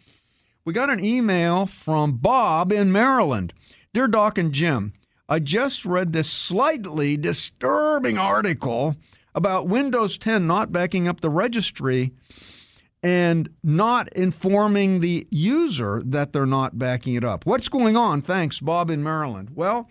We 0.65 0.73
got 0.73 0.89
an 0.89 1.05
email 1.05 1.67
from 1.67 2.13
Bob 2.19 2.71
in 2.71 2.93
Maryland. 2.93 3.53
Dear 3.93 4.07
Doc 4.07 4.39
and 4.39 4.53
Jim, 4.53 4.93
I 5.29 5.41
just 5.41 5.85
read 5.85 6.13
this 6.13 6.31
slightly 6.31 7.17
disturbing 7.17 8.19
article 8.19 8.95
about 9.35 9.67
Windows 9.67 10.17
10 10.17 10.47
not 10.47 10.71
backing 10.71 11.09
up 11.09 11.21
the 11.21 11.31
registry 11.31 12.13
and 13.03 13.49
not 13.63 14.13
informing 14.13 15.01
the 15.01 15.27
user 15.31 16.03
that 16.05 16.33
they're 16.33 16.47
not 16.47 16.79
backing 16.79 17.15
it 17.15 17.25
up. 17.25 17.47
What's 17.47 17.69
going 17.69 17.97
on? 17.97 18.23
Thanks, 18.23 18.61
Bob 18.61 18.91
in 18.91 19.03
Maryland. 19.03 19.51
Well, 19.55 19.89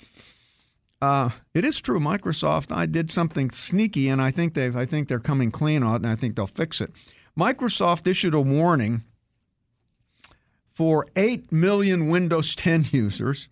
uh, 1.01 1.29
it 1.53 1.63
is 1.63 1.79
true. 1.79 1.99
Microsoft, 1.99 2.75
I 2.75 2.85
did 2.85 3.11
something 3.11 3.51
sneaky, 3.51 4.09
and 4.09 4.21
I 4.21 4.31
think 4.31 4.53
they've, 4.53 4.75
I 4.75 4.85
think 4.85 5.07
they're 5.07 5.19
coming 5.19 5.51
clean 5.51 5.83
on 5.83 5.95
it, 5.95 5.95
and 5.97 6.07
I 6.07 6.15
think 6.15 6.35
they'll 6.35 6.47
fix 6.47 6.81
it. 6.81 6.91
Microsoft 7.37 8.07
issued 8.07 8.33
a 8.33 8.41
warning 8.41 9.03
for 10.73 11.05
8 11.15 11.51
million 11.51 12.09
Windows 12.09 12.55
10 12.55 12.87
users 12.91 13.47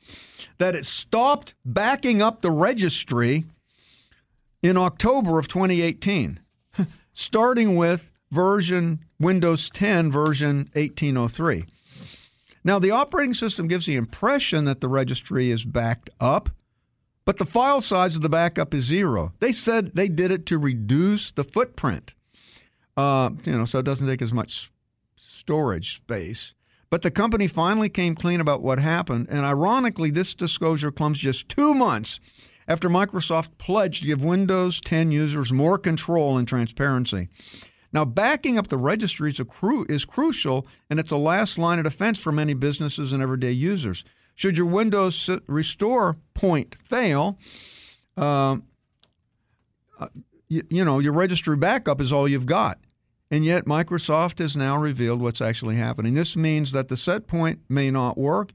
that 0.58 0.76
it 0.76 0.86
stopped 0.86 1.56
backing 1.64 2.22
up 2.22 2.42
the 2.42 2.52
registry 2.52 3.46
in 4.62 4.78
October 4.78 5.38
of 5.38 5.48
2018, 5.48 6.40
starting 7.14 7.76
with 7.76 8.12
version 8.32 9.06
Windows 9.20 9.70
10 9.70 10.12
version 10.12 10.70
1803. 10.74 11.66
Now, 12.64 12.80
the 12.80 12.92
operating 12.92 13.36
system 13.36 13.68
gives 13.68 13.86
the 13.86 13.96
impression 13.96 14.66
that 14.66 14.82
the 14.82 14.88
registry 14.88 15.52
is 15.52 15.64
backed 15.64 16.10
up, 16.20 16.50
but 17.24 17.38
the 17.38 17.46
file 17.46 17.80
size 17.80 18.16
of 18.16 18.24
the 18.24 18.30
backup 18.30 18.74
is 18.74 18.86
zero. 18.86 19.34
They 19.40 19.52
said 19.52 19.92
they 19.94 20.10
did 20.10 20.32
it 20.32 20.48
to 20.48 20.58
reduce 20.58 21.32
the 21.32 21.44
footprint, 21.44 22.16
uh, 22.98 23.30
you 23.44 23.56
know, 23.56 23.66
so 23.66 23.80
it 23.80 23.86
doesn't 23.86 24.08
take 24.08 24.22
as 24.22 24.34
much 24.34 24.72
storage 25.16 25.96
space. 25.96 26.56
But 26.90 27.04
the 27.04 27.12
company 27.12 27.48
finally 27.48 27.90
came 27.90 28.16
clean 28.16 28.40
about 28.40 28.64
what 28.64 28.80
happened, 28.80 29.28
and 29.30 29.46
ironically, 29.46 30.10
this 30.10 30.34
disclosure 30.34 30.92
comes 30.92 31.20
just 31.20 31.50
two 31.50 31.76
months 31.76 32.20
after 32.68 32.90
Microsoft 32.90 33.50
pledged 33.60 34.02
to 34.02 34.08
give 34.08 34.24
Windows 34.24 34.82
10 34.82 35.12
users 35.12 35.54
more 35.54 35.78
control 35.78 36.38
and 36.38 36.48
transparency. 36.48 37.30
Now, 37.96 38.04
backing 38.04 38.58
up 38.58 38.68
the 38.68 38.78
registry 38.78 39.32
is, 39.32 39.40
cru- 39.48 39.86
is 39.88 40.04
crucial, 40.04 40.68
and 40.90 41.00
it's 41.00 41.14
a 41.14 41.18
last 41.18 41.58
line 41.58 41.80
of 41.80 41.86
defense 41.86 42.20
for 42.20 42.34
many 42.34 42.54
businesses 42.54 43.14
and 43.14 43.24
everyday 43.24 43.54
users. 43.54 44.04
Should 44.36 44.58
your 44.58 44.68
Windows 44.68 45.30
restore 45.48 46.18
point 46.34 46.76
fail, 46.84 47.40
uh, 48.18 48.58
you, 50.50 50.64
you 50.70 50.84
know, 50.84 51.00
your 51.00 51.14
registry 51.14 51.56
backup 51.56 52.02
is 52.02 52.12
all 52.12 52.28
you've 52.28 52.46
got. 52.46 52.80
And 53.32 53.46
yet, 53.46 53.64
Microsoft 53.64 54.40
has 54.40 54.58
now 54.58 54.78
revealed 54.78 55.22
what's 55.22 55.40
actually 55.40 55.76
happening. 55.76 56.16
This 56.16 56.36
means 56.36 56.74
that 56.74 56.90
the 56.90 56.98
set 56.98 57.28
point 57.28 57.62
may 57.70 57.92
not 57.92 58.18
work. 58.18 58.52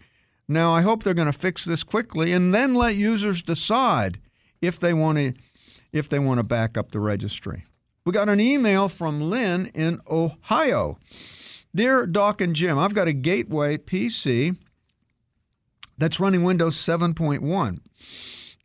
Now, 0.49 0.75
I 0.75 0.83
hope 0.83 1.03
they're 1.03 1.15
going 1.15 1.33
to 1.33 1.39
fix 1.39 1.65
this 1.65 1.83
quickly 1.83 2.35
and 2.35 2.55
then 2.55 2.75
let 2.75 2.95
users 2.95 3.43
decide 3.43 4.21
if 4.61 4.79
they 4.79 4.93
want 4.93 5.17
to 5.17 5.33
if 5.95 6.11
they 6.11 6.19
want 6.19 6.41
to 6.41 6.45
back 6.45 6.77
up 6.77 6.93
the 6.93 7.01
registry. 7.01 7.65
We 8.05 8.13
got 8.13 8.29
an 8.29 8.41
email 8.41 8.89
from 8.89 9.21
Lynn 9.21 9.67
in 9.75 10.01
Ohio. 10.09 10.99
Dear 11.75 12.07
Doc 12.07 12.41
and 12.41 12.57
Jim, 12.57 12.79
I've 12.79 12.95
got 12.95 13.09
a 13.09 13.13
Gateway 13.13 13.77
PC 13.77 14.57
that's 15.99 16.19
running 16.19 16.43
Windows 16.43 16.77
7.1. 16.77 17.81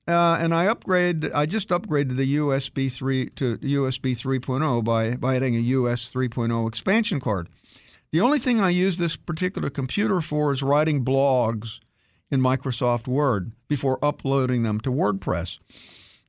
Uh, 0.08 0.38
and 0.40 0.54
I 0.54 0.68
upgrade. 0.68 1.32
I 1.34 1.46
just 1.46 1.70
upgraded 1.70 2.16
the 2.16 2.38
USB 2.38 2.92
3 2.92 3.30
to 3.32 3.58
USB 3.58 4.14
3.0 4.18 4.84
by, 4.84 5.16
by 5.16 5.36
adding 5.36 5.56
a 5.56 5.60
US 5.60 6.12
3.0 6.14 6.68
expansion 6.68 7.20
card. 7.20 7.50
The 8.12 8.22
only 8.22 8.40
thing 8.40 8.62
I 8.62 8.70
use 8.70 8.98
this 8.98 9.18
particular 9.18 9.70
computer 9.70 10.22
for 10.22 10.54
is 10.54 10.64
writing 10.64 11.04
blogs 11.04 11.80
in 12.32 12.40
Microsoft 12.40 13.08
Word 13.08 13.52
before 13.68 14.04
uploading 14.04 14.64
them 14.64 14.80
to 14.82 14.92
WordPress. 14.92 15.60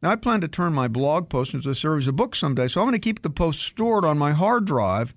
Now, 0.03 0.11
I 0.11 0.17
plan 0.17 0.41
to 0.43 0.49
turn 0.49 0.75
my 0.75 0.89
blog 0.89 1.29
posts 1.29 1.55
into 1.55 1.71
a 1.71 1.75
series 1.75 2.07
of 2.07 2.17
books 2.17 2.39
someday, 2.39 2.69
so 2.69 2.81
I'm 2.81 2.87
going 2.87 2.93
to 2.93 2.99
keep 2.99 3.23
the 3.23 3.31
posts 3.31 3.63
stored 3.63 4.05
on 4.05 4.19
my 4.19 4.33
hard 4.33 4.67
drive 4.67 5.15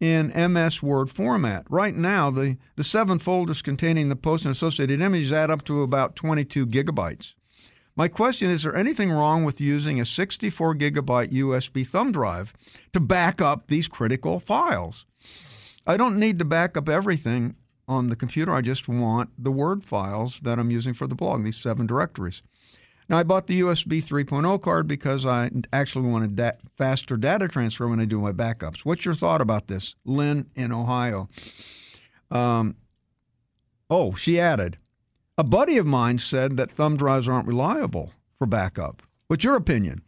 in 0.00 0.32
MS 0.52 0.82
Word 0.82 1.10
format. 1.10 1.66
Right 1.68 1.94
now, 1.94 2.30
the, 2.30 2.56
the 2.76 2.84
seven 2.84 3.18
folders 3.18 3.60
containing 3.60 4.08
the 4.08 4.16
posts 4.16 4.46
and 4.46 4.54
associated 4.54 5.00
images 5.00 5.32
add 5.32 5.50
up 5.50 5.64
to 5.64 5.82
about 5.82 6.16
22 6.16 6.66
gigabytes. 6.66 7.34
My 7.96 8.08
question 8.08 8.48
is 8.48 8.62
there 8.62 8.76
anything 8.76 9.10
wrong 9.10 9.44
with 9.44 9.60
using 9.60 10.00
a 10.00 10.06
64 10.06 10.76
gigabyte 10.76 11.32
USB 11.32 11.86
thumb 11.86 12.12
drive 12.12 12.54
to 12.92 13.00
back 13.00 13.40
up 13.40 13.66
these 13.66 13.88
critical 13.88 14.40
files? 14.40 15.04
I 15.86 15.96
don't 15.96 16.18
need 16.18 16.38
to 16.38 16.44
back 16.44 16.76
up 16.76 16.88
everything 16.88 17.56
on 17.88 18.08
the 18.08 18.16
computer. 18.16 18.52
I 18.52 18.60
just 18.60 18.86
want 18.86 19.30
the 19.36 19.50
Word 19.50 19.82
files 19.82 20.38
that 20.42 20.58
I'm 20.58 20.70
using 20.70 20.94
for 20.94 21.06
the 21.06 21.16
blog, 21.16 21.44
these 21.44 21.56
seven 21.56 21.86
directories. 21.86 22.42
Now, 23.08 23.16
I 23.18 23.22
bought 23.22 23.46
the 23.46 23.60
USB 23.62 24.04
3.0 24.04 24.60
card 24.60 24.86
because 24.86 25.24
I 25.24 25.50
actually 25.72 26.08
wanted 26.08 26.36
da- 26.36 26.52
faster 26.76 27.16
data 27.16 27.48
transfer 27.48 27.88
when 27.88 28.00
I 28.00 28.04
do 28.04 28.20
my 28.20 28.32
backups. 28.32 28.80
What's 28.80 29.04
your 29.04 29.14
thought 29.14 29.40
about 29.40 29.68
this? 29.68 29.94
Lynn 30.04 30.50
in 30.54 30.72
Ohio. 30.72 31.28
Um, 32.30 32.76
oh, 33.88 34.14
she 34.14 34.38
added, 34.38 34.76
a 35.38 35.44
buddy 35.44 35.78
of 35.78 35.86
mine 35.86 36.18
said 36.18 36.58
that 36.58 36.70
thumb 36.70 36.98
drives 36.98 37.28
aren't 37.28 37.46
reliable 37.46 38.12
for 38.38 38.46
backup. 38.46 39.02
What's 39.28 39.44
your 39.44 39.56
opinion? 39.56 40.02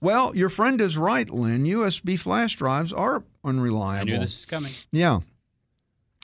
Well, 0.00 0.36
your 0.36 0.50
friend 0.50 0.80
is 0.80 0.96
right, 0.96 1.28
Lynn. 1.30 1.64
USB 1.64 2.18
flash 2.18 2.56
drives 2.56 2.92
are 2.92 3.22
unreliable. 3.44 4.10
I 4.10 4.14
knew 4.14 4.20
this 4.20 4.40
is 4.40 4.46
coming. 4.46 4.72
Yeah. 4.90 5.20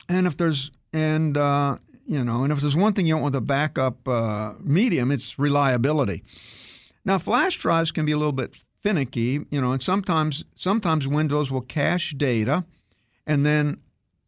And 0.08 0.26
if 0.26 0.36
there's, 0.36 0.72
and 0.92 1.36
uh, 1.36 1.78
you 2.06 2.24
know, 2.24 2.44
and 2.44 2.52
if 2.52 2.60
there's 2.60 2.76
one 2.76 2.92
thing 2.92 3.06
you 3.06 3.14
don't 3.14 3.22
want 3.22 3.34
with 3.34 3.42
a 3.42 3.46
backup 3.46 4.06
uh, 4.08 4.54
medium, 4.60 5.10
it's 5.10 5.38
reliability. 5.38 6.22
Now, 7.04 7.18
flash 7.18 7.58
drives 7.58 7.92
can 7.92 8.06
be 8.06 8.12
a 8.12 8.16
little 8.16 8.32
bit 8.32 8.54
finicky, 8.82 9.44
you 9.50 9.60
know, 9.60 9.72
and 9.72 9.82
sometimes 9.82 10.44
sometimes 10.56 11.06
Windows 11.06 11.50
will 11.50 11.60
cache 11.60 12.14
data, 12.16 12.64
and 13.26 13.46
then 13.46 13.78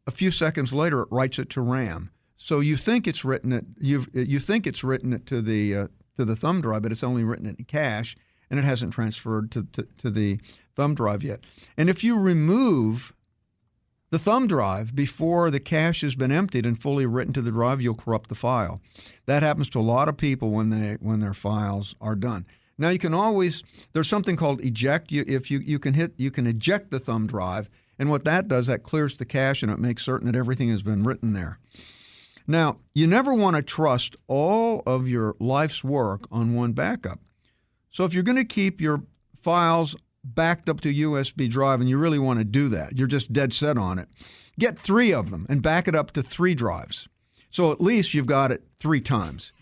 a 0.06 0.10
few 0.10 0.30
seconds 0.30 0.72
later 0.72 1.02
it 1.02 1.08
writes 1.10 1.38
it 1.38 1.50
to 1.50 1.60
RAM. 1.60 2.10
So 2.36 2.60
you 2.60 2.76
think 2.76 3.06
it's 3.06 3.24
written 3.24 3.52
it 3.52 3.64
you 3.78 4.06
you 4.12 4.38
think 4.38 4.66
it's 4.66 4.84
written 4.84 5.12
it 5.12 5.26
to 5.26 5.40
the 5.40 5.74
uh, 5.74 5.88
to 6.18 6.24
the 6.24 6.36
thumb 6.36 6.60
drive, 6.60 6.82
but 6.82 6.92
it's 6.92 7.02
only 7.02 7.24
written 7.24 7.46
it 7.46 7.58
in 7.58 7.64
cache, 7.64 8.16
and 8.50 8.58
it 8.58 8.64
hasn't 8.64 8.92
transferred 8.92 9.50
to, 9.52 9.64
to, 9.72 9.88
to 9.98 10.10
the 10.10 10.38
thumb 10.76 10.94
drive 10.94 11.22
yet. 11.22 11.40
And 11.76 11.88
if 11.88 12.04
you 12.04 12.18
remove 12.18 13.13
the 14.14 14.18
thumb 14.20 14.46
drive 14.46 14.94
before 14.94 15.50
the 15.50 15.58
cache 15.58 16.02
has 16.02 16.14
been 16.14 16.30
emptied 16.30 16.64
and 16.64 16.80
fully 16.80 17.04
written 17.04 17.32
to 17.32 17.42
the 17.42 17.50
drive 17.50 17.80
you'll 17.80 17.96
corrupt 17.96 18.28
the 18.28 18.36
file. 18.36 18.80
That 19.26 19.42
happens 19.42 19.68
to 19.70 19.80
a 19.80 19.82
lot 19.82 20.08
of 20.08 20.16
people 20.16 20.52
when 20.52 20.70
they 20.70 20.98
when 21.00 21.18
their 21.18 21.34
files 21.34 21.96
are 22.00 22.14
done. 22.14 22.46
Now 22.78 22.90
you 22.90 23.00
can 23.00 23.12
always 23.12 23.64
there's 23.92 24.08
something 24.08 24.36
called 24.36 24.60
eject. 24.60 25.10
You 25.10 25.24
if 25.26 25.50
you 25.50 25.58
you 25.58 25.80
can 25.80 25.94
hit 25.94 26.14
you 26.16 26.30
can 26.30 26.46
eject 26.46 26.92
the 26.92 27.00
thumb 27.00 27.26
drive 27.26 27.68
and 27.98 28.08
what 28.08 28.22
that 28.22 28.46
does 28.46 28.68
that 28.68 28.84
clears 28.84 29.16
the 29.16 29.24
cache 29.24 29.64
and 29.64 29.72
it 29.72 29.80
makes 29.80 30.04
certain 30.04 30.30
that 30.30 30.38
everything 30.38 30.68
has 30.68 30.82
been 30.82 31.02
written 31.02 31.32
there. 31.32 31.58
Now 32.46 32.76
you 32.94 33.08
never 33.08 33.34
want 33.34 33.56
to 33.56 33.62
trust 33.62 34.14
all 34.28 34.84
of 34.86 35.08
your 35.08 35.34
life's 35.40 35.82
work 35.82 36.28
on 36.30 36.54
one 36.54 36.70
backup. 36.70 37.18
So 37.90 38.04
if 38.04 38.14
you're 38.14 38.22
going 38.22 38.36
to 38.36 38.44
keep 38.44 38.80
your 38.80 39.02
files 39.42 39.96
backed 40.24 40.68
up 40.68 40.80
to 40.82 40.92
USB 40.92 41.50
drive 41.50 41.80
and 41.80 41.88
you 41.88 41.98
really 41.98 42.18
want 42.18 42.38
to 42.38 42.44
do 42.44 42.68
that, 42.70 42.96
you're 42.96 43.06
just 43.06 43.32
dead 43.32 43.52
set 43.52 43.76
on 43.76 43.98
it, 43.98 44.08
get 44.58 44.78
three 44.78 45.12
of 45.12 45.30
them 45.30 45.46
and 45.48 45.62
back 45.62 45.86
it 45.88 45.94
up 45.94 46.12
to 46.12 46.22
three 46.22 46.54
drives. 46.54 47.08
So 47.50 47.70
at 47.70 47.80
least 47.80 48.14
you've 48.14 48.26
got 48.26 48.50
it 48.50 48.64
three 48.80 49.00
times. 49.00 49.52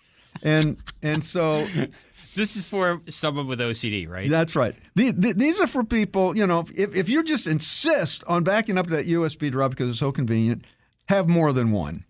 And 0.42 0.78
and 1.02 1.22
so 1.22 1.66
this 2.34 2.56
is 2.56 2.64
for 2.64 3.02
someone 3.08 3.46
with 3.46 3.60
OCD, 3.60 4.08
right? 4.08 4.30
That's 4.30 4.56
right. 4.56 4.74
The, 4.94 5.10
the, 5.10 5.34
these 5.34 5.60
are 5.60 5.66
for 5.66 5.84
people, 5.84 6.36
you 6.36 6.46
know, 6.46 6.64
if, 6.74 6.94
if 6.94 7.08
you 7.08 7.22
just 7.22 7.46
insist 7.46 8.24
on 8.26 8.44
backing 8.44 8.78
up 8.78 8.86
that 8.88 9.06
USB 9.06 9.50
drive 9.50 9.70
because 9.70 9.90
it's 9.90 9.98
so 9.98 10.12
convenient, 10.12 10.64
have 11.06 11.28
more 11.28 11.52
than 11.52 11.72
one. 11.72 12.04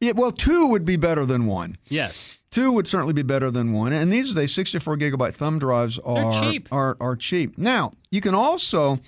It, 0.00 0.16
well, 0.16 0.32
two 0.32 0.66
would 0.66 0.84
be 0.84 0.96
better 0.96 1.24
than 1.24 1.46
one. 1.46 1.76
Yes. 1.88 2.32
Two 2.52 2.70
would 2.70 2.86
certainly 2.86 3.14
be 3.14 3.22
better 3.22 3.50
than 3.50 3.72
one. 3.72 3.92
And 3.92 4.12
these 4.12 4.32
days, 4.32 4.54
64 4.54 4.98
gigabyte 4.98 5.34
thumb 5.34 5.58
drives 5.58 5.98
are 6.04 6.30
cheap. 6.40 6.68
Are, 6.70 6.96
are 7.00 7.16
cheap. 7.16 7.58
Now 7.58 7.92
you 8.10 8.20
can 8.20 8.34
also 8.34 9.00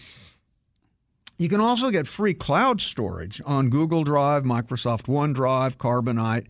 you 1.39 1.49
can 1.49 1.61
also 1.61 1.91
get 1.91 2.07
free 2.07 2.33
cloud 2.35 2.81
storage 2.81 3.41
on 3.45 3.69
Google 3.69 4.03
Drive, 4.03 4.45
Microsoft 4.45 5.03
OneDrive, 5.07 5.77
Carbonite, 5.77 6.47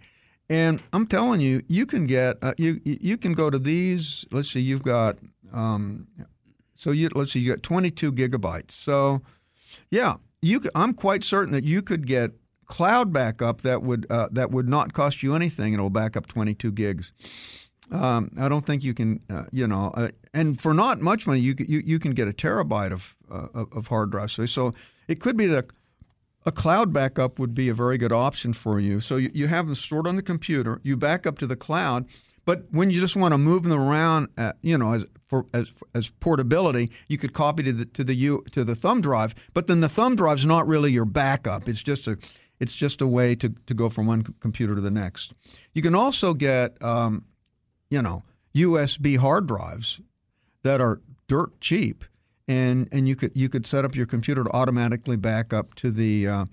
and 0.48 0.80
I'm 0.92 1.06
telling 1.06 1.40
you, 1.40 1.62
you 1.68 1.84
can 1.84 2.06
get 2.06 2.36
uh, 2.42 2.54
you 2.58 2.80
you 2.84 3.16
can 3.16 3.32
go 3.32 3.50
to 3.50 3.58
these. 3.58 4.24
Let's 4.30 4.52
see, 4.52 4.60
you've 4.60 4.82
got 4.82 5.18
um, 5.52 6.06
so 6.76 6.90
you 6.92 7.08
let's 7.14 7.32
see, 7.32 7.40
you 7.40 7.50
got 7.50 7.62
22 7.62 8.12
gigabytes. 8.12 8.72
So 8.72 9.22
yeah, 9.90 10.14
you 10.42 10.62
c- 10.62 10.68
I'm 10.74 10.94
quite 10.94 11.24
certain 11.24 11.52
that 11.54 11.64
you 11.64 11.82
could 11.82 12.06
get 12.06 12.32
cloud 12.74 13.12
backup 13.12 13.62
that 13.62 13.84
would 13.84 14.04
uh, 14.10 14.26
that 14.32 14.50
would 14.50 14.68
not 14.68 14.92
cost 14.92 15.22
you 15.22 15.36
anything, 15.36 15.74
it'll 15.74 15.90
back 15.90 16.16
up 16.16 16.26
22 16.26 16.72
gigs. 16.72 17.12
Um, 17.92 18.32
I 18.36 18.48
don't 18.48 18.66
think 18.66 18.82
you 18.82 18.94
can, 18.94 19.20
uh, 19.30 19.44
you 19.52 19.68
know, 19.68 19.92
uh, 19.94 20.08
and 20.32 20.60
for 20.60 20.74
not 20.74 21.00
much 21.00 21.24
money, 21.24 21.38
you 21.38 21.54
you, 21.56 21.82
you 21.84 21.98
can 22.00 22.14
get 22.14 22.26
a 22.26 22.32
terabyte 22.32 22.90
of 22.90 23.14
uh, 23.30 23.64
of 23.70 23.86
hard 23.86 24.10
drive 24.10 24.32
space. 24.32 24.50
So 24.50 24.72
it 25.06 25.20
could 25.20 25.36
be 25.36 25.46
that 25.46 25.66
a 26.46 26.50
cloud 26.50 26.92
backup 26.92 27.38
would 27.38 27.54
be 27.54 27.68
a 27.68 27.74
very 27.74 27.96
good 27.96 28.12
option 28.12 28.52
for 28.52 28.80
you. 28.80 28.98
So 28.98 29.18
you, 29.18 29.30
you 29.32 29.46
have 29.46 29.66
them 29.66 29.76
stored 29.76 30.08
on 30.08 30.16
the 30.16 30.22
computer, 30.22 30.80
you 30.82 30.96
back 30.96 31.26
up 31.26 31.38
to 31.38 31.46
the 31.46 31.56
cloud, 31.56 32.06
but 32.44 32.64
when 32.72 32.90
you 32.90 33.00
just 33.00 33.14
want 33.14 33.32
to 33.32 33.38
move 33.38 33.62
them 33.62 33.80
around, 33.80 34.28
uh, 34.36 34.52
you 34.62 34.76
know, 34.76 34.94
as 34.94 35.06
for 35.28 35.46
as 35.54 35.70
as 35.94 36.08
portability, 36.08 36.90
you 37.06 37.18
could 37.18 37.34
copy 37.34 37.62
to 37.62 37.72
the 37.72 37.84
to 37.84 38.02
the 38.02 38.14
U, 38.14 38.44
to 38.50 38.64
the 38.64 38.74
thumb 38.74 39.00
drive. 39.00 39.32
But 39.52 39.68
then 39.68 39.78
the 39.78 39.88
thumb 39.88 40.16
drive's 40.16 40.44
not 40.44 40.66
really 40.66 40.90
your 40.90 41.04
backup. 41.04 41.68
It's 41.68 41.84
just 41.84 42.08
a 42.08 42.18
it's 42.60 42.74
just 42.74 43.00
a 43.00 43.06
way 43.06 43.34
to, 43.36 43.54
to 43.66 43.74
go 43.74 43.88
from 43.88 44.06
one 44.06 44.22
computer 44.40 44.74
to 44.74 44.80
the 44.80 44.90
next. 44.90 45.32
You 45.72 45.82
can 45.82 45.94
also 45.94 46.34
get, 46.34 46.80
um, 46.82 47.24
you 47.90 48.00
know, 48.00 48.22
USB 48.54 49.18
hard 49.18 49.46
drives 49.46 50.00
that 50.62 50.80
are 50.80 51.00
dirt 51.26 51.60
cheap, 51.60 52.04
and 52.46 52.88
and 52.92 53.08
you 53.08 53.16
could 53.16 53.32
you 53.34 53.48
could 53.48 53.66
set 53.66 53.84
up 53.84 53.94
your 53.94 54.06
computer 54.06 54.44
to 54.44 54.50
automatically 54.50 55.16
back 55.16 55.52
up 55.52 55.74
to 55.74 55.90
the 55.90 56.28
uh, 56.28 56.44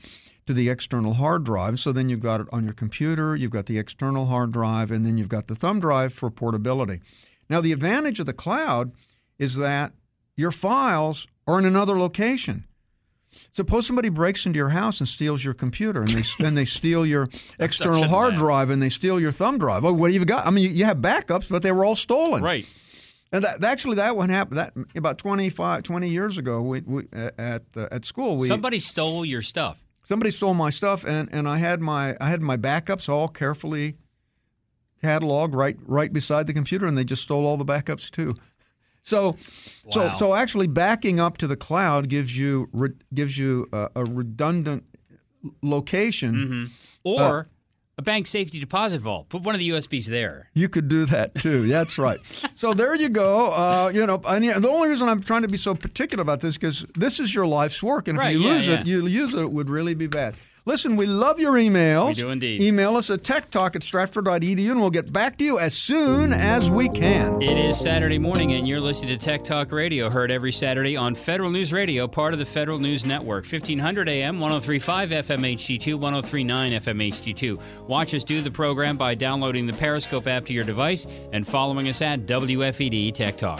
to 0.47 0.53
the 0.53 0.69
external 0.69 1.13
hard 1.13 1.43
drive. 1.43 1.79
So 1.79 1.91
then 1.91 2.09
you've 2.09 2.19
got 2.19 2.41
it 2.41 2.47
on 2.51 2.63
your 2.63 2.73
computer, 2.73 3.35
you've 3.35 3.51
got 3.51 3.67
the 3.67 3.77
external 3.77 4.25
hard 4.25 4.51
drive, 4.51 4.91
and 4.91 5.05
then 5.05 5.17
you've 5.17 5.29
got 5.29 5.47
the 5.47 5.55
thumb 5.55 5.79
drive 5.79 6.13
for 6.13 6.29
portability. 6.31 7.01
Now 7.49 7.61
the 7.61 7.71
advantage 7.71 8.19
of 8.19 8.25
the 8.25 8.33
cloud 8.33 8.91
is 9.37 9.55
that 9.57 9.93
your 10.35 10.51
files 10.51 11.27
are 11.47 11.59
in 11.59 11.65
another 11.65 11.99
location. 11.99 12.65
Suppose 13.53 13.87
somebody 13.87 14.09
breaks 14.09 14.45
into 14.45 14.57
your 14.57 14.69
house 14.69 14.99
and 14.99 15.07
steals 15.07 15.43
your 15.43 15.53
computer, 15.53 16.01
and 16.01 16.09
they 16.09 16.45
and 16.45 16.57
they 16.57 16.65
steal 16.65 17.05
your 17.05 17.29
external 17.59 18.07
hard 18.07 18.35
drive, 18.35 18.69
and 18.69 18.81
they 18.81 18.89
steal 18.89 19.19
your 19.19 19.31
thumb 19.31 19.57
drive. 19.57 19.85
Oh, 19.85 19.93
what 19.93 20.11
have 20.11 20.21
you 20.21 20.25
got? 20.25 20.45
I 20.45 20.49
mean, 20.49 20.63
you, 20.65 20.69
you 20.71 20.85
have 20.85 20.97
backups, 20.97 21.49
but 21.49 21.63
they 21.63 21.71
were 21.71 21.85
all 21.85 21.95
stolen. 21.95 22.43
Right. 22.43 22.65
And 23.33 23.45
that, 23.45 23.63
actually, 23.63 23.95
that 23.95 24.17
one 24.17 24.27
happened 24.27 24.57
that 24.57 24.73
about 24.93 25.17
25, 25.17 25.83
20 25.83 26.09
years 26.09 26.37
ago. 26.37 26.61
We, 26.61 26.81
we 26.81 27.03
at 27.13 27.63
uh, 27.77 27.87
at 27.89 28.03
school, 28.03 28.35
we 28.35 28.47
Somebody 28.47 28.79
stole 28.79 29.23
your 29.23 29.41
stuff. 29.41 29.77
somebody 30.03 30.31
stole 30.31 30.53
my 30.53 30.69
stuff, 30.69 31.05
and, 31.05 31.29
and 31.31 31.47
I 31.47 31.57
had 31.57 31.79
my 31.79 32.17
I 32.19 32.29
had 32.29 32.41
my 32.41 32.57
backups 32.57 33.07
all 33.07 33.29
carefully 33.29 33.95
cataloged 35.01 35.55
right 35.55 35.77
right 35.85 36.11
beside 36.11 36.47
the 36.47 36.53
computer, 36.53 36.85
and 36.85 36.97
they 36.97 37.03
just 37.05 37.23
stole 37.23 37.45
all 37.45 37.57
the 37.57 37.65
backups 37.65 38.09
too. 38.11 38.35
So, 39.03 39.35
so 39.89 40.07
Wow. 40.07 40.15
so 40.15 40.33
actually, 40.35 40.67
backing 40.67 41.19
up 41.19 41.37
to 41.39 41.47
the 41.47 41.55
cloud 41.57 42.07
gives 42.09 42.37
you 42.37 42.69
re, 42.71 42.89
gives 43.13 43.37
you 43.37 43.67
a, 43.73 43.89
a 43.95 44.05
redundant 44.05 44.83
location. 45.61 46.71
Or 47.03 47.47
a 47.97 48.01
bank 48.01 48.27
safety 48.27 48.59
deposit 48.59 48.99
vault. 49.01 49.29
Put 49.29 49.41
one 49.43 49.53
of 49.55 49.59
the 49.59 49.69
USBs 49.69 50.05
there. 50.05 50.49
You 50.53 50.69
could 50.69 50.87
do 50.87 51.05
that 51.07 51.35
too. 51.35 51.67
That's 51.67 51.97
right. 51.97 52.19
so 52.55 52.73
there 52.73 52.95
you 52.95 53.09
go. 53.09 53.51
Uh, 53.51 53.91
you 53.93 54.05
know, 54.05 54.21
and 54.27 54.63
the 54.63 54.69
only 54.69 54.87
reason 54.89 55.09
I'm 55.09 55.21
trying 55.23 55.41
to 55.41 55.47
be 55.47 55.57
so 55.57 55.75
particular 55.75 56.21
about 56.21 56.41
this 56.41 56.55
because 56.57 56.85
this 56.95 57.19
is 57.19 57.33
your 57.33 57.47
life's 57.47 57.81
work, 57.83 58.07
and 58.07 58.17
if 58.17 58.21
Right, 58.21 58.35
you 58.35 58.41
yeah, 58.41 58.53
lose 58.53 58.67
yeah. 58.67 58.79
it, 58.81 58.87
you 58.87 59.01
lose 59.03 59.33
it, 59.33 59.39
it 59.39 59.51
would 59.51 59.69
really 59.69 59.93
be 59.93 60.07
bad. 60.07 60.35
Listen, 60.63 60.95
we 60.95 61.07
love 61.07 61.39
your 61.39 61.53
emails. 61.53 62.09
We 62.09 62.13
do 62.13 62.29
indeed. 62.29 62.61
Email 62.61 62.95
us 62.95 63.09
at 63.09 63.23
techtalk 63.23 63.75
at 63.75 63.81
stratford.edu, 63.81 64.69
and 64.69 64.79
we'll 64.79 64.91
get 64.91 65.11
back 65.11 65.39
to 65.39 65.43
you 65.43 65.57
as 65.57 65.73
soon 65.73 66.31
as 66.31 66.69
we 66.69 66.87
can. 66.87 67.41
It 67.41 67.57
is 67.57 67.79
Saturday 67.79 68.19
morning, 68.19 68.53
and 68.53 68.67
you're 68.67 68.79
listening 68.79 69.17
to 69.17 69.25
Tech 69.25 69.43
Talk 69.43 69.71
Radio, 69.71 70.07
heard 70.07 70.29
every 70.29 70.51
Saturday 70.51 70.95
on 70.95 71.15
Federal 71.15 71.49
News 71.49 71.73
Radio, 71.73 72.07
part 72.07 72.33
of 72.33 72.39
the 72.39 72.45
Federal 72.45 72.77
News 72.77 73.05
Network. 73.05 73.43
1500 73.45 74.07
AM, 74.07 74.39
1035 74.39 75.09
FM 75.09 75.55
HD2, 75.55 75.95
1039 75.95 76.71
FM 76.73 77.11
HD2. 77.11 77.87
Watch 77.87 78.13
us 78.13 78.23
do 78.23 78.41
the 78.41 78.51
program 78.51 78.97
by 78.97 79.15
downloading 79.15 79.65
the 79.65 79.73
Periscope 79.73 80.27
app 80.27 80.45
to 80.45 80.53
your 80.53 80.63
device 80.63 81.07
and 81.33 81.47
following 81.47 81.89
us 81.89 82.03
at 82.03 82.27
WFED 82.27 83.15
Tech 83.15 83.35
Talk. 83.35 83.59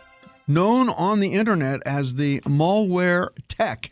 known 0.53 0.89
on 0.89 1.19
the 1.19 1.33
internet 1.33 1.81
as 1.85 2.15
the 2.15 2.41
malware 2.41 3.29
tech. 3.47 3.91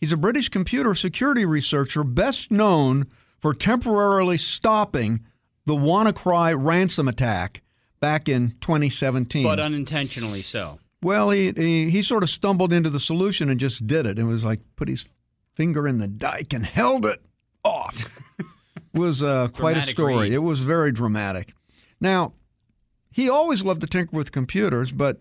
He's 0.00 0.12
a 0.12 0.16
British 0.16 0.48
computer 0.48 0.94
security 0.94 1.44
researcher 1.44 2.04
best 2.04 2.50
known 2.50 3.06
for 3.40 3.54
temporarily 3.54 4.36
stopping 4.36 5.20
the 5.64 5.74
WannaCry 5.74 6.54
ransom 6.58 7.08
attack 7.08 7.62
back 8.00 8.28
in 8.28 8.50
2017. 8.60 9.42
But 9.42 9.60
unintentionally 9.60 10.42
so. 10.42 10.78
Well, 11.02 11.30
he, 11.30 11.52
he 11.52 11.90
he 11.90 12.02
sort 12.02 12.22
of 12.22 12.30
stumbled 12.30 12.72
into 12.72 12.90
the 12.90 13.00
solution 13.00 13.48
and 13.48 13.60
just 13.60 13.86
did 13.86 14.06
it. 14.06 14.18
It 14.18 14.24
was 14.24 14.44
like 14.44 14.60
put 14.76 14.88
his 14.88 15.06
finger 15.54 15.86
in 15.86 15.98
the 15.98 16.08
dike 16.08 16.52
and 16.52 16.64
held 16.64 17.06
it 17.06 17.20
off. 17.64 18.20
it 18.38 18.46
was 18.98 19.22
uh, 19.22 19.48
quite 19.48 19.76
a 19.76 19.82
story. 19.82 20.16
read. 20.16 20.32
It 20.32 20.38
was 20.38 20.60
very 20.60 20.92
dramatic. 20.92 21.54
Now, 22.00 22.32
he 23.10 23.30
always 23.30 23.62
loved 23.62 23.80
to 23.80 23.86
tinker 23.86 24.16
with 24.16 24.32
computers, 24.32 24.92
but 24.92 25.20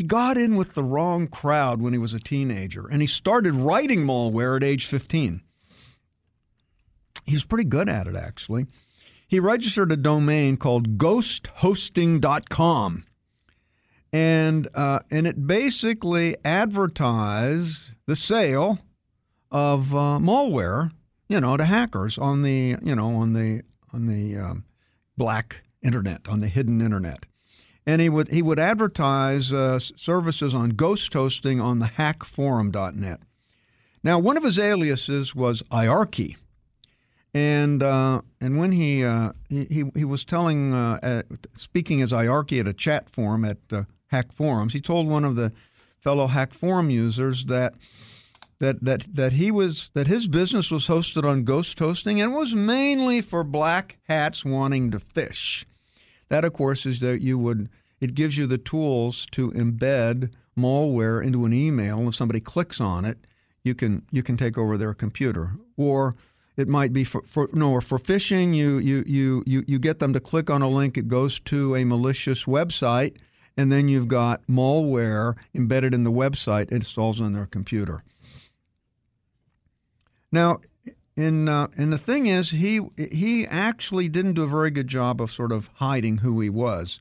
he 0.00 0.04
got 0.04 0.38
in 0.38 0.56
with 0.56 0.72
the 0.72 0.82
wrong 0.82 1.26
crowd 1.26 1.82
when 1.82 1.92
he 1.92 1.98
was 1.98 2.14
a 2.14 2.18
teenager, 2.18 2.88
and 2.88 3.02
he 3.02 3.06
started 3.06 3.52
writing 3.52 4.06
malware 4.06 4.56
at 4.56 4.64
age 4.64 4.86
15. 4.86 5.42
he's 7.26 7.44
pretty 7.44 7.68
good 7.68 7.86
at 7.86 8.06
it, 8.06 8.16
actually. 8.16 8.64
He 9.28 9.38
registered 9.38 9.92
a 9.92 9.98
domain 9.98 10.56
called 10.56 10.96
ghosthosting.com. 10.96 13.04
And, 14.10 14.68
uh, 14.74 15.00
and 15.10 15.26
it 15.26 15.46
basically 15.46 16.34
advertised 16.46 17.90
the 18.06 18.16
sale 18.16 18.78
of 19.50 19.94
uh, 19.94 20.18
malware, 20.18 20.92
you 21.28 21.42
know, 21.42 21.58
to 21.58 21.66
hackers 21.66 22.16
on 22.16 22.40
the, 22.40 22.76
you 22.80 22.96
know, 22.96 23.16
on 23.16 23.34
the, 23.34 23.64
on 23.92 24.06
the 24.06 24.38
um, 24.38 24.64
black 25.18 25.60
internet, 25.82 26.26
on 26.26 26.40
the 26.40 26.48
hidden 26.48 26.80
internet. 26.80 27.26
And 27.90 28.00
he 28.00 28.08
would, 28.08 28.28
he 28.28 28.40
would 28.40 28.60
advertise 28.60 29.52
uh, 29.52 29.80
services 29.80 30.54
on 30.54 30.70
ghost 30.70 31.12
hosting 31.12 31.60
on 31.60 31.80
the 31.80 31.86
hackforum.net. 31.86 33.18
Now, 34.04 34.16
one 34.20 34.36
of 34.36 34.44
his 34.44 34.60
aliases 34.60 35.34
was 35.34 35.64
IARChy. 35.72 36.36
And 37.34 37.82
uh, 37.82 38.22
and 38.40 38.60
when 38.60 38.70
he, 38.70 39.04
uh, 39.04 39.32
he 39.48 39.90
he 39.96 40.04
was 40.04 40.24
telling, 40.24 40.72
uh, 40.72 41.00
at, 41.02 41.26
speaking 41.54 42.00
as 42.00 42.12
IARChy 42.12 42.60
at 42.60 42.68
a 42.68 42.72
chat 42.72 43.10
forum 43.10 43.44
at 43.44 43.58
uh, 43.72 43.82
Hack 44.06 44.32
Forums, 44.32 44.72
he 44.72 44.80
told 44.80 45.08
one 45.08 45.24
of 45.24 45.34
the 45.34 45.52
fellow 45.98 46.28
Hack 46.28 46.54
Forum 46.54 46.90
users 46.90 47.46
that 47.46 47.74
that 48.60 48.84
that 48.84 49.06
that 49.12 49.32
he 49.32 49.50
was 49.50 49.90
that 49.94 50.06
his 50.06 50.28
business 50.28 50.70
was 50.70 50.86
hosted 50.86 51.24
on 51.24 51.42
ghost 51.42 51.78
hosting 51.78 52.20
and 52.20 52.34
was 52.34 52.54
mainly 52.54 53.20
for 53.20 53.42
black 53.42 53.98
hats 54.08 54.44
wanting 54.44 54.92
to 54.92 55.00
phish. 55.00 55.64
That, 56.30 56.44
of 56.44 56.52
course, 56.52 56.86
is 56.86 57.00
that 57.00 57.20
you 57.20 57.38
would 57.38 57.68
it 58.00 58.14
gives 58.14 58.36
you 58.36 58.46
the 58.46 58.58
tools 58.58 59.26
to 59.32 59.50
embed 59.52 60.30
malware 60.58 61.24
into 61.24 61.44
an 61.44 61.52
email. 61.52 62.08
If 62.08 62.14
somebody 62.14 62.40
clicks 62.40 62.80
on 62.80 63.04
it, 63.04 63.18
you 63.62 63.74
can 63.74 64.02
you 64.10 64.22
can 64.22 64.36
take 64.36 64.56
over 64.56 64.76
their 64.76 64.94
computer 64.94 65.52
or 65.76 66.14
it 66.56 66.68
might 66.68 66.92
be 66.92 67.04
for, 67.04 67.22
for 67.26 67.48
no 67.52 67.70
or 67.70 67.80
for 67.80 67.98
phishing. 67.98 68.54
You, 68.54 68.78
you 68.78 69.02
you 69.06 69.42
you 69.46 69.64
you 69.66 69.78
get 69.78 69.98
them 69.98 70.12
to 70.12 70.20
click 70.20 70.50
on 70.50 70.62
a 70.62 70.68
link. 70.68 70.98
It 70.98 71.08
goes 71.08 71.40
to 71.40 71.74
a 71.76 71.84
malicious 71.84 72.44
website, 72.44 73.16
and 73.56 73.72
then 73.72 73.88
you've 73.88 74.08
got 74.08 74.46
malware 74.46 75.36
embedded 75.54 75.94
in 75.94 76.04
the 76.04 76.12
website. 76.12 76.64
It 76.64 76.72
installs 76.72 77.20
on 77.20 77.32
their 77.32 77.46
computer. 77.46 78.02
Now, 80.32 80.60
in 81.16 81.48
uh, 81.48 81.68
and 81.76 81.92
the 81.92 81.98
thing 81.98 82.26
is, 82.26 82.50
he 82.50 82.80
he 82.96 83.46
actually 83.46 84.08
didn't 84.08 84.34
do 84.34 84.42
a 84.42 84.48
very 84.48 84.70
good 84.70 84.88
job 84.88 85.20
of 85.22 85.32
sort 85.32 85.52
of 85.52 85.70
hiding 85.74 86.18
who 86.18 86.40
he 86.40 86.50
was. 86.50 87.00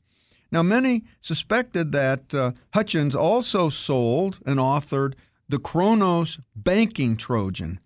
Now, 0.52 0.64
many 0.64 1.04
suspected 1.22 1.92
that 1.92 2.34
uh, 2.34 2.52
Hutchins 2.74 3.16
also 3.16 3.70
sold 3.70 4.40
and 4.46 4.60
authored 4.60 5.14
the 5.48 5.60
Kronos 5.60 6.40
banking 6.56 7.18
Trojan 7.18 7.80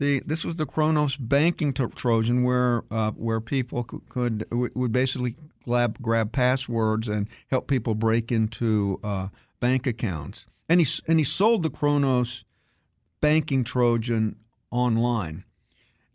the 0.00 0.20
this 0.26 0.44
was 0.44 0.56
the 0.56 0.66
Kronos 0.66 1.14
banking 1.14 1.72
Trojan, 1.72 2.42
where 2.42 2.82
uh, 2.90 3.12
where 3.12 3.40
people 3.40 3.84
could, 3.84 4.08
could, 4.08 4.46
would 4.50 4.90
basically 4.90 5.36
grab 5.64 6.00
grab 6.02 6.32
passwords 6.32 7.06
and 7.06 7.28
help 7.50 7.68
people 7.68 7.94
break 7.94 8.32
into 8.32 8.98
uh, 9.04 9.28
bank 9.60 9.86
accounts. 9.86 10.46
And 10.68 10.80
he 10.80 10.86
and 11.06 11.20
he 11.20 11.24
sold 11.24 11.62
the 11.62 11.70
Kronos 11.70 12.44
banking 13.20 13.62
Trojan 13.62 14.36
online. 14.72 15.44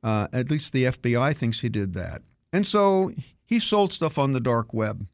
Uh, 0.04 0.28
at 0.34 0.52
least 0.52 0.74
the 0.74 0.86
FBI 0.86 1.36
thinks 1.36 1.62
he 1.62 1.70
did 1.70 1.94
that. 1.94 2.22
And 2.52 2.68
so 2.68 3.12
he 3.46 3.60
sold 3.60 3.94
stuff 3.94 4.18
on 4.20 4.34
the 4.34 4.40
dark 4.40 4.74
web. 4.74 5.08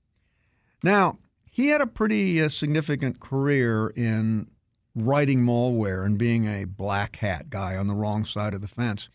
Now 0.84 1.18
he 1.50 1.68
had 1.68 1.82
a 1.82 1.88
pretty 1.88 2.42
uh, 2.42 2.50
significant 2.50 3.20
career 3.20 3.88
in 3.90 4.48
writing 4.96 5.44
malware 5.44 6.06
and 6.06 6.18
being 6.18 6.46
a 6.46 6.66
black 6.66 7.18
hat 7.18 7.50
guy 7.50 7.76
on 7.76 7.88
the 7.88 7.94
wrong 7.94 8.26
side 8.26 8.54
of 8.54 8.62
the 8.62 8.68
fence. 8.68 9.10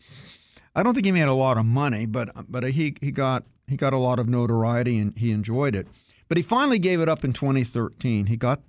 I 0.75 0.83
don't 0.83 0.93
think 0.93 1.05
he 1.05 1.11
made 1.11 1.27
a 1.27 1.33
lot 1.33 1.57
of 1.57 1.65
money, 1.65 2.05
but 2.05 2.29
but 2.49 2.63
he 2.63 2.95
he 3.01 3.11
got 3.11 3.45
he 3.67 3.75
got 3.75 3.93
a 3.93 3.97
lot 3.97 4.19
of 4.19 4.27
notoriety 4.27 4.99
and 4.99 5.17
he 5.17 5.31
enjoyed 5.31 5.75
it. 5.75 5.87
But 6.27 6.37
he 6.37 6.43
finally 6.43 6.79
gave 6.79 6.99
it 6.99 7.09
up 7.09 7.23
in 7.23 7.33
2013. 7.33 8.27
He 8.27 8.37
got 8.37 8.61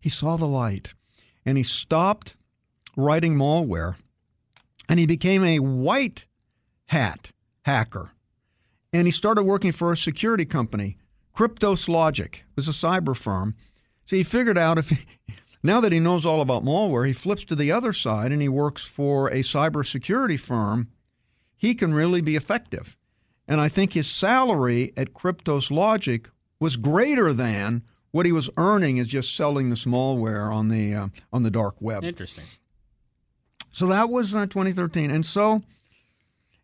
he 0.00 0.08
saw 0.08 0.36
the 0.36 0.46
light 0.46 0.94
and 1.44 1.56
he 1.58 1.64
stopped 1.64 2.36
writing 2.96 3.34
malware 3.34 3.96
and 4.88 5.00
he 5.00 5.06
became 5.06 5.44
a 5.44 5.58
white 5.58 6.26
hat 6.86 7.32
hacker. 7.62 8.10
And 8.92 9.06
he 9.06 9.10
started 9.10 9.42
working 9.42 9.72
for 9.72 9.92
a 9.92 9.96
security 9.96 10.44
company, 10.44 10.97
Kryptos 11.38 11.88
Logic. 11.88 12.44
Was 12.56 12.66
a 12.66 12.72
cyber 12.72 13.16
firm. 13.16 13.54
So 14.06 14.16
he 14.16 14.24
figured 14.24 14.58
out 14.58 14.76
if 14.76 14.88
he, 14.88 14.98
now 15.62 15.80
that 15.80 15.92
he 15.92 16.00
knows 16.00 16.26
all 16.26 16.40
about 16.40 16.64
malware, 16.64 17.06
he 17.06 17.12
flips 17.12 17.44
to 17.44 17.54
the 17.54 17.70
other 17.70 17.92
side 17.92 18.32
and 18.32 18.42
he 18.42 18.48
works 18.48 18.82
for 18.82 19.28
a 19.28 19.44
cybersecurity 19.44 20.40
firm. 20.40 20.88
He 21.56 21.76
can 21.76 21.94
really 21.94 22.20
be 22.20 22.34
effective. 22.34 22.96
And 23.46 23.60
I 23.60 23.68
think 23.68 23.92
his 23.92 24.08
salary 24.08 24.92
at 24.96 25.14
Kryptos 25.14 25.70
Logic 25.70 26.28
was 26.58 26.74
greater 26.74 27.32
than 27.32 27.82
what 28.10 28.26
he 28.26 28.32
was 28.32 28.50
earning 28.56 28.98
as 28.98 29.06
just 29.06 29.36
selling 29.36 29.70
this 29.70 29.84
malware 29.84 30.52
on 30.52 30.70
the 30.70 30.92
uh, 30.92 31.08
on 31.32 31.44
the 31.44 31.50
dark 31.52 31.76
web. 31.80 32.02
Interesting. 32.02 32.46
So 33.70 33.86
that 33.86 34.08
was 34.10 34.34
uh, 34.34 34.46
2013, 34.46 35.12
and 35.12 35.24
so 35.24 35.60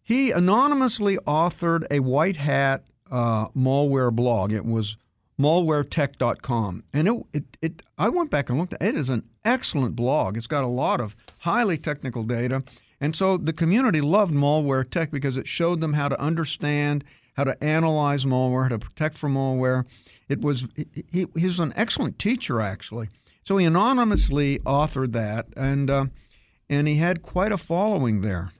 he 0.03 0.33
anonymously 0.33 1.17
authored 1.19 1.87
a 1.93 2.01
white 2.01 2.39
hat 2.39 2.83
uh, 3.15 3.49
malware 3.51 4.13
blog. 4.13 4.53
It 4.53 4.67
was 4.67 4.97
malwaretech.com. 5.41 6.83
And 6.93 7.09
it, 7.09 7.27
it, 7.33 7.45
it, 7.63 7.83
I 7.97 8.09
went 8.09 8.31
back 8.31 8.51
and 8.51 8.59
looked 8.59 8.73
at 8.73 8.83
it. 8.83 8.89
It 8.89 8.97
is 8.97 9.09
an 9.09 9.23
excellent 9.45 9.95
blog. 9.95 10.37
It's 10.37 10.49
got 10.49 10.65
a 10.65 10.69
lot 10.69 11.01
of 11.01 11.15
highly 11.39 11.79
technical 11.79 12.25
data. 12.25 12.63
And 13.01 13.15
so 13.15 13.37
the 13.37 13.53
community 13.53 14.01
loved 14.01 14.35
Malware 14.35 14.89
Tech 14.89 15.13
because 15.13 15.37
it 15.37 15.47
showed 15.47 15.81
them 15.81 15.93
how 15.93 16.09
to 16.09 16.21
understand, 16.21 17.05
how 17.37 17.45
to 17.45 17.63
analyze 17.63 18.25
malware, 18.25 18.65
how 18.65 18.69
to 18.71 18.79
protect 18.79 19.17
from 19.17 19.35
malware. 19.35 19.85
It 20.29 20.41
was 20.41 20.67
he, 20.75 21.27
he 21.35 21.47
was 21.47 21.61
an 21.61 21.73
excellent 21.77 22.19
teacher 22.19 22.61
actually. 22.61 23.11
So 23.43 23.59
he 23.59 23.67
anonymously 23.67 24.59
authored 24.61 25.13
that, 25.13 25.49
and 25.55 25.91
uh, 25.91 26.07
and 26.71 26.89
he 26.89 26.97
had 26.97 27.21
quite 27.21 27.53
a 27.53 27.59
following 27.59 28.23
there. 28.23 28.53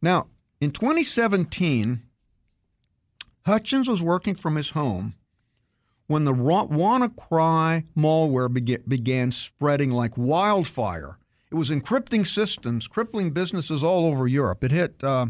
Now 0.00 0.28
in 0.60 0.70
2017, 0.70 2.02
Hutchins 3.46 3.88
was 3.88 4.02
working 4.02 4.34
from 4.34 4.56
his 4.56 4.70
home 4.70 5.14
when 6.06 6.24
the 6.24 6.34
WannaCry 6.34 7.84
malware 7.96 8.88
began 8.88 9.32
spreading 9.32 9.90
like 9.90 10.16
wildfire. 10.16 11.18
It 11.50 11.54
was 11.54 11.70
encrypting 11.70 12.26
systems, 12.26 12.86
crippling 12.86 13.30
businesses 13.30 13.82
all 13.82 14.06
over 14.06 14.26
Europe. 14.26 14.62
It 14.64 14.72
hit, 14.72 15.02
uh, 15.02 15.26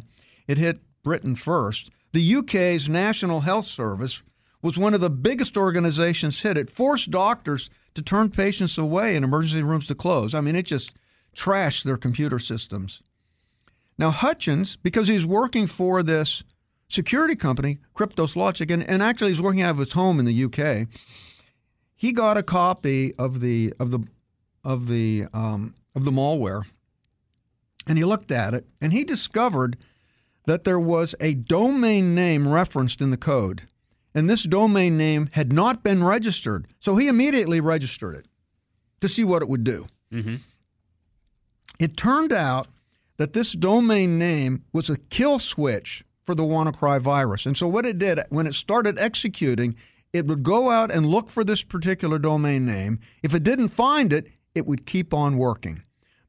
it 0.47 0.59
hit 0.59 0.81
Britain 1.03 1.37
first. 1.37 1.91
The 2.13 2.37
UK's 2.37 2.89
National 2.89 3.43
Health 3.43 3.67
Service 3.67 4.23
was 4.63 4.77
one 4.77 4.95
of 4.95 5.01
the 5.01 5.11
biggest 5.11 5.57
organizations 5.57 6.41
hit. 6.41 6.57
It 6.57 6.71
forced 6.71 7.11
doctors 7.11 7.71
to 7.95 8.03
turn 8.03 8.31
patients 8.31 8.77
away 8.77 9.17
and 9.17 9.25
emergency 9.25 9.63
rooms 9.63 9.87
to 9.89 9.95
close. 9.95 10.35
I 10.35 10.41
mean, 10.41 10.57
it 10.57 10.65
just 10.67 10.93
trashed 11.35 11.85
their 11.85 11.97
computer 11.97 12.39
systems. 12.39 13.03
Now, 13.97 14.11
Hutchins, 14.11 14.77
because 14.77 15.09
he's 15.09 15.27
working 15.27 15.67
for 15.67 16.03
this 16.03 16.43
security 16.91 17.37
company, 17.37 17.79
Kryptos 17.97 18.37
Logic, 18.37 18.71
and, 18.71 18.83
and 18.83 19.03
actually 19.03 19.31
he's 19.31 19.41
working 19.41 19.63
out 19.63 19.71
of 19.71 19.79
his 19.79 19.93
home 19.93 20.19
in 20.19 20.27
the 20.27 20.45
UK. 20.45 20.89
He 21.97 22.13
got 22.13 22.37
a 22.37 22.43
copy 22.43 23.15
of 23.15 23.41
the 23.41 23.73
of 23.79 23.91
the 23.91 24.05
of 24.65 24.89
the 24.89 25.27
um, 25.33 25.75
of 25.95 26.05
the 26.05 26.11
malware, 26.11 26.65
and 27.87 27.97
he 27.97 28.05
looked 28.05 28.31
at 28.31 28.53
it, 28.53 28.67
and 28.81 28.93
he 28.93 29.05
discovered 29.05 29.77
that 30.47 30.65
there 30.65 30.81
was 30.81 31.15
a 31.21 31.35
domain 31.35 32.15
name 32.15 32.49
referenced 32.49 33.01
in 33.01 33.11
the 33.11 33.17
code, 33.17 33.63
and 34.15 34.29
this 34.29 34.43
domain 34.43 34.97
name 34.97 35.29
had 35.33 35.53
not 35.53 35.83
been 35.83 36.03
registered. 36.03 36.67
So 36.81 36.97
he 36.97 37.09
immediately 37.09 37.61
registered 37.61 38.17
it 38.17 38.27
to 39.01 39.09
see 39.09 39.25
what 39.25 39.43
it 39.43 39.49
would 39.49 39.65
do. 39.65 39.87
Mm-hmm. 40.13 40.37
It 41.79 41.97
turned 41.97 42.33
out 42.33 42.69
that 43.19 43.35
this 43.35 43.53
domain 43.53 44.19
name 44.19 44.65
was 44.73 44.89
a 44.89 44.97
kill 44.97 45.39
switch 45.39 46.05
for 46.31 46.37
the 46.37 46.45
WannaCry 46.45 47.03
virus. 47.03 47.45
And 47.45 47.57
so 47.57 47.67
what 47.67 47.85
it 47.85 47.99
did, 47.99 48.21
when 48.29 48.47
it 48.47 48.55
started 48.55 49.01
executing, 49.01 49.75
it 50.13 50.29
would 50.29 50.45
go 50.45 50.71
out 50.71 50.93
and 50.93 51.05
look 51.05 51.29
for 51.29 51.43
this 51.43 51.65
particular 51.65 52.21
domain 52.21 52.65
name. 52.65 53.01
If 53.25 53.35
it 53.35 53.43
didn't 53.43 53.71
find 53.71 54.13
it, 54.13 54.29
it 54.55 54.65
would 54.65 54.87
keep 54.87 55.13
on 55.13 55.39
working. 55.39 55.83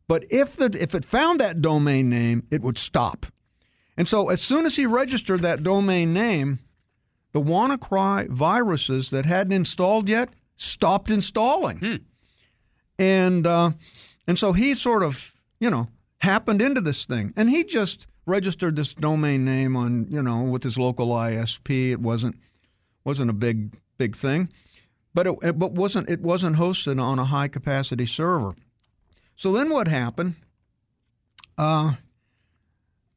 But 0.07 0.25
if 0.31 0.55
the 0.55 0.75
if 0.79 0.95
it 0.95 1.05
found 1.05 1.39
that 1.39 1.61
domain 1.61 2.09
name, 2.09 2.47
it 2.49 2.63
would 2.63 2.79
stop. 2.79 3.27
And 3.95 4.07
so 4.07 4.29
as 4.29 4.41
soon 4.41 4.65
as 4.65 4.75
he 4.75 4.87
registered 4.87 5.43
that 5.43 5.61
domain 5.61 6.13
name, 6.13 6.57
the 7.31 7.41
WannaCry 7.41 8.27
viruses 8.29 9.11
that 9.11 9.27
hadn't 9.27 9.53
installed 9.53 10.09
yet 10.09 10.29
stopped 10.55 11.11
installing. 11.11 11.77
Hmm. 11.77 11.95
And 12.97 13.45
uh, 13.45 13.71
and 14.25 14.39
so 14.39 14.51
he 14.53 14.73
sort 14.73 15.03
of, 15.03 15.31
you 15.59 15.69
know, 15.69 15.89
happened 16.17 16.59
into 16.59 16.81
this 16.81 17.05
thing. 17.05 17.33
And 17.37 17.51
he 17.51 17.63
just 17.63 18.07
registered 18.25 18.75
this 18.75 18.93
domain 18.93 19.45
name 19.45 19.75
on, 19.75 20.07
you 20.09 20.21
know, 20.21 20.41
with 20.41 20.63
his 20.63 20.77
local 20.77 21.09
ISP. 21.09 21.91
It 21.91 21.99
wasn't 21.99 22.35
wasn't 23.03 23.29
a 23.29 23.33
big 23.33 23.77
big 23.97 24.15
thing, 24.15 24.49
but 25.13 25.27
it, 25.27 25.37
it 25.41 25.59
but 25.59 25.73
wasn't 25.73 26.09
it 26.09 26.21
wasn't 26.21 26.57
hosted 26.57 27.01
on 27.01 27.19
a 27.19 27.25
high 27.25 27.47
capacity 27.47 28.05
server. 28.05 28.55
So 29.35 29.51
then 29.51 29.69
what 29.69 29.87
happened? 29.87 30.35
Uh, 31.57 31.93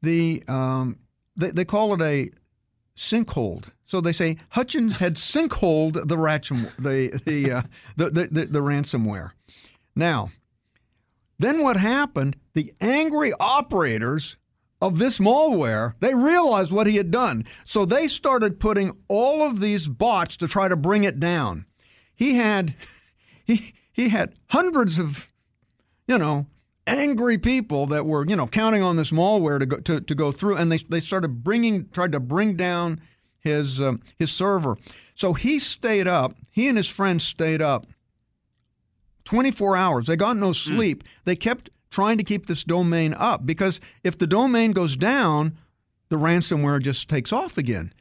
the 0.01 0.43
um, 0.47 0.97
they, 1.35 1.51
they 1.51 1.65
call 1.65 1.93
it 1.93 2.01
a 2.01 2.31
sinkhole. 2.95 3.67
So 3.85 4.01
they 4.01 4.13
say 4.13 4.37
Hutchins 4.49 4.97
had 4.97 5.15
sinkholed 5.15 6.07
the 6.07 6.17
ransom 6.17 6.67
the 6.79 7.19
the, 7.25 7.51
uh, 7.51 7.61
the, 7.95 8.09
the, 8.09 8.27
the 8.27 8.45
the 8.45 8.59
ransomware. 8.59 9.31
Now, 9.95 10.29
then 11.39 11.59
what 11.59 11.77
happened? 11.77 12.35
The 12.53 12.73
angry 12.81 13.33
operators 13.39 14.37
of 14.81 14.97
this 14.99 15.19
malware, 15.19 15.93
they 15.99 16.13
realized 16.13 16.71
what 16.71 16.87
he 16.87 16.97
had 16.97 17.11
done. 17.11 17.45
So 17.63 17.85
they 17.85 18.07
started 18.07 18.59
putting 18.59 18.97
all 19.07 19.41
of 19.41 19.59
these 19.59 19.87
bots 19.87 20.37
to 20.37 20.47
try 20.47 20.67
to 20.67 20.75
bring 20.75 21.03
it 21.03 21.19
down. 21.19 21.65
He 22.13 22.35
had 22.35 22.75
he 23.45 23.73
he 23.91 24.09
had 24.09 24.35
hundreds 24.47 24.99
of 24.99 25.27
you 26.07 26.17
know 26.17 26.47
angry 26.87 27.37
people 27.37 27.87
that 27.87 28.05
were 28.05 28.27
you 28.27 28.35
know 28.35 28.47
counting 28.47 28.83
on 28.83 28.95
this 28.95 29.11
malware 29.11 29.59
to 29.59 29.65
go 29.65 29.77
to, 29.77 30.01
to 30.01 30.15
go 30.15 30.31
through 30.31 30.57
and 30.57 30.71
they 30.71 30.77
they 30.89 30.99
started 30.99 31.43
bringing 31.43 31.89
tried 31.89 32.11
to 32.11 32.19
bring 32.19 32.55
down 32.55 32.99
his 33.39 33.79
um, 33.79 34.01
his 34.17 34.31
server. 34.31 34.77
So 35.15 35.33
he 35.33 35.59
stayed 35.59 36.07
up, 36.07 36.35
he 36.51 36.67
and 36.67 36.77
his 36.77 36.87
friends 36.87 37.23
stayed 37.23 37.61
up 37.61 37.87
24 39.23 39.77
hours. 39.77 40.07
They 40.07 40.15
got 40.17 40.35
no 40.37 40.51
sleep. 40.51 41.03
Mm. 41.03 41.07
They 41.25 41.35
kept 41.35 41.69
trying 41.95 42.17
to 42.17 42.25
keep 42.25 42.45
this 42.45 42.65
domain 42.65 43.13
up 43.17 43.45
because 43.45 43.79
if 44.03 44.17
the 44.17 44.27
domain 44.27 44.73
goes 44.73 44.97
down, 44.97 45.57
the 46.09 46.17
ransomware 46.17 46.81
just 46.81 47.07
takes 47.07 47.31
off 47.31 47.57
again. 47.57 47.93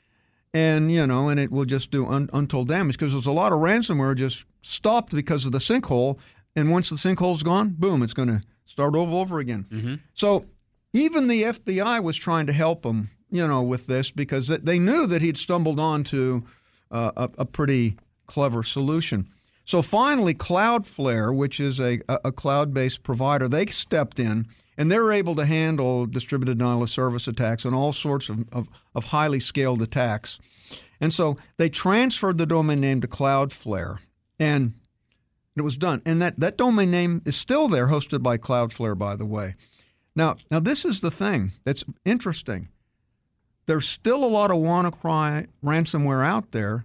And, 0.52 0.90
you 0.90 1.06
know, 1.06 1.28
and 1.28 1.38
it 1.38 1.52
will 1.52 1.64
just 1.64 1.92
do 1.92 2.04
un- 2.06 2.28
untold 2.32 2.66
damage 2.66 2.98
because 2.98 3.12
there's 3.12 3.26
a 3.26 3.32
lot 3.32 3.52
of 3.52 3.60
ransomware 3.60 4.16
just 4.16 4.44
stopped 4.62 5.14
because 5.14 5.46
of 5.46 5.52
the 5.52 5.58
sinkhole. 5.58 6.18
And 6.56 6.72
once 6.72 6.90
the 6.90 6.96
sinkhole's 6.96 7.44
gone, 7.44 7.76
boom, 7.78 8.02
it's 8.02 8.12
going 8.12 8.28
to 8.28 8.42
start 8.64 8.96
over 8.96 9.12
over 9.12 9.38
again. 9.38 9.66
Mm-hmm. 9.70 9.94
So 10.14 10.44
even 10.92 11.28
the 11.28 11.44
FBI 11.44 12.02
was 12.02 12.16
trying 12.16 12.46
to 12.48 12.52
help 12.52 12.84
him, 12.84 13.10
you 13.30 13.46
know, 13.46 13.62
with 13.62 13.86
this 13.86 14.10
because 14.10 14.48
they 14.48 14.80
knew 14.80 15.06
that 15.06 15.22
he'd 15.22 15.38
stumbled 15.38 15.78
onto 15.78 16.42
uh, 16.90 17.12
a, 17.16 17.30
a 17.38 17.44
pretty 17.44 17.96
clever 18.26 18.64
solution. 18.64 19.28
So 19.64 19.80
finally, 19.80 20.34
Cloudflare, 20.34 21.34
which 21.34 21.58
is 21.58 21.80
a, 21.80 22.00
a 22.08 22.30
cloud 22.32 22.74
based 22.74 23.02
provider, 23.02 23.48
they 23.48 23.66
stepped 23.66 24.18
in 24.18 24.46
and 24.76 24.90
they're 24.90 25.12
able 25.12 25.34
to 25.36 25.46
handle 25.46 26.06
distributed 26.06 26.58
denial 26.58 26.82
of 26.82 26.90
service 26.90 27.26
attacks 27.26 27.64
and 27.64 27.74
all 27.74 27.92
sorts 27.92 28.28
of, 28.28 28.44
of, 28.52 28.68
of 28.94 29.04
highly 29.04 29.40
scaled 29.40 29.80
attacks. 29.80 30.38
And 31.00 31.14
so 31.14 31.36
they 31.56 31.68
transferred 31.68 32.38
the 32.38 32.46
domain 32.46 32.80
name 32.80 33.00
to 33.00 33.08
Cloudflare 33.08 33.98
and 34.38 34.74
it 35.56 35.62
was 35.62 35.76
done. 35.76 36.02
And 36.04 36.20
that, 36.20 36.38
that 36.40 36.58
domain 36.58 36.90
name 36.90 37.22
is 37.24 37.36
still 37.36 37.68
there, 37.68 37.86
hosted 37.86 38.22
by 38.22 38.36
Cloudflare, 38.36 38.98
by 38.98 39.16
the 39.16 39.26
way. 39.26 39.54
Now, 40.16 40.36
now 40.50 40.60
this 40.60 40.84
is 40.84 41.00
the 41.00 41.10
thing 41.10 41.52
that's 41.64 41.84
interesting. 42.04 42.68
There's 43.66 43.88
still 43.88 44.24
a 44.24 44.26
lot 44.26 44.50
of 44.50 44.58
WannaCry 44.58 45.46
ransomware 45.64 46.26
out 46.26 46.50
there 46.50 46.84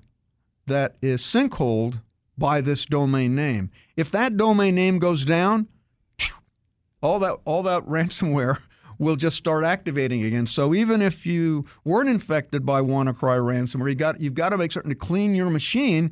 that 0.68 0.96
is 1.02 1.22
sinkholed 1.22 2.00
by 2.40 2.62
this 2.62 2.86
domain 2.86 3.36
name. 3.36 3.70
If 3.96 4.10
that 4.12 4.38
domain 4.38 4.76
name 4.76 4.98
goes 5.00 5.26
down, 5.26 5.68
all 7.02 7.20
that 7.20 7.38
all 7.46 7.64
that 7.64 7.86
ransomware 7.86 8.60
will 9.00 9.16
just 9.16 9.38
start 9.38 9.64
activating 9.64 10.24
again. 10.24 10.48
So 10.48 10.74
even 10.74 11.02
if 11.02 11.26
you 11.26 11.66
weren't 11.84 12.10
infected 12.10 12.66
by 12.66 12.82
WannaCry 12.82 13.40
ransomware, 13.40 13.90
you 13.90 13.96
got 13.96 14.20
you've 14.20 14.34
got 14.34 14.50
to 14.50 14.58
make 14.58 14.72
certain 14.72 14.90
to 14.90 14.96
clean 14.96 15.36
your 15.36 15.50
machine. 15.50 16.12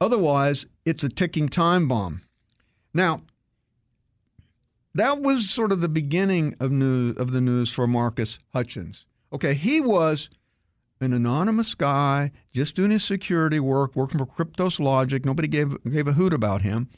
Otherwise, 0.00 0.66
it's 0.84 1.04
a 1.04 1.08
ticking 1.08 1.48
time 1.48 1.88
bomb. 1.88 2.22
Now, 2.92 3.22
that 4.94 5.20
was 5.20 5.50
sort 5.50 5.72
of 5.72 5.80
the 5.80 5.88
beginning 5.88 6.54
of 6.60 6.70
news 6.70 7.16
of 7.16 7.32
the 7.32 7.40
news 7.40 7.72
for 7.72 7.86
Marcus 7.86 8.38
Hutchins. 8.52 9.06
Okay, 9.32 9.54
he 9.54 9.80
was 9.80 10.30
an 11.00 11.12
anonymous 11.12 11.74
guy 11.74 12.30
just 12.52 12.74
doing 12.74 12.90
his 12.90 13.04
security 13.04 13.60
work, 13.60 13.94
working 13.94 14.18
for 14.18 14.26
Kryptos 14.26 14.80
Logic. 14.80 15.24
Nobody 15.24 15.48
gave 15.48 15.76
gave 15.84 16.08
a 16.08 16.12
hoot 16.12 16.32
about 16.32 16.62
him, 16.62 16.88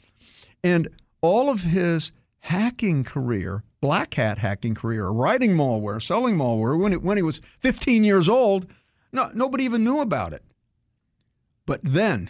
and 0.63 0.87
all 1.21 1.49
of 1.49 1.61
his 1.61 2.11
hacking 2.39 3.03
career, 3.03 3.63
black 3.81 4.13
hat 4.13 4.37
hacking 4.37 4.75
career, 4.75 5.07
writing 5.07 5.55
malware, 5.55 6.01
selling 6.01 6.37
malware, 6.37 6.79
when 6.79 6.93
it, 6.93 7.01
when 7.01 7.17
he 7.17 7.23
was 7.23 7.41
15 7.59 8.03
years 8.03 8.29
old, 8.29 8.67
no, 9.11 9.29
nobody 9.33 9.63
even 9.63 9.83
knew 9.83 9.99
about 9.99 10.33
it. 10.33 10.43
But 11.65 11.81
then 11.83 12.29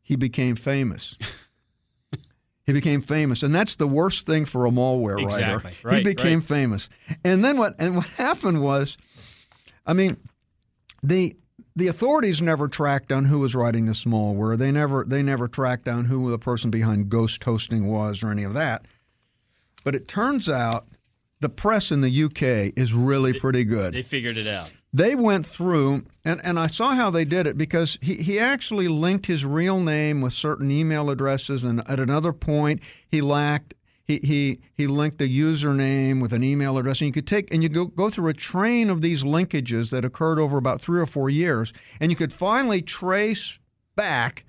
he 0.00 0.16
became 0.16 0.56
famous. 0.56 1.16
he 2.66 2.72
became 2.72 3.02
famous, 3.02 3.42
and 3.42 3.54
that's 3.54 3.76
the 3.76 3.88
worst 3.88 4.24
thing 4.24 4.44
for 4.44 4.64
a 4.64 4.70
malware 4.70 5.20
exactly. 5.20 5.72
writer. 5.72 5.88
Right, 5.88 5.98
he 5.98 6.04
became 6.04 6.38
right. 6.38 6.48
famous, 6.48 6.88
and 7.24 7.44
then 7.44 7.58
what? 7.58 7.74
And 7.78 7.96
what 7.96 8.06
happened 8.06 8.62
was, 8.62 8.96
I 9.84 9.92
mean 9.92 10.16
the 11.06 11.36
the 11.74 11.88
authorities 11.88 12.40
never 12.40 12.68
tracked 12.68 13.08
down 13.08 13.26
who 13.26 13.40
was 13.40 13.54
writing 13.54 13.84
the 13.84 13.92
malware. 13.92 14.56
They 14.56 14.72
never 14.72 15.04
they 15.04 15.22
never 15.22 15.46
tracked 15.46 15.84
down 15.84 16.06
who 16.06 16.30
the 16.30 16.38
person 16.38 16.70
behind 16.70 17.10
ghost 17.10 17.44
hosting 17.44 17.86
was 17.86 18.22
or 18.22 18.30
any 18.30 18.44
of 18.44 18.54
that. 18.54 18.86
But 19.84 19.94
it 19.94 20.08
turns 20.08 20.48
out 20.48 20.86
the 21.40 21.48
press 21.48 21.92
in 21.92 22.00
the 22.00 22.24
UK 22.24 22.72
is 22.76 22.92
really 22.92 23.38
pretty 23.38 23.64
good. 23.64 23.94
They 23.94 24.02
figured 24.02 24.38
it 24.38 24.46
out. 24.46 24.70
They 24.92 25.14
went 25.14 25.46
through 25.46 26.06
and, 26.24 26.40
and 26.42 26.58
I 26.58 26.66
saw 26.66 26.94
how 26.94 27.10
they 27.10 27.26
did 27.26 27.46
it 27.46 27.58
because 27.58 27.98
he, 28.00 28.16
he 28.16 28.38
actually 28.38 28.88
linked 28.88 29.26
his 29.26 29.44
real 29.44 29.78
name 29.78 30.22
with 30.22 30.32
certain 30.32 30.70
email 30.70 31.10
addresses 31.10 31.62
and 31.62 31.88
at 31.88 32.00
another 32.00 32.32
point 32.32 32.80
he 33.06 33.20
lacked 33.20 33.74
he, 34.06 34.18
he, 34.18 34.60
he 34.74 34.86
linked 34.86 35.20
a 35.20 35.24
username 35.24 36.22
with 36.22 36.32
an 36.32 36.44
email 36.44 36.78
address, 36.78 37.00
and 37.00 37.08
you 37.08 37.12
could 37.12 37.26
take 37.26 37.52
and 37.52 37.62
you 37.62 37.68
go, 37.68 37.86
go 37.86 38.08
through 38.08 38.28
a 38.28 38.34
train 38.34 38.88
of 38.88 39.02
these 39.02 39.24
linkages 39.24 39.90
that 39.90 40.04
occurred 40.04 40.38
over 40.38 40.56
about 40.56 40.80
three 40.80 41.00
or 41.00 41.06
four 41.06 41.28
years, 41.28 41.72
and 42.00 42.10
you 42.10 42.16
could 42.16 42.32
finally 42.32 42.82
trace 42.82 43.58
back 43.96 44.44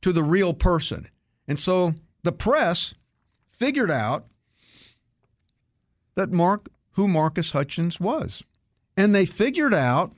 to 0.00 0.12
the 0.12 0.22
real 0.22 0.54
person. 0.54 1.08
And 1.46 1.58
so 1.58 1.94
the 2.22 2.32
press 2.32 2.94
figured 3.50 3.90
out 3.90 4.26
that 6.14 6.30
Mark 6.30 6.68
who 6.92 7.08
Marcus 7.08 7.52
Hutchins 7.52 7.98
was. 7.98 8.42
And 8.96 9.14
they 9.14 9.26
figured 9.26 9.74
out 9.74 10.12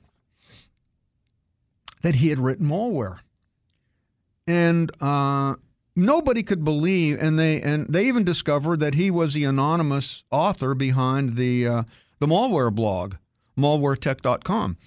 that 2.01 2.15
he 2.15 2.29
had 2.29 2.39
written 2.39 2.67
malware. 2.67 3.19
And 4.47 4.91
uh, 5.01 5.55
nobody 5.95 6.43
could 6.43 6.63
believe, 6.63 7.17
and 7.19 7.39
they 7.39 7.61
and 7.61 7.87
they 7.87 8.05
even 8.05 8.23
discovered 8.23 8.79
that 8.79 8.95
he 8.95 9.09
was 9.11 9.33
the 9.33 9.45
anonymous 9.45 10.23
author 10.31 10.73
behind 10.73 11.35
the 11.35 11.67
uh, 11.67 11.83
the 12.19 12.27
malware 12.27 12.73
blog, 12.73 13.15
malwaretech.com, 13.57 14.77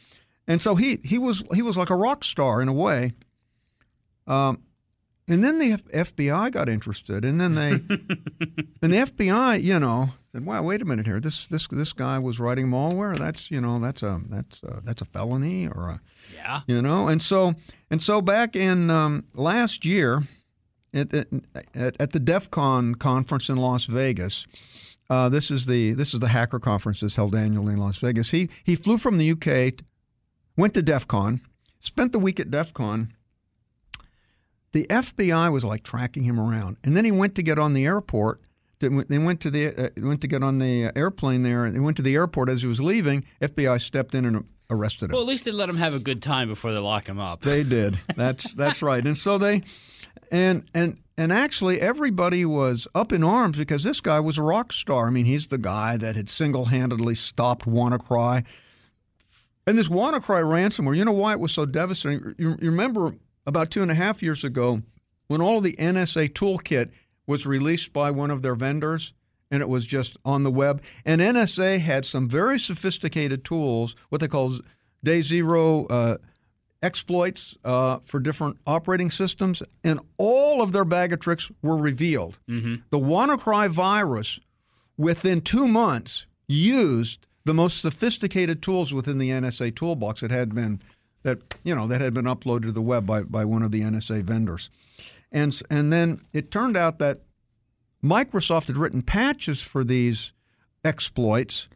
and 0.46 0.62
so 0.62 0.74
he 0.74 1.00
he 1.04 1.18
was 1.18 1.42
he 1.54 1.62
was 1.62 1.76
like 1.76 1.90
a 1.90 1.96
rock 1.96 2.24
star 2.24 2.60
in 2.60 2.68
a 2.68 2.72
way. 2.72 3.12
Um, 4.26 4.62
and 5.26 5.44
then 5.44 5.58
the 5.58 5.72
F- 5.72 6.14
FBI 6.14 6.50
got 6.52 6.68
interested, 6.68 7.24
and 7.24 7.40
then 7.40 7.54
they 7.54 7.70
and 8.82 8.92
the 8.92 8.98
FBI, 8.98 9.62
you 9.62 9.78
know, 9.78 10.08
said, 10.32 10.46
"Wow, 10.46 10.62
wait 10.62 10.80
a 10.80 10.86
minute 10.86 11.06
here. 11.06 11.20
This 11.20 11.46
this 11.48 11.68
this 11.68 11.92
guy 11.92 12.18
was 12.18 12.38
writing 12.38 12.68
malware. 12.68 13.16
That's 13.16 13.50
you 13.50 13.60
know 13.60 13.78
that's 13.78 14.02
a 14.02 14.20
that's 14.28 14.62
a, 14.62 14.80
that's 14.84 15.02
a 15.02 15.06
felony 15.06 15.68
or 15.68 15.88
a 15.88 16.00
yeah, 16.34 16.62
you 16.66 16.80
know." 16.80 17.08
And 17.08 17.20
so 17.20 17.54
and 17.90 18.00
so 18.00 18.22
back 18.22 18.56
in 18.56 18.88
um, 18.90 19.24
last 19.34 19.84
year, 19.84 20.22
at, 20.94 21.14
at, 21.14 21.96
at 22.00 22.12
the 22.12 22.20
DEF 22.20 22.50
CON 22.50 22.94
conference 22.94 23.48
in 23.48 23.56
Las 23.56 23.84
Vegas. 23.84 24.46
Uh, 25.10 25.28
this 25.28 25.50
is 25.50 25.66
the 25.66 25.94
this 25.94 26.12
is 26.12 26.20
the 26.20 26.28
hacker 26.28 26.58
conference 26.58 27.00
that's 27.00 27.16
held 27.16 27.34
annually 27.34 27.72
in 27.72 27.78
Las 27.78 27.98
Vegas. 27.98 28.30
He 28.30 28.50
he 28.64 28.76
flew 28.76 28.98
from 28.98 29.18
the 29.18 29.30
UK, 29.30 29.82
went 30.56 30.74
to 30.74 30.82
DEF 30.82 31.08
CON, 31.08 31.40
spent 31.80 32.12
the 32.12 32.18
week 32.18 32.38
at 32.38 32.50
DEF 32.50 32.74
CON. 32.74 33.14
The 34.72 34.86
FBI 34.88 35.50
was 35.50 35.64
like 35.64 35.82
tracking 35.82 36.24
him 36.24 36.38
around, 36.38 36.76
and 36.84 36.94
then 36.94 37.06
he 37.06 37.10
went 37.10 37.34
to 37.36 37.42
get 37.42 37.58
on 37.58 37.72
the 37.72 37.86
airport. 37.86 38.42
They 38.80 38.88
went 38.88 39.40
to 39.40 39.50
the 39.50 39.86
uh, 39.86 39.88
went 39.96 40.20
to 40.20 40.28
get 40.28 40.42
on 40.42 40.58
the 40.58 40.92
airplane 40.94 41.42
there, 41.42 41.64
and 41.64 41.74
he 41.74 41.80
went 41.80 41.96
to 41.96 42.02
the 42.02 42.14
airport 42.14 42.50
as 42.50 42.60
he 42.60 42.68
was 42.68 42.80
leaving. 42.80 43.24
FBI 43.40 43.80
stepped 43.80 44.14
in 44.14 44.26
and 44.26 44.44
arrested 44.70 45.06
him. 45.06 45.12
Well, 45.12 45.22
at 45.22 45.26
least 45.26 45.46
they 45.46 45.52
let 45.52 45.68
him 45.68 45.76
have 45.78 45.94
a 45.94 45.98
good 45.98 46.22
time 46.22 46.48
before 46.48 46.72
they 46.72 46.78
lock 46.78 47.08
him 47.08 47.18
up. 47.18 47.40
They 47.40 47.64
did. 47.64 47.98
That's 48.16 48.52
that's 48.52 48.82
right. 48.82 49.04
And 49.04 49.16
so 49.16 49.38
they 49.38 49.62
and 50.30 50.68
and 50.74 50.98
and 51.16 51.32
actually 51.32 51.80
everybody 51.80 52.44
was 52.44 52.86
up 52.94 53.12
in 53.12 53.24
arms 53.24 53.56
because 53.56 53.82
this 53.82 54.00
guy 54.00 54.20
was 54.20 54.38
a 54.38 54.42
rock 54.42 54.72
star. 54.72 55.08
I 55.08 55.10
mean, 55.10 55.26
he's 55.26 55.48
the 55.48 55.58
guy 55.58 55.96
that 55.96 56.16
had 56.16 56.28
single-handedly 56.28 57.16
stopped 57.16 57.66
WannaCry. 57.66 58.44
And 59.66 59.78
this 59.78 59.88
WannaCry 59.88 60.42
ransomware, 60.44 60.96
you 60.96 61.04
know 61.04 61.12
why 61.12 61.32
it 61.32 61.40
was 61.40 61.52
so 61.52 61.66
devastating? 61.66 62.34
You, 62.38 62.50
you 62.60 62.70
remember 62.70 63.14
about 63.46 63.70
two 63.70 63.82
and 63.82 63.90
a 63.90 63.94
half 63.94 64.22
years 64.22 64.44
ago 64.44 64.82
when 65.26 65.40
all 65.40 65.58
of 65.58 65.64
the 65.64 65.76
NSA 65.76 66.30
toolkit 66.34 66.90
was 67.26 67.44
released 67.46 67.92
by 67.92 68.10
one 68.10 68.30
of 68.30 68.42
their 68.42 68.54
vendors 68.54 69.12
and 69.50 69.62
it 69.62 69.68
was 69.68 69.84
just 69.84 70.16
on 70.24 70.42
the 70.42 70.50
web. 70.50 70.82
And 71.04 71.20
NSA 71.20 71.80
had 71.80 72.04
some 72.04 72.28
very 72.28 72.58
sophisticated 72.58 73.44
tools, 73.44 73.96
what 74.08 74.20
they 74.20 74.28
call 74.28 74.60
day 75.02 75.22
zero 75.22 75.86
uh, 75.86 76.18
exploits 76.82 77.56
uh, 77.64 77.98
for 78.04 78.20
different 78.20 78.58
operating 78.66 79.10
systems, 79.10 79.62
and 79.84 80.00
all 80.16 80.62
of 80.62 80.72
their 80.72 80.84
bag 80.84 81.12
of 81.12 81.20
tricks 81.20 81.50
were 81.62 81.76
revealed. 81.76 82.38
Mm-hmm. 82.48 82.76
The 82.90 82.98
WannaCry 82.98 83.70
virus, 83.70 84.38
within 84.96 85.40
two 85.40 85.66
months, 85.66 86.26
used 86.46 87.26
the 87.44 87.54
most 87.54 87.80
sophisticated 87.80 88.62
tools 88.62 88.92
within 88.92 89.18
the 89.18 89.30
NSA 89.30 89.74
toolbox 89.74 90.20
that 90.20 90.30
had 90.30 90.54
been 90.54 90.80
that 91.22 91.38
you 91.64 91.74
know 91.74 91.86
that 91.86 92.00
had 92.00 92.14
been 92.14 92.26
uploaded 92.26 92.62
to 92.62 92.72
the 92.72 92.82
web 92.82 93.06
by, 93.06 93.22
by 93.22 93.44
one 93.44 93.62
of 93.62 93.72
the 93.72 93.80
NSA 93.80 94.22
vendors, 94.22 94.70
and 95.32 95.60
and 95.70 95.92
then 95.92 96.20
it 96.32 96.50
turned 96.50 96.76
out 96.76 96.98
that 96.98 97.22
Microsoft 98.02 98.68
had 98.68 98.76
written 98.76 99.02
patches 99.02 99.60
for 99.60 99.82
these 99.82 100.32
exploits, 100.84 101.68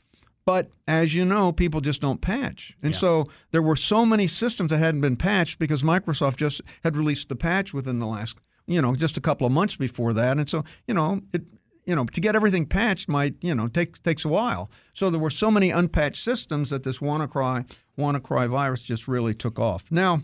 but 0.44 0.68
as 0.88 1.14
you 1.14 1.24
know, 1.24 1.52
people 1.52 1.80
just 1.80 2.00
don't 2.00 2.20
patch, 2.20 2.74
and 2.82 2.92
Yeah. 2.94 2.98
so 3.00 3.24
there 3.52 3.62
were 3.62 3.76
so 3.76 4.04
many 4.04 4.26
systems 4.26 4.70
that 4.70 4.78
hadn't 4.78 5.00
been 5.00 5.16
patched 5.16 5.58
because 5.58 5.82
Microsoft 5.82 6.36
just 6.36 6.60
had 6.84 6.96
released 6.96 7.28
the 7.28 7.36
patch 7.36 7.72
within 7.72 7.98
the 7.98 8.06
last 8.06 8.36
you 8.66 8.80
know 8.80 8.94
just 8.94 9.16
a 9.16 9.20
couple 9.20 9.46
of 9.46 9.52
months 9.52 9.76
before 9.76 10.12
that, 10.12 10.36
and 10.38 10.48
so 10.48 10.64
you 10.86 10.94
know 10.94 11.20
it 11.32 11.42
you 11.84 11.94
know 11.96 12.04
to 12.04 12.20
get 12.20 12.36
everything 12.36 12.64
patched 12.66 13.08
might 13.08 13.34
you 13.40 13.54
know 13.54 13.68
take 13.68 14.02
takes 14.02 14.24
a 14.24 14.28
while. 14.28 14.70
So 14.94 15.10
there 15.10 15.20
were 15.20 15.30
so 15.30 15.50
many 15.50 15.70
unpatched 15.70 16.22
systems 16.22 16.70
that 16.70 16.82
this 16.84 16.98
WannaCry 16.98 17.66
WannaCry 17.98 18.48
virus 18.48 18.82
just 18.82 19.06
really 19.08 19.34
took 19.34 19.58
off. 19.58 19.84
Now. 19.90 20.20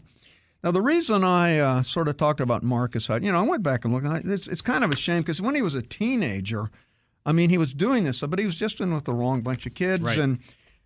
Now, 0.64 0.72
the 0.72 0.82
reason 0.82 1.22
I 1.22 1.58
uh, 1.58 1.82
sort 1.82 2.08
of 2.08 2.16
talked 2.16 2.40
about 2.40 2.64
Marcus 2.64 3.06
Hutch, 3.06 3.22
you 3.22 3.30
know, 3.30 3.38
I 3.38 3.42
went 3.42 3.62
back 3.62 3.84
and 3.84 3.94
looked. 3.94 4.06
I- 4.08 4.22
It's, 4.24 4.48
it's 4.48 4.60
kind 4.60 4.82
of 4.82 4.90
a 4.90 4.96
shame 4.96 5.22
because 5.22 5.40
when 5.40 5.54
he 5.54 5.62
was 5.62 5.74
a 5.74 5.82
teenager, 5.82 6.68
I 7.28 7.32
mean, 7.32 7.50
he 7.50 7.58
was 7.58 7.74
doing 7.74 8.04
this, 8.04 8.20
but 8.20 8.38
he 8.38 8.46
was 8.46 8.56
just 8.56 8.80
in 8.80 8.94
with 8.94 9.04
the 9.04 9.12
wrong 9.12 9.40
bunch 9.42 9.66
of 9.66 9.74
kids, 9.74 10.02
Right. 10.02 10.18
and 10.18 10.38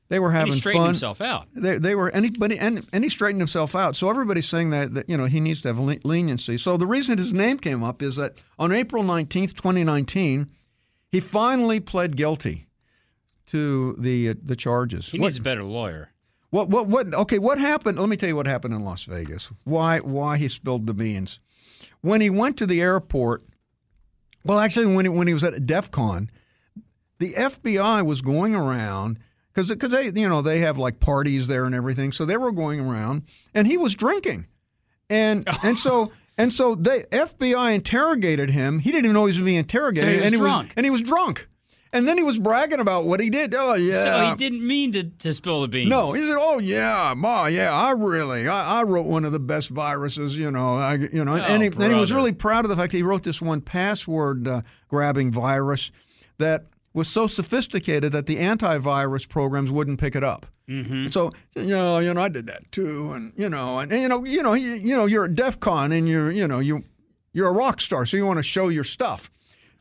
they 0.08 0.18
were 0.18 0.28
And 0.28 0.36
having 0.38 0.52
he 0.54 0.58
straightened 0.58 0.82
fun. 0.82 0.88
himself 0.88 1.20
out. 1.20 1.46
They, 1.54 1.78
they 1.78 1.94
were 1.94 2.10
anybody 2.10 2.58
and, 2.58 2.86
and 2.92 3.04
he 3.04 3.10
straightened 3.10 3.40
himself 3.40 3.74
out. 3.74 3.96
So 3.96 4.10
everybody's 4.10 4.48
saying 4.48 4.70
that, 4.70 4.92
that 4.94 5.08
you 5.08 5.16
know 5.16 5.26
he 5.26 5.40
needs 5.40 5.60
to 5.62 5.68
have 5.68 5.78
le- 5.78 5.96
leniency. 6.04 6.58
So 6.58 6.76
the 6.76 6.86
reason 6.86 7.16
his 7.18 7.32
name 7.32 7.58
came 7.58 7.82
up 7.82 8.02
is 8.02 8.16
that 8.16 8.34
on 8.58 8.72
April 8.72 9.02
nineteenth, 9.04 9.54
twenty 9.54 9.84
nineteen, 9.84 10.50
he 11.10 11.20
finally 11.20 11.80
pled 11.80 12.16
guilty 12.16 12.66
to 13.46 13.94
the 13.98 14.30
uh, 14.30 14.34
the 14.44 14.56
charges. 14.56 15.08
He 15.08 15.18
What- 15.18 15.28
needs 15.28 15.38
a 15.38 15.42
better 15.42 15.64
lawyer. 15.64 16.10
what 16.50 16.68
what 16.68 16.86
what? 16.88 17.14
Okay, 17.14 17.38
what 17.38 17.58
happened? 17.58 17.98
Let 17.98 18.08
me 18.08 18.16
tell 18.16 18.28
you 18.28 18.36
what 18.36 18.46
happened 18.46 18.74
in 18.74 18.84
Las 18.84 19.04
Vegas. 19.04 19.48
Why 19.64 19.98
why 20.00 20.36
he 20.38 20.48
spilled 20.48 20.86
the 20.86 20.94
beans? 20.94 21.40
When 22.02 22.20
he 22.20 22.30
went 22.30 22.56
to 22.58 22.66
the 22.66 22.80
airport, 22.80 23.42
well, 24.44 24.58
actually, 24.58 24.86
when 24.94 25.04
he, 25.04 25.08
when 25.08 25.28
he 25.28 25.34
was 25.34 25.44
at 25.44 25.66
DEF 25.66 25.90
CON, 25.90 26.30
the 27.18 27.34
FBI 27.34 28.04
was 28.04 28.20
going 28.20 28.54
around 28.54 29.18
because 29.52 29.70
because 29.70 29.90
they 29.90 30.06
you 30.20 30.28
know 30.28 30.42
they 30.42 30.58
have 30.60 30.78
like 30.78 31.00
parties 31.00 31.46
there 31.46 31.64
and 31.64 31.74
everything, 31.74 32.12
so 32.12 32.24
they 32.24 32.36
were 32.36 32.52
going 32.52 32.80
around, 32.80 33.22
and 33.54 33.66
he 33.66 33.76
was 33.76 33.94
drinking, 33.94 34.46
and 35.08 35.48
and 35.62 35.78
so. 35.78 36.12
And 36.38 36.50
so 36.50 36.74
the 36.74 37.06
FBI 37.12 37.74
interrogated 37.74 38.48
him. 38.48 38.78
He 38.78 38.90
didn't 38.90 39.04
even 39.04 39.14
know 39.14 39.26
he 39.26 39.32
was 39.32 39.40
being 39.42 39.58
interrogated. 39.58 40.08
So 40.08 40.14
he 40.14 40.20
was 40.22 40.32
and 40.32 40.40
drunk. 40.40 40.72
and 40.78 40.86
he 40.86 40.90
was 40.90 41.02
drunk. 41.02 41.46
And 41.94 42.08
then 42.08 42.16
he 42.16 42.24
was 42.24 42.38
bragging 42.38 42.80
about 42.80 43.04
what 43.04 43.20
he 43.20 43.28
did. 43.28 43.54
Oh 43.54 43.74
yeah. 43.74 44.04
So 44.04 44.30
he 44.30 44.36
didn't 44.36 44.66
mean 44.66 44.92
to, 44.92 45.04
to 45.04 45.34
spill 45.34 45.60
the 45.60 45.68
beans. 45.68 45.90
No, 45.90 46.12
he 46.12 46.26
said, 46.26 46.36
"Oh 46.38 46.58
yeah, 46.58 47.12
ma, 47.14 47.46
yeah, 47.46 47.72
I 47.72 47.90
really, 47.90 48.48
I, 48.48 48.80
I 48.80 48.82
wrote 48.84 49.04
one 49.06 49.26
of 49.26 49.32
the 49.32 49.40
best 49.40 49.68
viruses, 49.68 50.36
you 50.36 50.50
know, 50.50 50.74
I, 50.74 50.94
you 50.94 51.24
know." 51.24 51.34
and, 51.36 51.62
he, 51.62 51.68
Oh, 51.68 51.82
and 51.82 51.92
he 51.92 52.00
was 52.00 52.10
really 52.10 52.32
proud 52.32 52.64
of 52.64 52.70
the 52.70 52.76
fact 52.76 52.92
he 52.92 53.02
wrote 53.02 53.24
this 53.24 53.42
one 53.42 53.60
password 53.60 54.48
uh, 54.48 54.62
grabbing 54.88 55.30
virus 55.30 55.90
that 56.38 56.64
was 56.94 57.08
so 57.08 57.26
sophisticated 57.26 58.12
that 58.12 58.26
the 58.26 58.36
antivirus 58.36 59.28
programs 59.28 59.70
wouldn't 59.70 60.00
pick 60.00 60.14
it 60.14 60.24
up. 60.24 60.46
Mm-hmm. 60.68 61.08
So 61.08 61.32
you 61.54 61.66
know, 61.66 61.98
you 61.98 62.14
know, 62.14 62.22
I 62.22 62.28
did 62.28 62.46
that 62.46 62.72
too, 62.72 63.12
and 63.12 63.32
you 63.36 63.50
know, 63.50 63.80
and, 63.80 63.92
and, 63.92 64.00
you 64.00 64.08
know, 64.08 64.24
you 64.24 64.42
know, 64.42 64.54
you, 64.54 64.72
you 64.72 64.96
know, 64.96 65.04
you're 65.04 65.26
at 65.26 65.34
DEF 65.34 65.60
CON 65.60 65.92
and 65.92 66.08
you're, 66.08 66.30
you 66.30 66.48
know, 66.48 66.60
you 66.60 66.84
you're 67.34 67.48
a 67.48 67.52
rock 67.52 67.82
star, 67.82 68.06
so 68.06 68.16
you 68.16 68.24
want 68.24 68.38
to 68.38 68.42
show 68.42 68.68
your 68.68 68.84
stuff. 68.84 69.30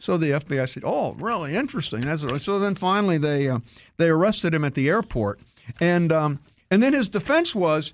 So 0.02 0.18
the 0.18 0.32
FBI 0.32 0.68
said, 0.68 0.84
"Oh, 0.84 1.14
really 1.14 1.56
interesting." 1.56 2.02
That's 2.02 2.24
so. 2.44 2.58
Then 2.58 2.74
finally, 2.74 3.20
they 3.20 3.48
uh, 3.48 3.60
they 3.98 4.10
arrested 4.10 4.52
him 4.52 4.66
at 4.66 4.74
the 4.74 4.90
airport, 4.90 5.40
and 5.80 6.12
um, 6.12 6.40
and 6.72 6.82
then 6.82 6.94
his 6.94 7.08
defense 7.08 7.54
was, 7.54 7.94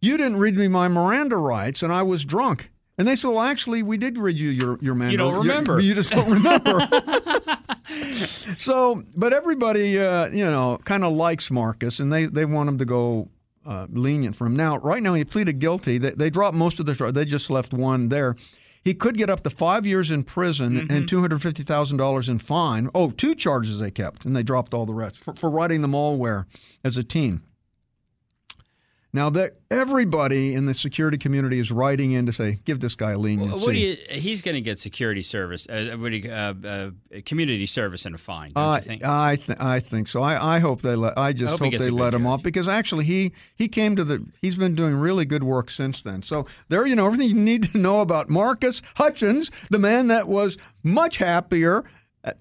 "You 0.00 0.16
didn't 0.16 0.38
read 0.38 0.56
me 0.56 0.66
my 0.66 0.88
Miranda 0.88 1.36
rights, 1.36 1.84
and 1.84 1.92
I 1.92 2.02
was 2.02 2.24
drunk." 2.24 2.70
And 2.98 3.06
they 3.06 3.14
said, 3.14 3.28
"Well, 3.28 3.42
actually, 3.42 3.84
we 3.84 3.96
did 3.96 4.18
read 4.18 4.36
you 4.36 4.50
your 4.50 4.76
your 4.80 4.96
Miranda. 4.96 5.12
You 5.12 5.18
don't 5.18 5.36
remember. 5.36 5.78
You, 5.78 5.94
just 5.94 6.10
don't 6.10 6.30
remember." 6.30 6.80
so, 8.58 9.04
but 9.14 9.32
everybody, 9.32 10.00
uh, 10.00 10.26
you 10.30 10.44
know, 10.44 10.80
kind 10.84 11.04
of 11.04 11.12
likes 11.12 11.48
Marcus, 11.48 12.00
and 12.00 12.12
they 12.12 12.26
they 12.26 12.44
want 12.44 12.68
him 12.68 12.78
to 12.78 12.84
go 12.84 13.28
uh, 13.64 13.86
lenient 13.90 14.34
for 14.34 14.46
him. 14.46 14.56
Now, 14.56 14.78
right 14.78 15.02
now, 15.02 15.14
he 15.14 15.24
pleaded 15.24 15.60
guilty. 15.60 15.98
They, 15.98 16.10
they 16.10 16.30
dropped 16.30 16.56
most 16.56 16.80
of 16.80 16.86
the 16.86 16.94
charges. 16.96 17.14
They 17.14 17.24
just 17.24 17.50
left 17.50 17.72
one 17.72 18.08
there. 18.08 18.34
He 18.84 18.92
could 18.92 19.16
get 19.16 19.30
up 19.30 19.42
to 19.44 19.50
five 19.50 19.86
years 19.86 20.10
in 20.10 20.24
prison 20.24 20.78
and 20.78 20.90
mm-hmm. 20.90 21.06
two 21.06 21.20
hundred 21.20 21.40
fifty 21.40 21.62
thousand 21.62 21.96
dollars 21.96 22.28
in 22.28 22.38
fine. 22.38 22.90
Oh, 22.94 23.10
two 23.10 23.34
charges 23.34 23.80
they 23.80 23.90
kept, 23.90 24.26
and 24.26 24.36
they 24.36 24.42
dropped 24.42 24.74
all 24.74 24.84
the 24.84 24.94
rest 24.94 25.16
for, 25.18 25.34
for 25.34 25.48
writing 25.48 25.80
the 25.80 25.88
malware 25.88 26.44
as 26.84 26.98
a 26.98 27.04
teen. 27.04 27.42
Now 29.14 29.30
that 29.30 29.54
everybody 29.70 30.54
in 30.54 30.66
the 30.66 30.74
security 30.74 31.16
community 31.18 31.60
is 31.60 31.70
writing 31.70 32.10
in 32.10 32.26
to 32.26 32.32
say, 32.32 32.58
give 32.64 32.80
this 32.80 32.96
guy 32.96 33.14
leniency. 33.14 33.64
What 33.64 33.72
do 33.72 33.78
you, 33.78 33.96
he's 34.10 34.42
going 34.42 34.56
to 34.56 34.60
get 34.60 34.80
security 34.80 35.22
service, 35.22 35.68
uh, 35.68 35.94
what 35.96 36.10
do 36.10 36.16
you, 36.16 36.32
uh, 36.32 36.54
uh, 36.66 36.90
community 37.24 37.66
service 37.66 38.06
and 38.06 38.16
a 38.16 38.18
fine, 38.18 38.50
I 38.56 38.80
think? 38.80 39.04
I 39.04 39.36
th- 39.36 39.58
I 39.60 39.78
think 39.78 40.08
so. 40.08 40.20
I, 40.20 40.56
I 40.56 40.58
hope 40.58 40.82
they 40.82 40.96
let. 40.96 41.16
I 41.16 41.32
just 41.32 41.52
hope 41.52 41.60
hope, 41.60 41.80
they 41.80 41.90
let 41.90 42.12
him 42.12 42.26
off 42.26 42.42
because 42.42 42.66
actually 42.66 43.04
he 43.04 43.32
he 43.54 43.68
came 43.68 43.94
to 43.94 44.02
the. 44.02 44.26
He's 44.42 44.56
been 44.56 44.74
doing 44.74 44.96
really 44.96 45.24
good 45.24 45.44
work 45.44 45.70
since 45.70 46.02
then. 46.02 46.22
So 46.22 46.46
there, 46.68 46.84
you 46.84 46.96
know, 46.96 47.06
everything 47.06 47.28
you 47.28 47.34
need 47.36 47.62
to 47.70 47.78
know 47.78 48.00
about 48.00 48.28
Marcus 48.28 48.82
Hutchins, 48.96 49.52
the 49.70 49.78
man 49.78 50.08
that 50.08 50.26
was 50.26 50.58
much 50.82 51.18
happier 51.18 51.84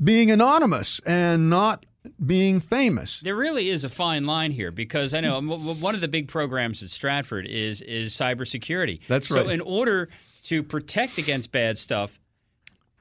being 0.04 0.32
anonymous 0.32 1.02
and 1.06 1.50
not 1.52 1.86
being 2.26 2.60
famous. 2.60 3.20
There 3.24 3.36
really 3.36 3.70
is 3.70 3.84
a 3.84 3.90
fine 3.90 4.26
line 4.26 4.52
here 4.52 4.72
because 4.72 5.14
I 5.14 5.22
know 5.22 5.42
one 5.42 5.96
of 5.96 6.02
the 6.02 6.08
big 6.08 6.28
programs 6.28 6.84
at 6.84 6.90
Stratford 6.90 7.48
is 7.48 7.82
is 7.82 8.14
cybersecurity. 8.14 9.02
That's 9.08 9.30
right. 9.32 9.46
So 9.46 9.50
in 9.50 9.62
order 9.62 10.10
to 10.44 10.64
protect 10.64 11.18
against 11.18 11.52
bad 11.52 11.78
stuff, 11.78 12.20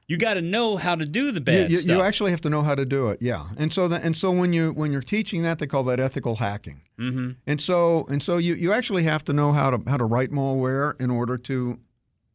you 0.07 0.17
got 0.17 0.35
to 0.35 0.41
know 0.41 0.77
how 0.77 0.95
to 0.95 1.05
do 1.05 1.31
the 1.31 1.41
bad 1.41 1.71
you, 1.71 1.77
stuff. 1.77 1.95
you 1.95 2.01
actually 2.01 2.31
have 2.31 2.41
to 2.41 2.49
know 2.49 2.61
how 2.61 2.75
to 2.75 2.85
do 2.85 3.07
it, 3.07 3.21
yeah. 3.21 3.45
And 3.57 3.71
so 3.71 3.87
that, 3.87 4.03
and 4.03 4.15
so 4.15 4.31
when 4.31 4.53
you 4.53 4.71
when 4.73 4.91
you're 4.91 5.01
teaching 5.01 5.43
that, 5.43 5.59
they 5.59 5.67
call 5.67 5.83
that 5.85 5.99
ethical 5.99 6.35
hacking. 6.35 6.81
Mm-hmm. 6.99 7.31
And 7.47 7.61
so 7.61 8.05
and 8.09 8.21
so 8.21 8.37
you, 8.37 8.55
you 8.55 8.73
actually 8.73 9.03
have 9.03 9.23
to 9.25 9.33
know 9.33 9.53
how 9.53 9.71
to 9.71 9.89
how 9.89 9.97
to 9.97 10.05
write 10.05 10.31
malware 10.31 10.99
in 11.01 11.09
order 11.09 11.37
to 11.39 11.79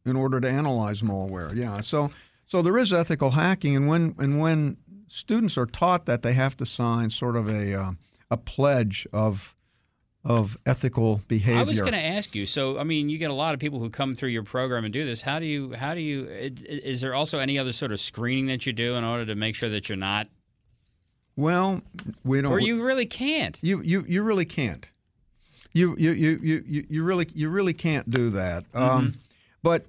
in 0.05 0.15
order 0.15 0.41
to 0.41 0.49
analyze 0.49 1.01
malware. 1.01 1.55
Yeah. 1.55 1.81
So 1.81 2.11
so 2.47 2.61
there 2.61 2.77
is 2.77 2.91
ethical 2.91 3.31
hacking, 3.31 3.75
and 3.75 3.87
when 3.87 4.15
and 4.17 4.39
when 4.39 4.77
students 5.09 5.57
are 5.57 5.65
taught 5.65 6.05
that, 6.05 6.21
they 6.21 6.33
have 6.33 6.55
to 6.57 6.65
sign 6.65 7.09
sort 7.09 7.35
of 7.35 7.49
a 7.49 7.73
uh, 7.79 7.91
a 8.31 8.37
pledge 8.37 9.05
of 9.11 9.55
of 10.25 10.57
ethical 10.65 11.21
behavior. 11.27 11.59
I 11.61 11.63
was 11.63 11.79
going 11.79 11.93
to 11.93 11.99
ask 12.03 12.35
you. 12.35 12.45
So, 12.45 12.77
I 12.77 12.83
mean, 12.83 13.07
you 13.09 13.17
get 13.17 13.31
a 13.31 13.33
lot 13.33 13.53
of 13.53 13.59
people 13.59 13.79
who 13.79 13.89
come 13.89 14.15
through 14.15 14.29
your 14.29 14.43
program 14.43 14.83
and 14.83 14.93
do 14.93 15.05
this. 15.05 15.21
How 15.21 15.39
do 15.39 15.45
you? 15.45 15.73
How 15.73 15.93
do 15.93 16.01
you? 16.01 16.25
Is 16.29 17.01
there 17.01 17.13
also 17.15 17.39
any 17.39 17.57
other 17.57 17.71
sort 17.73 17.91
of 17.91 17.99
screening 17.99 18.47
that 18.47 18.65
you 18.65 18.73
do 18.73 18.95
in 18.95 19.03
order 19.03 19.25
to 19.25 19.35
make 19.35 19.55
sure 19.55 19.69
that 19.69 19.87
you're 19.89 19.97
not, 19.97 20.27
well, 21.35 21.81
we 22.25 22.41
don't. 22.41 22.51
or 22.51 22.59
you 22.59 22.83
really 22.83 23.05
can't? 23.05 23.57
You 23.61 23.81
you 23.81 24.05
you 24.07 24.23
really 24.23 24.45
can't. 24.45 24.89
You 25.73 25.95
you 25.97 26.11
you 26.11 26.39
you 26.41 26.63
you- 26.67 26.85
you 26.89 27.03
really 27.03 27.27
you 27.33 27.49
really 27.49 27.73
can't 27.73 28.09
do 28.09 28.31
that. 28.31 28.65
Um, 28.73 29.15
but 29.63 29.85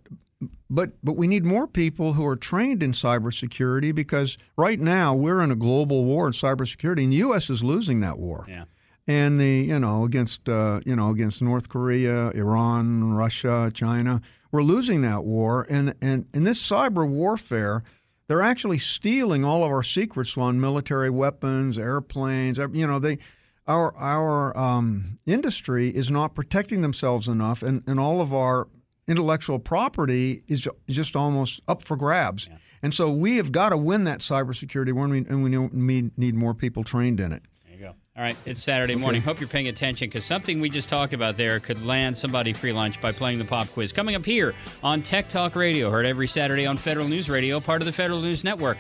but 0.71 0.93
but 1.03 1.17
we 1.17 1.27
need 1.27 1.45
more 1.45 1.67
people 1.67 2.15
who 2.15 2.25
are 2.25 2.37
trained 2.37 2.83
in 2.83 2.93
cybersecurity 2.93 3.95
because 3.95 4.39
right 4.57 4.81
now 4.81 5.15
we're 5.15 5.43
in 5.43 5.51
a 5.51 5.57
global 5.57 6.05
war 6.05 6.29
in 6.29 6.33
cybersecurity, 6.33 7.05
and 7.05 7.13
the 7.13 7.17
U.S. 7.17 7.51
is 7.51 7.63
losing 7.63 8.01
that 8.01 8.19
war. 8.19 8.47
Yeah. 8.49 8.65
And 9.07 9.41
the 9.41 9.67
you 9.67 9.79
know 9.79 10.05
against 10.05 10.49
uh, 10.49 10.81
you 10.87 10.97
know 10.97 11.11
against 11.11 11.43
North 11.43 11.69
Korea, 11.69 12.31
Iran, 12.31 13.13
Russia, 13.13 13.71
China, 13.75 14.23
we're 14.51 14.63
losing 14.63 15.03
that 15.03 15.25
war. 15.25 15.67
And 15.69 15.95
and 16.01 16.27
in 16.33 16.45
this 16.45 16.65
cyber 16.65 17.09
warfare, 17.09 17.83
they're 18.29 18.43
actually 18.43 18.79
stealing 18.79 19.45
all 19.45 19.65
of 19.65 19.71
our 19.71 19.83
secrets 19.83 20.39
on 20.39 20.61
military 20.61 21.11
weapons, 21.11 21.77
airplanes. 21.77 22.59
You 22.59 22.87
know 22.87 22.99
they. 22.99 23.19
Our 23.67 23.95
our 23.97 24.57
um, 24.57 25.19
industry 25.27 25.91
is 25.91 26.11
not 26.11 26.35
protecting 26.35 26.81
themselves 26.81 27.29
enough, 27.29 27.63
and, 27.63 27.85
and 27.87 28.01
all 28.01 28.21
of 28.21 28.35
our 28.35 28.67
intellectual 29.11 29.59
property 29.59 30.43
is 30.47 30.67
just 30.89 31.17
almost 31.17 31.61
up 31.67 31.83
for 31.83 31.97
grabs. 31.97 32.49
And 32.83 32.95
so 32.95 33.11
we 33.11 33.37
have 33.37 33.51
got 33.53 33.71
to 33.71 33.77
win 33.77 34.05
that 34.05 34.21
cybersecurity 34.21 34.93
war, 34.93 35.05
and 35.05 35.13
we, 35.13 35.19
and 35.19 35.43
we 35.43 35.51
need, 35.51 36.17
need 36.17 36.35
more 36.35 36.55
people 36.55 36.85
trained 36.85 37.21
in 37.21 37.33
it. 37.33 37.43
There 37.67 37.77
you 37.77 37.81
go. 37.83 37.89
All 38.17 38.23
right, 38.23 38.37
it's 38.47 38.63
Saturday 38.63 38.95
morning. 38.95 39.21
Hope 39.21 39.41
you're 39.41 39.49
paying 39.49 39.69
attention 39.69 40.09
because 40.09 40.25
something 40.25 40.61
we 40.61 40.71
just 40.71 40.89
talked 40.89 41.13
about 41.13 41.37
there 41.37 41.61
could 41.61 41.85
land 41.85 42.17
somebody 42.17 42.53
free 42.53 42.73
lunch 42.73 43.01
by 43.03 43.13
playing 43.13 43.39
the 43.39 43.45
pop 43.45 43.69
quiz. 43.69 43.93
Coming 43.93 44.15
up 44.15 44.25
here 44.25 44.55
on 44.83 45.03
Tech 45.03 45.29
Talk 45.29 45.57
Radio, 45.57 45.91
heard 45.91 46.07
every 46.07 46.29
Saturday 46.29 46.65
on 46.65 46.77
Federal 46.77 47.09
News 47.09 47.29
Radio, 47.29 47.61
part 47.61 47.83
of 47.83 47.87
the 47.87 47.93
Federal 47.93 48.21
News 48.21 48.45
Network. 48.45 48.79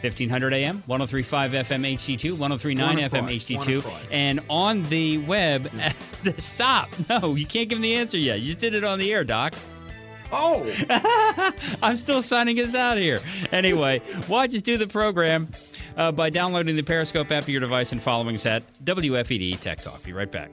1500 0.00 0.52
AM, 0.52 0.82
1035 0.86 1.52
FM 1.52 1.94
HD2, 1.94 2.30
1039 2.36 2.96
FM 2.98 3.30
HD2, 3.36 4.08
and 4.10 4.40
on 4.50 4.82
the 4.84 5.18
web. 5.18 5.70
Stop. 6.38 6.88
No, 7.08 7.36
you 7.36 7.46
can't 7.46 7.68
give 7.68 7.78
him 7.78 7.82
the 7.82 7.94
answer 7.94 8.18
yet. 8.18 8.40
You 8.40 8.46
just 8.46 8.58
did 8.58 8.74
it 8.74 8.82
on 8.82 8.98
the 8.98 9.12
air, 9.12 9.22
Doc. 9.22 9.54
Oh, 10.32 10.66
I'm 11.82 11.96
still 11.96 12.22
signing 12.22 12.58
us 12.60 12.74
out 12.74 12.96
here. 12.96 13.20
Anyway, 13.52 14.00
watch 14.28 14.54
us 14.54 14.62
do 14.62 14.78
the 14.78 14.86
program 14.86 15.48
uh, 15.96 16.10
by 16.10 16.30
downloading 16.30 16.74
the 16.74 16.82
Periscope 16.82 17.30
app 17.30 17.44
to 17.44 17.52
your 17.52 17.60
device 17.60 17.92
and 17.92 18.02
following 18.02 18.34
us 18.34 18.46
at 18.46 18.62
WFED 18.84 19.60
Tech 19.60 19.82
Talk. 19.82 20.02
Be 20.02 20.12
right 20.12 20.30
back. 20.30 20.50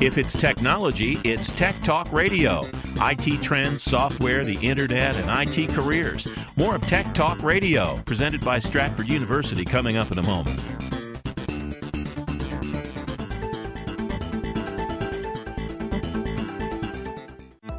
If 0.00 0.18
it's 0.18 0.34
technology, 0.34 1.18
it's 1.24 1.50
Tech 1.52 1.80
Talk 1.80 2.12
Radio. 2.12 2.60
IT 2.96 3.40
trends, 3.40 3.82
software, 3.82 4.44
the 4.44 4.56
internet, 4.56 5.16
and 5.16 5.48
IT 5.48 5.70
careers. 5.70 6.28
More 6.56 6.74
of 6.76 6.86
Tech 6.86 7.14
Talk 7.14 7.42
Radio, 7.42 7.96
presented 8.02 8.44
by 8.44 8.58
Stratford 8.58 9.08
University, 9.08 9.64
coming 9.64 9.96
up 9.96 10.12
in 10.12 10.18
a 10.18 10.22
moment. 10.22 10.62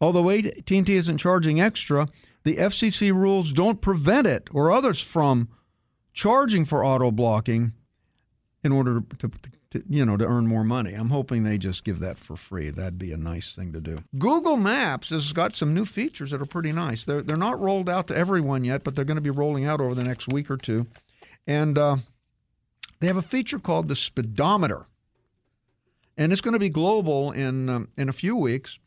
Although 0.00 0.28
AT&T 0.30 0.94
isn't 0.94 1.18
charging 1.18 1.60
extra, 1.60 2.08
the 2.42 2.56
FCC 2.56 3.12
rules 3.12 3.52
don't 3.52 3.80
prevent 3.80 4.26
it 4.26 4.48
or 4.52 4.72
others 4.72 5.00
from 5.00 5.48
charging 6.12 6.64
for 6.64 6.84
auto 6.84 7.10
blocking 7.10 7.72
in 8.62 8.72
order 8.72 9.00
to, 9.18 9.28
to, 9.28 9.30
to, 9.70 9.84
you 9.88 10.04
know 10.04 10.16
to 10.16 10.26
earn 10.26 10.46
more 10.46 10.64
money. 10.64 10.94
I'm 10.94 11.10
hoping 11.10 11.42
they 11.42 11.58
just 11.58 11.84
give 11.84 12.00
that 12.00 12.18
for 12.18 12.36
free. 12.36 12.70
That'd 12.70 12.98
be 12.98 13.12
a 13.12 13.16
nice 13.16 13.54
thing 13.54 13.72
to 13.72 13.80
do. 13.80 14.02
Google 14.18 14.56
Maps 14.56 15.10
has 15.10 15.32
got 15.32 15.56
some 15.56 15.74
new 15.74 15.84
features 15.84 16.30
that 16.30 16.42
are 16.42 16.46
pretty 16.46 16.72
nice. 16.72 17.04
They're 17.04 17.22
they're 17.22 17.36
not 17.36 17.60
rolled 17.60 17.88
out 17.88 18.08
to 18.08 18.16
everyone 18.16 18.64
yet, 18.64 18.84
but 18.84 18.94
they're 18.96 19.04
going 19.04 19.16
to 19.16 19.22
be 19.22 19.30
rolling 19.30 19.64
out 19.64 19.80
over 19.80 19.94
the 19.94 20.04
next 20.04 20.28
week 20.28 20.50
or 20.50 20.56
two. 20.56 20.86
And 21.46 21.78
uh, 21.78 21.96
they 23.00 23.06
have 23.06 23.16
a 23.16 23.22
feature 23.22 23.58
called 23.58 23.88
the 23.88 23.96
speedometer, 23.96 24.86
and 26.16 26.32
it's 26.32 26.42
going 26.42 26.52
to 26.52 26.60
be 26.60 26.68
global 26.68 27.32
in 27.32 27.68
um, 27.68 27.88
in 27.96 28.08
a 28.08 28.14
few 28.14 28.36
weeks. 28.36 28.78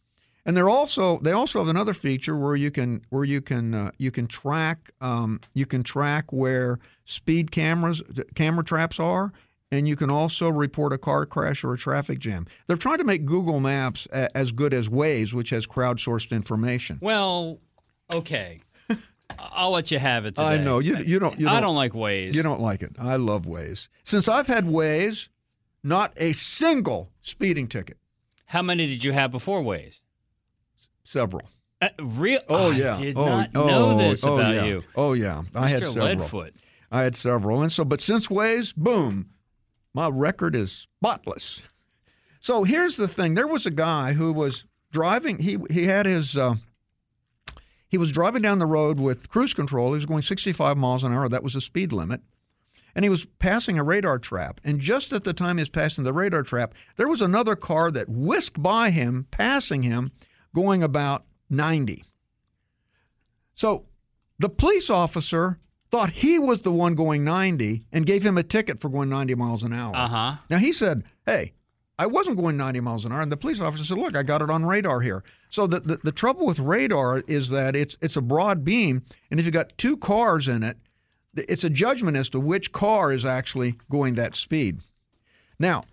And 0.45 0.57
they're 0.57 0.69
also 0.69 1.19
they 1.19 1.31
also 1.31 1.59
have 1.59 1.69
another 1.69 1.93
feature 1.93 2.37
where 2.37 2.55
you 2.55 2.69
can 2.69 3.05
where 3.09 3.23
you 3.23 3.41
can 3.41 3.73
uh, 3.73 3.91
you 3.97 4.11
can 4.11 4.27
track 4.27 4.91
um, 4.99 5.39
you 5.53 5.65
can 5.65 5.83
track 5.83 6.31
where 6.33 6.79
speed 7.05 7.51
cameras 7.51 8.01
camera 8.35 8.63
traps 8.63 8.99
are, 8.99 9.31
and 9.71 9.87
you 9.87 9.95
can 9.95 10.09
also 10.09 10.49
report 10.49 10.91
a 10.91 10.97
car 10.97 11.25
crash 11.25 11.63
or 11.63 11.73
a 11.73 11.77
traffic 11.77 12.19
jam. 12.19 12.45
They're 12.67 12.75
trying 12.75 12.97
to 12.97 13.05
make 13.05 13.25
Google 13.25 13.61
Maps 13.61 14.05
a, 14.11 14.35
as 14.35 14.51
good 14.51 14.73
as 14.73 14.89
Waze, 14.89 15.31
which 15.33 15.49
has 15.51 15.65
crowdsourced 15.65 16.31
information. 16.31 16.99
Well, 17.01 17.59
okay. 18.13 18.59
I'll 19.39 19.71
let 19.71 19.91
you 19.91 19.99
have 19.99 20.25
it 20.25 20.35
today. 20.35 20.47
I 20.47 20.57
know 20.57 20.79
you 20.79 20.97
you 20.97 21.19
don't 21.19 21.39
you 21.39 21.47
I 21.47 21.53
don't, 21.53 21.61
don't 21.63 21.75
like 21.75 21.93
Waze. 21.93 22.35
you 22.35 22.43
don't 22.43 22.61
like 22.61 22.83
it. 22.83 22.95
I 22.99 23.15
love 23.15 23.43
Waze. 23.43 23.87
Since 24.03 24.27
I've 24.27 24.47
had 24.47 24.65
Waze, 24.65 25.29
not 25.83 26.11
a 26.17 26.33
single 26.33 27.11
speeding 27.21 27.67
ticket. 27.67 27.97
How 28.45 28.61
many 28.61 28.87
did 28.87 29.03
you 29.03 29.13
have 29.13 29.31
before 29.31 29.63
Waze? 29.63 30.01
Several. 31.03 31.43
Uh, 31.81 31.89
real? 31.99 32.39
Oh 32.47 32.71
yeah. 32.71 32.95
I 32.95 33.01
did 33.01 33.17
oh, 33.17 33.25
not 33.25 33.49
oh, 33.55 33.67
know 33.67 33.97
this 33.97 34.23
oh, 34.25 34.35
about 34.35 34.55
yeah. 34.55 34.65
you. 34.65 34.83
Oh 34.95 35.13
yeah. 35.13 35.43
I 35.53 35.67
had 35.67 35.85
several. 35.85 36.05
Leadfoot. 36.05 36.53
I 36.91 37.03
had 37.03 37.15
several, 37.15 37.61
and 37.61 37.71
so 37.71 37.83
but 37.83 38.01
since 38.01 38.27
Waze, 38.27 38.75
boom, 38.75 39.31
My 39.93 40.07
record 40.09 40.55
is 40.55 40.87
spotless. 40.97 41.63
So 42.39 42.63
here's 42.63 42.95
the 42.95 43.07
thing: 43.07 43.33
there 43.33 43.47
was 43.47 43.65
a 43.65 43.71
guy 43.71 44.13
who 44.13 44.31
was 44.31 44.65
driving. 44.91 45.39
He 45.39 45.57
he 45.69 45.85
had 45.85 46.05
his. 46.05 46.37
Uh, 46.37 46.55
he 47.89 47.97
was 47.99 48.11
driving 48.11 48.41
down 48.41 48.57
the 48.57 48.65
road 48.65 48.99
with 48.99 49.29
cruise 49.29 49.53
control. 49.53 49.89
He 49.89 49.97
was 49.97 50.07
going 50.07 50.23
65 50.23 50.77
miles 50.77 51.03
an 51.03 51.13
hour. 51.13 51.29
That 51.29 51.43
was 51.43 51.53
the 51.53 51.61
speed 51.61 51.91
limit. 51.91 52.21
And 52.95 53.05
he 53.05 53.09
was 53.09 53.25
passing 53.37 53.77
a 53.77 53.83
radar 53.83 54.17
trap. 54.17 54.59
And 54.63 54.79
just 54.79 55.13
at 55.13 55.25
the 55.25 55.33
time 55.33 55.57
he 55.57 55.61
was 55.61 55.69
passing 55.69 56.03
the 56.03 56.11
radar 56.11 56.41
trap, 56.41 56.73
there 56.95 57.07
was 57.07 57.21
another 57.21 57.55
car 57.55 57.91
that 57.91 58.09
whisked 58.09 58.63
by 58.63 58.89
him, 58.89 59.27
passing 59.29 59.83
him, 59.83 60.11
going 60.53 60.83
about 60.83 61.25
90. 61.49 62.03
So 63.55 63.85
the 64.39 64.49
police 64.49 64.89
officer 64.89 65.59
thought 65.91 66.09
he 66.09 66.39
was 66.39 66.61
the 66.61 66.71
one 66.71 66.95
going 66.95 67.23
90 67.23 67.85
and 67.91 68.05
gave 68.05 68.23
him 68.23 68.37
a 68.37 68.43
ticket 68.43 68.79
for 68.79 68.89
going 68.89 69.09
90 69.09 69.35
miles 69.35 69.63
an 69.63 69.73
hour. 69.73 69.95
Uh 69.95 70.07
huh. 70.07 70.35
Now 70.49 70.57
he 70.57 70.71
said, 70.71 71.03
"Hey, 71.25 71.53
I 71.99 72.07
wasn't 72.07 72.37
going 72.37 72.57
90 72.57 72.79
miles 72.79 73.05
an 73.05 73.11
hour," 73.11 73.21
and 73.21 73.31
the 73.31 73.37
police 73.37 73.59
officer 73.59 73.83
said, 73.83 73.97
"Look, 73.97 74.15
I 74.15 74.23
got 74.23 74.41
it 74.41 74.49
on 74.49 74.65
radar 74.65 75.01
here." 75.01 75.23
So 75.49 75.67
the, 75.67 75.79
the 75.81 75.97
the 75.97 76.11
trouble 76.11 76.47
with 76.47 76.59
radar 76.59 77.23
is 77.27 77.49
that 77.49 77.75
it's 77.75 77.95
it's 78.01 78.17
a 78.17 78.21
broad 78.21 78.63
beam, 78.63 79.03
and 79.29 79.39
if 79.39 79.45
you've 79.45 79.53
got 79.53 79.77
two 79.77 79.97
cars 79.97 80.47
in 80.47 80.63
it, 80.63 80.77
it's 81.35 81.63
a 81.63 81.69
judgment 81.69 82.17
as 82.17 82.29
to 82.29 82.39
which 82.39 82.71
car 82.71 83.11
is 83.11 83.23
actually 83.23 83.75
going 83.89 84.15
that 84.15 84.35
speed. 84.35 84.79
Now, 85.59 85.83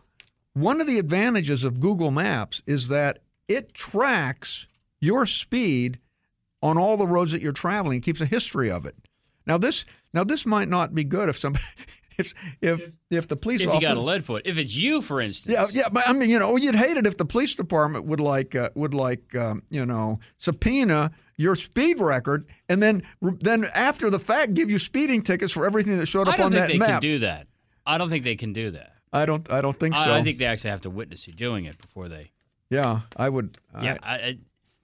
one 0.54 0.80
of 0.80 0.86
the 0.86 0.98
advantages 0.98 1.62
of 1.62 1.80
Google 1.80 2.10
Maps 2.10 2.62
is 2.66 2.88
that 2.88 3.18
it 3.50 3.74
tracks 3.74 4.66
your 5.00 5.26
speed 5.26 5.98
on 6.62 6.78
all 6.78 6.96
the 6.96 7.06
roads 7.06 7.32
that 7.32 7.42
you're 7.42 7.52
traveling. 7.52 7.98
It 7.98 8.02
keeps 8.02 8.20
a 8.20 8.26
history 8.26 8.70
of 8.70 8.86
it. 8.86 8.94
Now 9.44 9.58
this 9.58 9.84
now 10.14 10.24
this 10.24 10.46
might 10.46 10.68
not 10.68 10.94
be 10.94 11.02
good 11.02 11.28
if 11.28 11.38
somebody 11.38 11.64
if 12.18 12.32
if 12.60 12.92
if 13.10 13.28
the 13.28 13.36
police 13.36 13.60
If 13.60 13.74
you 13.74 13.80
got 13.80 13.96
a 13.96 14.00
lead 14.00 14.24
foot, 14.24 14.42
if 14.44 14.56
it's 14.56 14.76
you, 14.76 15.02
for 15.02 15.20
instance, 15.20 15.52
yeah 15.52 15.66
yeah 15.82 15.88
but 15.88 16.06
I 16.06 16.12
mean 16.12 16.30
you 16.30 16.38
know 16.38 16.56
you'd 16.56 16.76
hate 16.76 16.96
it 16.96 17.06
if 17.06 17.16
the 17.16 17.24
police 17.24 17.54
department 17.54 18.04
would 18.04 18.20
like 18.20 18.54
uh, 18.54 18.70
would 18.76 18.94
like 18.94 19.34
um, 19.34 19.64
you 19.68 19.84
know 19.84 20.20
subpoena 20.38 21.10
your 21.36 21.56
speed 21.56 21.98
record 21.98 22.46
and 22.68 22.80
then 22.80 23.02
then 23.40 23.64
after 23.74 24.10
the 24.10 24.18
fact 24.20 24.54
give 24.54 24.70
you 24.70 24.78
speeding 24.78 25.22
tickets 25.22 25.52
for 25.52 25.66
everything 25.66 25.98
that 25.98 26.06
showed 26.06 26.28
up 26.28 26.34
I 26.34 26.36
don't 26.36 26.46
on 26.46 26.52
think 26.52 26.66
that 26.66 26.72
they 26.72 26.78
map. 26.78 26.88
can 26.88 27.00
do 27.00 27.18
that. 27.20 27.48
I 27.84 27.98
don't 27.98 28.10
think 28.10 28.22
they 28.22 28.36
can 28.36 28.52
do 28.52 28.70
that. 28.72 28.92
I 29.12 29.26
don't 29.26 29.50
I 29.50 29.60
don't 29.60 29.78
think 29.80 29.96
so. 29.96 30.02
I, 30.02 30.18
I 30.18 30.22
think 30.22 30.38
they 30.38 30.44
actually 30.44 30.70
have 30.70 30.82
to 30.82 30.90
witness 30.90 31.26
you 31.26 31.32
doing 31.32 31.64
it 31.64 31.78
before 31.78 32.08
they. 32.08 32.30
Yeah 32.70 33.00
I 33.16 33.28
would 33.28 33.58
Yeah, 33.80 33.98
I, 34.02 34.14
I, 34.14 34.38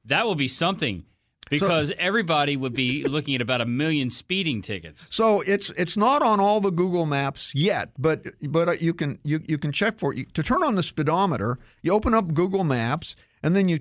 that 0.04 0.26
would 0.26 0.38
be 0.38 0.48
something 0.48 1.04
because 1.48 1.92
everybody 1.98 2.56
would 2.56 2.74
be 2.74 3.02
looking 3.04 3.34
at 3.34 3.40
about 3.40 3.60
a 3.60 3.66
million 3.66 4.10
speeding 4.10 4.62
tickets. 4.62 5.06
So 5.10 5.42
it's 5.42 5.70
it's 5.76 5.96
not 5.96 6.22
on 6.22 6.40
all 6.40 6.60
the 6.60 6.70
Google 6.70 7.06
Maps 7.06 7.52
yet, 7.54 7.90
but 7.98 8.26
but 8.42 8.68
uh, 8.68 8.72
you 8.72 8.94
can 8.94 9.18
you 9.22 9.40
you 9.46 9.58
can 9.58 9.72
check 9.72 9.98
for 9.98 10.14
it. 10.14 10.34
To 10.34 10.42
turn 10.42 10.62
on 10.62 10.74
the 10.74 10.82
speedometer, 10.82 11.58
you 11.82 11.92
open 11.92 12.14
up 12.14 12.34
Google 12.34 12.64
Maps 12.64 13.16
and 13.42 13.54
then 13.54 13.68
you 13.68 13.80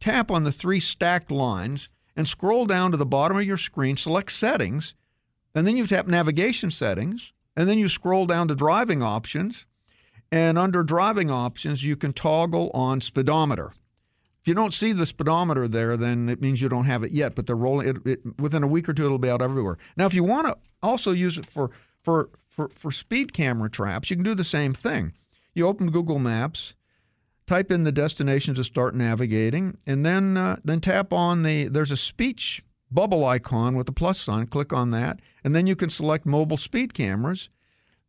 tap 0.00 0.30
on 0.30 0.44
the 0.44 0.52
three 0.52 0.80
stacked 0.80 1.30
lines 1.30 1.88
and 2.16 2.26
scroll 2.26 2.66
down 2.66 2.90
to 2.90 2.96
the 2.96 3.06
bottom 3.06 3.36
of 3.36 3.44
your 3.44 3.58
screen, 3.58 3.96
select 3.96 4.32
settings, 4.32 4.94
and 5.54 5.66
then 5.66 5.76
you 5.76 5.86
tap 5.86 6.06
navigation 6.06 6.70
settings, 6.70 7.32
and 7.56 7.68
then 7.68 7.78
you 7.78 7.88
scroll 7.88 8.26
down 8.26 8.48
to 8.48 8.54
driving 8.54 9.02
options, 9.02 9.66
and 10.32 10.58
under 10.58 10.82
driving 10.82 11.30
options 11.30 11.84
you 11.84 11.96
can 11.96 12.12
toggle 12.12 12.70
on 12.74 13.00
speedometer. 13.00 13.72
If 14.40 14.48
you 14.48 14.54
don't 14.54 14.72
see 14.72 14.92
the 14.92 15.06
speedometer 15.06 15.66
there, 15.66 15.96
then 15.96 16.28
it 16.28 16.40
means 16.40 16.62
you 16.62 16.68
don't 16.68 16.84
have 16.84 17.02
it 17.02 17.10
yet. 17.10 17.34
But 17.34 17.46
they're 17.46 17.56
rolling 17.56 17.88
it, 17.88 17.96
it 18.06 18.40
within 18.40 18.62
a 18.62 18.68
week 18.68 18.88
or 18.88 18.94
two. 18.94 19.04
It'll 19.04 19.18
be 19.18 19.28
out 19.28 19.42
everywhere. 19.42 19.76
Now, 19.96 20.06
if 20.06 20.14
you 20.14 20.22
want 20.22 20.46
to 20.46 20.56
also 20.82 21.10
use 21.10 21.36
it 21.36 21.50
for 21.50 21.70
for 22.04 22.30
for 22.48 22.70
for 22.74 22.92
speed 22.92 23.32
camera 23.32 23.68
traps, 23.68 24.08
you 24.08 24.16
can 24.16 24.22
do 24.22 24.36
the 24.36 24.44
same 24.44 24.72
thing. 24.72 25.14
You 25.52 25.66
open 25.66 25.90
Google 25.90 26.20
Maps, 26.20 26.74
type 27.46 27.72
in 27.72 27.82
the 27.82 27.90
destination 27.90 28.54
to 28.54 28.62
start 28.62 28.94
navigating, 28.94 29.78
and 29.84 30.06
then 30.06 30.36
uh, 30.36 30.56
then 30.64 30.80
tap 30.80 31.12
on 31.12 31.42
the 31.42 31.66
there's 31.66 31.90
a 31.90 31.96
speech 31.96 32.62
bubble 32.90 33.24
icon 33.24 33.74
with 33.74 33.88
a 33.88 33.92
plus 33.92 34.20
sign. 34.20 34.46
Click 34.46 34.72
on 34.72 34.90
that, 34.92 35.18
and 35.42 35.56
then 35.56 35.66
you 35.66 35.74
can 35.74 35.90
select 35.90 36.24
mobile 36.24 36.56
speed 36.56 36.94
cameras. 36.94 37.48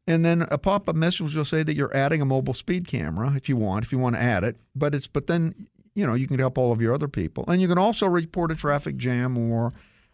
And 0.08 0.24
then 0.24 0.44
a 0.44 0.58
pop-up 0.58 0.96
message 0.96 1.36
will 1.36 1.44
say 1.44 1.64
that 1.64 1.76
you're 1.76 1.96
adding 1.96 2.22
a 2.22 2.26
mobile 2.26 2.54
speed 2.54 2.88
camera 2.88 3.34
if 3.36 3.50
you 3.50 3.58
want, 3.58 3.84
if 3.84 3.92
you 3.92 4.00
want 4.00 4.16
to 4.16 4.22
add 4.22 4.46
it. 4.46 4.56
But 4.74 4.96
it's 4.96 5.06
but 5.06 5.28
then 5.28 5.68
you 5.96 6.08
know 6.08 6.14
you 6.14 6.28
can 6.28 6.40
help 6.40 6.58
all 6.58 6.72
of 6.72 6.82
your 6.82 6.94
other 6.94 7.10
people, 7.10 7.44
and 7.48 7.62
you 7.62 7.68
can 7.68 7.78
also 7.78 8.08
report 8.08 8.52
a 8.52 8.56
traffic 8.56 8.96
jam 8.96 9.38
or 9.38 9.74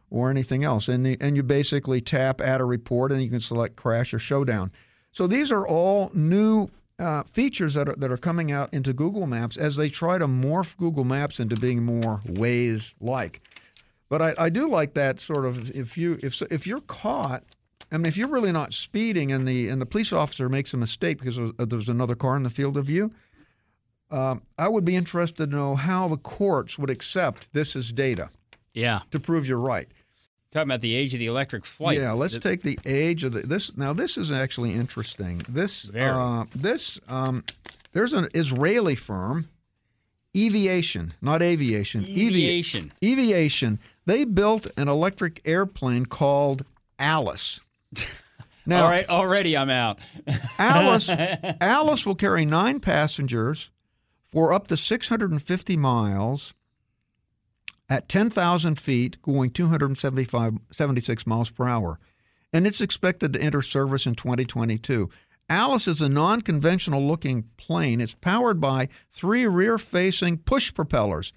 or 0.10 0.32
anything 0.32 0.64
else. 0.64 0.88
And 0.88 1.06
and 1.22 1.36
you 1.36 1.44
basically 1.44 2.02
tap 2.02 2.42
add 2.42 2.60
a 2.60 2.66
report, 2.66 3.12
and 3.12 3.22
you 3.22 3.30
can 3.30 3.40
select 3.40 3.76
crash 3.76 4.14
or 4.14 4.20
showdown. 4.20 4.72
So 5.12 5.28
these 5.28 5.52
are 5.52 5.68
all 5.68 6.10
new 6.16 6.70
uh, 6.98 7.24
features 7.32 7.76
that 7.76 7.88
are 7.88 7.96
that 7.96 8.12
are 8.12 8.18
coming 8.18 8.52
out 8.52 8.74
into 8.74 8.94
Google 8.94 9.28
Maps 9.28 9.58
as 9.58 9.76
they 9.76 9.90
try 9.90 10.18
to 10.18 10.28
morph 10.28 10.76
Google 10.78 11.04
Maps 11.04 11.40
into 11.40 11.56
being 11.56 11.84
more 11.84 12.22
Waze 12.26 12.96
like. 13.00 13.42
But 14.10 14.22
I, 14.22 14.34
I 14.38 14.50
do 14.50 14.70
like 14.70 14.96
that 14.96 15.20
sort 15.20 15.46
of 15.46 15.70
if 15.72 15.98
you 15.98 16.18
if 16.24 16.42
if 16.50 16.66
you're 16.66 16.82
caught 16.82 17.44
I 17.94 17.98
mean, 17.98 18.08
if 18.08 18.18
you're 18.18 18.28
really 18.28 18.52
not 18.52 18.74
speeding 18.74 19.32
and 19.32 19.48
the 19.48 19.70
and 19.70 19.80
the 19.80 19.86
police 19.86 20.12
officer 20.12 20.50
makes 20.50 20.74
a 20.74 20.78
mistake 20.78 21.20
because 21.20 21.38
there's 21.60 21.88
another 21.88 22.16
car 22.16 22.36
in 22.36 22.44
the 22.44 22.50
field 22.50 22.76
of 22.76 22.86
view, 22.86 23.12
uh, 24.10 24.36
I 24.58 24.68
would 24.68 24.84
be 24.84 24.96
interested 24.96 25.52
to 25.52 25.56
know 25.56 25.76
how 25.76 26.08
the 26.08 26.18
courts 26.18 26.78
would 26.80 26.90
accept 26.90 27.48
this 27.54 27.76
as 27.76 27.92
data 27.92 28.30
Yeah, 28.74 29.02
to 29.12 29.20
prove 29.20 29.48
you're 29.48 29.58
right. 29.60 29.88
talking 30.52 30.68
about 30.70 30.82
the 30.82 30.96
age 30.96 31.14
of 31.14 31.20
the 31.20 31.28
electric 31.28 31.66
flight. 31.66 32.00
Yeah, 32.00 32.14
let's 32.14 32.34
The- 32.34 32.40
take 32.40 32.64
the 32.64 32.80
age 32.86 33.24
of 33.24 33.34
the, 33.34 33.42
this. 33.42 33.76
Now, 33.78 33.94
this 33.94 34.18
is 34.18 34.32
actually 34.32 34.74
interesting. 34.74 35.42
This 35.48 35.84
Very. 35.84 36.10
uh, 36.12 36.46
this 36.56 37.00
um, 37.08 37.44
there's 37.92 38.14
an 38.14 38.28
Israeli 38.34 38.96
firm, 38.96 39.50
Eviation, 40.36 41.14
not 41.22 41.44
aviation, 41.44 42.04
Eviation. 42.06 42.92
Eviation. 43.04 43.78
They 44.08 44.26
built 44.26 44.66
an 44.78 44.88
electric 44.88 45.42
airplane 45.46 46.08
called 46.08 46.66
Alice. 46.98 47.60
Now, 48.66 48.84
All 48.84 48.90
right, 48.90 49.10
already 49.10 49.58
I'm 49.58 49.70
out. 49.70 50.00
Alice 50.58 51.10
Alice 51.10 52.06
will 52.06 52.16
carry 52.16 52.46
nine 52.46 52.80
passengers 52.80 53.70
for 54.32 54.54
up 54.54 54.68
to 54.68 54.78
650 54.78 55.76
miles 55.76 56.54
at 57.90 58.08
10,000 58.08 58.80
feet, 58.80 59.22
going 59.22 59.52
275 59.52 60.58
76 60.72 61.28
miles 61.28 61.50
per 61.50 61.68
hour, 61.68 62.00
and 62.54 62.66
it's 62.66 62.80
expected 62.80 63.34
to 63.34 63.42
enter 63.42 63.62
service 63.62 64.06
in 64.06 64.16
2022. 64.16 65.10
Alice 65.50 65.88
is 65.88 66.02
a 66.02 66.08
non-conventional 66.08 67.06
looking 67.06 67.44
plane. 67.58 68.00
It's 68.00 68.16
powered 68.16 68.62
by 68.62 68.88
three 69.12 69.46
rear-facing 69.46 70.38
push 70.40 70.74
propellers. 70.74 71.34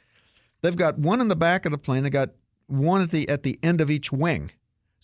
They've 0.63 0.77
got 0.77 0.99
one 0.99 1.21
in 1.21 1.29
the 1.29 1.37
back 1.37 1.67
of 1.67 1.73
the 1.73 1.79
plane. 1.79 2.05
they've 2.05 2.13
got 2.13 2.31
one 2.69 3.03
at 3.03 3.11
the 3.11 3.29
at 3.29 3.43
the 3.43 3.59
end 3.63 3.81
of 3.81 3.91
each 3.91 4.13
wing. 4.13 4.53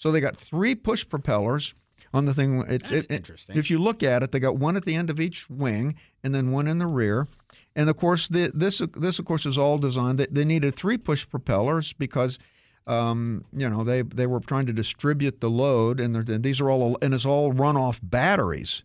So 0.03 0.11
they 0.11 0.20
got 0.20 0.36
three 0.36 0.74
push 0.74 1.09
propellers 1.09 1.74
on 2.12 2.24
the 2.24 2.34
thing. 2.34 2.64
It's 2.66 2.90
That's 2.90 3.05
it- 3.05 3.11
it- 3.12 3.16
interesting. 3.18 3.57
If 3.57 3.70
you 3.70 3.78
look 3.78 4.03
at 4.03 4.24
it, 4.24 4.32
they 4.32 4.40
got 4.40 4.57
one 4.57 4.76
at 4.76 4.84
the 4.84 4.96
end 4.96 5.11
of 5.11 5.20
each 5.20 5.48
wing, 5.48 5.94
and 6.24 6.34
then 6.34 6.50
one 6.50 6.66
in 6.66 6.78
the 6.78 6.88
rear. 6.88 7.28
And 7.76 7.88
of 7.88 7.96
course, 7.96 8.26
the, 8.26 8.50
this 8.53 8.82
this 8.96 9.20
of 9.20 9.26
course 9.26 9.46
is 9.46 9.57
all 9.57 9.78
designed. 9.78 10.18
They, 10.18 10.26
they 10.26 10.44
needed 10.44 10.74
three 10.74 10.98
push 10.98 11.24
propellers 11.28 11.92
because, 11.92 12.40
um, 12.88 13.44
you 13.53 13.70
know, 13.70 13.84
they 13.84 14.03
they 14.03 14.26
were 14.26 14.40
trying 14.40 14.66
to 14.66 14.72
distribute 14.72 15.40
the 15.40 15.48
load, 15.48 16.00
and, 16.00 16.16
and 16.28 16.42
these 16.42 16.61
are 16.61 16.68
all 16.68 16.98
and 17.00 17.14
it's 17.14 17.24
all 17.24 17.53
run 17.53 17.76
off 17.76 18.00
batteries. 18.03 18.82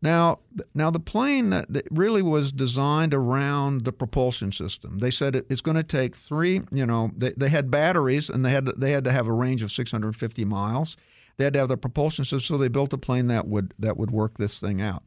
Now, 0.00 0.38
now 0.74 0.90
the 0.90 1.00
plane 1.00 1.50
that, 1.50 1.72
that 1.72 1.88
really 1.90 2.22
was 2.22 2.52
designed 2.52 3.14
around 3.14 3.84
the 3.84 3.92
propulsion 3.92 4.52
system. 4.52 4.98
They 5.00 5.10
said 5.10 5.34
it, 5.34 5.46
it's 5.50 5.60
going 5.60 5.76
to 5.76 5.82
take 5.82 6.14
three. 6.14 6.60
You 6.70 6.86
know, 6.86 7.10
they, 7.16 7.32
they 7.36 7.48
had 7.48 7.70
batteries, 7.70 8.30
and 8.30 8.44
they 8.44 8.50
had 8.50 8.66
to, 8.66 8.72
they 8.76 8.92
had 8.92 9.04
to 9.04 9.12
have 9.12 9.26
a 9.26 9.32
range 9.32 9.62
of 9.62 9.72
650 9.72 10.44
miles. 10.44 10.96
They 11.36 11.44
had 11.44 11.52
to 11.54 11.58
have 11.60 11.68
the 11.68 11.76
propulsion 11.76 12.24
system, 12.24 12.40
so 12.40 12.58
they 12.58 12.68
built 12.68 12.92
a 12.92 12.98
plane 12.98 13.26
that 13.28 13.46
would 13.48 13.74
that 13.78 13.96
would 13.96 14.10
work 14.10 14.38
this 14.38 14.60
thing 14.60 14.80
out. 14.80 15.02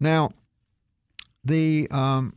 Now, 0.00 0.30
the 1.44 1.88
um, 1.90 2.34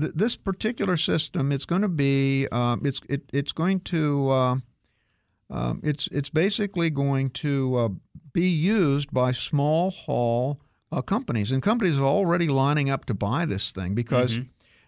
th- 0.00 0.12
this 0.14 0.36
particular 0.36 0.96
system, 0.96 1.52
it's 1.52 1.66
going 1.66 1.82
to 1.82 1.88
be 1.88 2.48
um, 2.52 2.82
it's 2.84 3.00
it, 3.08 3.22
it's 3.32 3.52
going 3.52 3.80
to 3.80 4.30
uh, 4.30 4.56
um, 5.50 5.80
it's 5.82 6.08
it's 6.12 6.30
basically 6.30 6.90
going 6.90 7.30
to 7.30 7.76
uh, 7.76 7.88
be 8.32 8.48
used 8.48 9.12
by 9.12 9.32
small 9.32 9.90
haul 9.90 10.60
uh, 10.90 11.02
companies, 11.02 11.52
and 11.52 11.62
companies 11.62 11.98
are 11.98 12.04
already 12.04 12.48
lining 12.48 12.90
up 12.90 13.04
to 13.06 13.14
buy 13.14 13.44
this 13.44 13.70
thing 13.72 13.94
because 13.94 14.38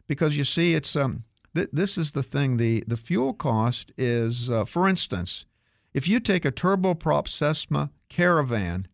because 0.06 0.36
you 0.36 0.44
see 0.44 0.74
it's 0.74 0.96
um 0.96 1.24
th- 1.54 1.68
this 1.72 1.98
is 1.98 2.12
the 2.12 2.22
thing. 2.22 2.56
The 2.56 2.84
the 2.86 2.96
fuel 2.96 3.34
cost 3.34 3.92
is 3.98 4.50
uh, 4.50 4.64
for 4.64 4.88
instance 4.88 5.44
if 5.92 6.06
you 6.06 6.20
take 6.20 6.44
a 6.44 6.52
turboprop 6.52 7.28
Cessna 7.28 7.90
Caravan 8.08 8.86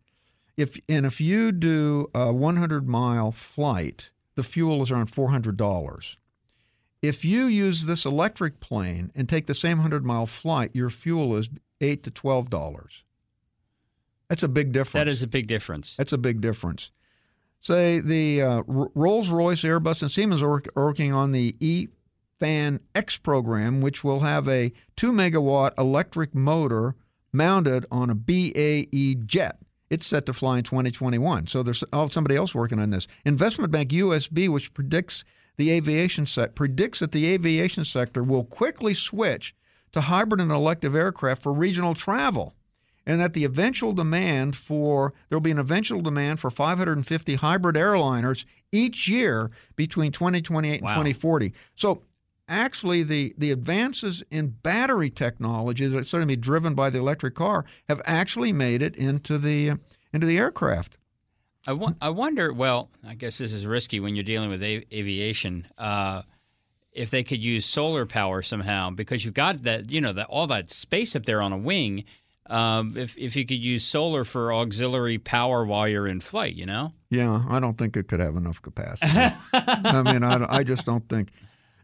if 0.56 0.78
and 0.88 1.04
if 1.06 1.20
you 1.20 1.52
do 1.52 2.08
a 2.14 2.32
100 2.32 2.88
mile 2.88 3.30
flight 3.32 4.10
the 4.34 4.42
fuel 4.42 4.82
is 4.82 4.90
around 4.90 5.12
$400 5.12 6.16
if 7.02 7.24
you 7.24 7.44
use 7.44 7.84
this 7.86 8.04
electric 8.04 8.58
plane 8.60 9.12
and 9.14 9.28
take 9.28 9.46
the 9.46 9.54
same 9.54 9.78
100 9.78 10.04
mile 10.04 10.26
flight 10.26 10.70
your 10.74 10.90
fuel 10.90 11.36
is 11.36 11.48
8 11.80 12.02
to 12.04 12.10
12 12.10 12.50
dollars. 12.50 13.04
That's 14.28 14.42
a 14.42 14.48
big 14.48 14.72
difference. 14.72 15.04
That 15.04 15.08
is 15.08 15.22
a 15.22 15.28
big 15.28 15.46
difference. 15.46 15.94
that's 15.96 16.12
a 16.12 16.18
big 16.18 16.40
difference. 16.40 16.90
Say 17.60 18.00
the 18.00 18.42
uh, 18.42 18.62
Rolls 18.66 19.28
Royce, 19.28 19.62
Airbus, 19.62 20.02
and 20.02 20.10
Siemens 20.10 20.42
are 20.42 20.48
work- 20.48 20.68
working 20.74 21.14
on 21.14 21.32
the 21.32 21.56
E-Fan 21.60 22.80
X 22.94 23.16
program, 23.16 23.80
which 23.80 24.04
will 24.04 24.20
have 24.20 24.48
a 24.48 24.72
two 24.96 25.12
megawatt 25.12 25.72
electric 25.78 26.34
motor 26.34 26.94
mounted 27.32 27.86
on 27.90 28.10
a 28.10 28.14
BAE 28.14 29.16
jet. 29.26 29.58
It's 29.90 30.06
set 30.06 30.26
to 30.26 30.32
fly 30.32 30.58
in 30.58 30.64
2021. 30.64 31.46
So 31.46 31.62
there's 31.62 31.84
oh, 31.92 32.08
somebody 32.08 32.36
else 32.36 32.54
working 32.54 32.80
on 32.80 32.90
this. 32.90 33.06
Investment 33.24 33.70
bank 33.70 33.90
USB, 33.90 34.48
which 34.48 34.74
predicts 34.74 35.24
the 35.56 35.70
aviation 35.70 36.26
set 36.26 36.54
predicts 36.54 36.98
that 37.00 37.12
the 37.12 37.26
aviation 37.26 37.84
sector 37.84 38.22
will 38.22 38.44
quickly 38.44 38.94
switch 38.94 39.54
to 39.92 40.02
hybrid 40.02 40.40
and 40.40 40.50
elective 40.50 40.94
aircraft 40.94 41.42
for 41.42 41.52
regional 41.52 41.94
travel 41.94 42.54
and 43.06 43.20
that 43.20 43.32
the 43.34 43.44
eventual 43.44 43.92
demand 43.92 44.56
for 44.56 45.12
there'll 45.28 45.40
be 45.40 45.50
an 45.50 45.58
eventual 45.58 46.00
demand 46.00 46.40
for 46.40 46.50
550 46.50 47.36
hybrid 47.36 47.76
airliners 47.76 48.44
each 48.72 49.08
year 49.08 49.50
between 49.76 50.10
2028 50.12 50.82
Wow. 50.82 50.88
and 50.88 50.94
2040. 50.96 51.52
So 51.76 52.02
actually 52.48 53.02
the 53.02 53.34
the 53.38 53.50
advances 53.50 54.22
in 54.30 54.48
battery 54.48 55.10
technology 55.10 55.86
that's 55.88 56.12
going 56.12 56.22
to 56.22 56.26
be 56.26 56.36
driven 56.36 56.74
by 56.74 56.90
the 56.90 56.98
electric 56.98 57.34
car 57.34 57.64
have 57.88 58.00
actually 58.04 58.52
made 58.52 58.82
it 58.82 58.96
into 58.96 59.38
the 59.38 59.70
uh, 59.70 59.76
into 60.12 60.26
the 60.26 60.38
aircraft. 60.38 60.98
I 61.68 62.10
wonder. 62.10 62.52
Well, 62.52 62.90
I 63.04 63.14
guess 63.14 63.38
this 63.38 63.52
is 63.52 63.66
risky 63.66 63.98
when 63.98 64.14
you're 64.14 64.22
dealing 64.22 64.50
with 64.50 64.62
a- 64.62 64.84
aviation. 64.96 65.66
Uh, 65.76 66.22
if 66.92 67.10
they 67.10 67.24
could 67.24 67.42
use 67.42 67.66
solar 67.66 68.06
power 68.06 68.40
somehow, 68.40 68.90
because 68.90 69.24
you've 69.24 69.34
got 69.34 69.64
that, 69.64 69.90
you 69.90 70.00
know, 70.00 70.12
that 70.12 70.28
all 70.28 70.46
that 70.46 70.70
space 70.70 71.16
up 71.16 71.24
there 71.24 71.42
on 71.42 71.52
a 71.52 71.58
wing. 71.58 72.04
Um, 72.48 72.96
if 72.96 73.16
if 73.18 73.34
you 73.34 73.44
could 73.44 73.58
use 73.58 73.84
solar 73.84 74.24
for 74.24 74.52
auxiliary 74.52 75.18
power 75.18 75.64
while 75.64 75.88
you're 75.88 76.06
in 76.06 76.20
flight, 76.20 76.54
you 76.54 76.66
know. 76.66 76.92
Yeah, 77.10 77.44
I 77.48 77.60
don't 77.60 77.76
think 77.76 77.96
it 77.96 78.08
could 78.08 78.20
have 78.20 78.36
enough 78.36 78.62
capacity. 78.62 79.34
I 79.52 80.02
mean, 80.02 80.22
I, 80.22 80.58
I 80.58 80.62
just 80.64 80.84
don't 80.86 81.08
think. 81.08 81.30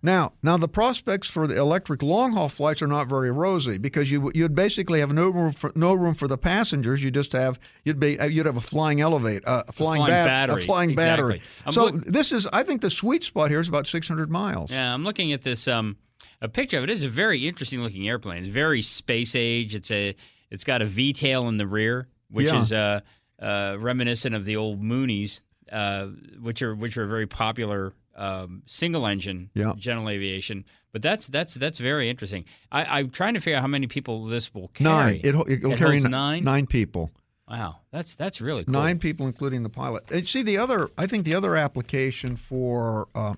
Now, 0.04 0.32
now 0.42 0.56
the 0.56 0.68
prospects 0.68 1.28
for 1.28 1.46
the 1.46 1.56
electric 1.56 2.02
long 2.02 2.32
haul 2.32 2.48
flights 2.48 2.82
are 2.82 2.88
not 2.88 3.06
very 3.06 3.30
rosy 3.30 3.78
because 3.78 4.10
you 4.10 4.32
you'd 4.34 4.54
basically 4.54 4.98
have 4.98 5.12
no 5.12 5.28
room 5.28 5.52
for 5.52 5.70
no 5.76 5.94
room 5.94 6.14
for 6.14 6.26
the 6.26 6.38
passengers. 6.38 7.02
You 7.02 7.12
just 7.12 7.32
have 7.32 7.60
you'd 7.84 8.00
be 8.00 8.18
uh, 8.18 8.26
you'd 8.26 8.46
have 8.46 8.56
a 8.56 8.60
flying 8.60 9.00
elevator, 9.00 9.48
uh, 9.48 9.62
a 9.68 9.72
flying, 9.72 9.98
flying 9.98 10.10
bat- 10.10 10.26
battery, 10.26 10.62
a 10.62 10.66
flying 10.66 10.90
exactly. 10.90 11.34
battery. 11.38 11.42
I'm 11.64 11.72
So 11.72 11.84
look- 11.86 12.04
this 12.04 12.32
is 12.32 12.48
I 12.52 12.64
think 12.64 12.80
the 12.80 12.90
sweet 12.90 13.22
spot 13.22 13.50
here 13.50 13.60
is 13.60 13.68
about 13.68 13.86
600 13.86 14.28
miles. 14.28 14.72
Yeah, 14.72 14.92
I'm 14.92 15.04
looking 15.04 15.32
at 15.32 15.42
this 15.42 15.68
um, 15.68 15.96
a 16.40 16.48
picture 16.48 16.78
of 16.78 16.84
it. 16.84 16.90
It's 16.90 17.04
a 17.04 17.08
very 17.08 17.46
interesting 17.46 17.80
looking 17.80 18.08
airplane. 18.08 18.38
It's 18.38 18.48
very 18.48 18.82
space 18.82 19.36
age. 19.36 19.76
It's 19.76 19.92
a 19.92 20.16
it's 20.52 20.64
got 20.64 20.82
a 20.82 20.86
V 20.86 21.12
tail 21.12 21.48
in 21.48 21.56
the 21.56 21.66
rear, 21.66 22.06
which 22.30 22.52
Yeah. 22.52 22.60
is 22.60 22.72
uh, 22.72 23.00
uh, 23.40 23.76
reminiscent 23.80 24.34
of 24.34 24.44
the 24.44 24.56
old 24.56 24.82
Mooneys, 24.82 25.40
uh, 25.70 26.06
which 26.40 26.62
are 26.62 26.74
which 26.74 26.96
are 26.96 27.06
very 27.06 27.26
popular 27.26 27.92
um, 28.14 28.62
single 28.66 29.06
engine 29.06 29.50
Yeah. 29.54 29.72
general 29.76 30.08
aviation. 30.08 30.64
But 30.92 31.00
that's 31.02 31.26
that's 31.26 31.54
that's 31.54 31.78
very 31.78 32.10
interesting. 32.10 32.44
I, 32.70 32.84
I'm 32.98 33.10
trying 33.10 33.34
to 33.34 33.40
figure 33.40 33.56
out 33.56 33.62
how 33.62 33.68
many 33.68 33.86
people 33.86 34.26
this 34.26 34.52
will 34.54 34.70
Nine. 34.78 35.14
carry. 35.14 35.16
It, 35.20 35.24
it'll 35.26 35.72
It 35.72 35.78
carry 35.78 35.96
n- 36.04 36.10
nine? 36.10 36.44
nine 36.44 36.66
people. 36.66 37.10
Wow, 37.48 37.80
that's 37.90 38.14
that's 38.14 38.40
really 38.40 38.64
cool. 38.64 38.72
Nine 38.72 38.98
people, 38.98 39.26
including 39.26 39.62
the 39.62 39.68
pilot. 39.70 40.04
And 40.10 40.28
see 40.28 40.42
the 40.42 40.58
other. 40.58 40.90
I 40.98 41.06
think 41.06 41.24
the 41.24 41.34
other 41.34 41.56
application 41.56 42.36
for 42.36 43.08
uh, 43.14 43.34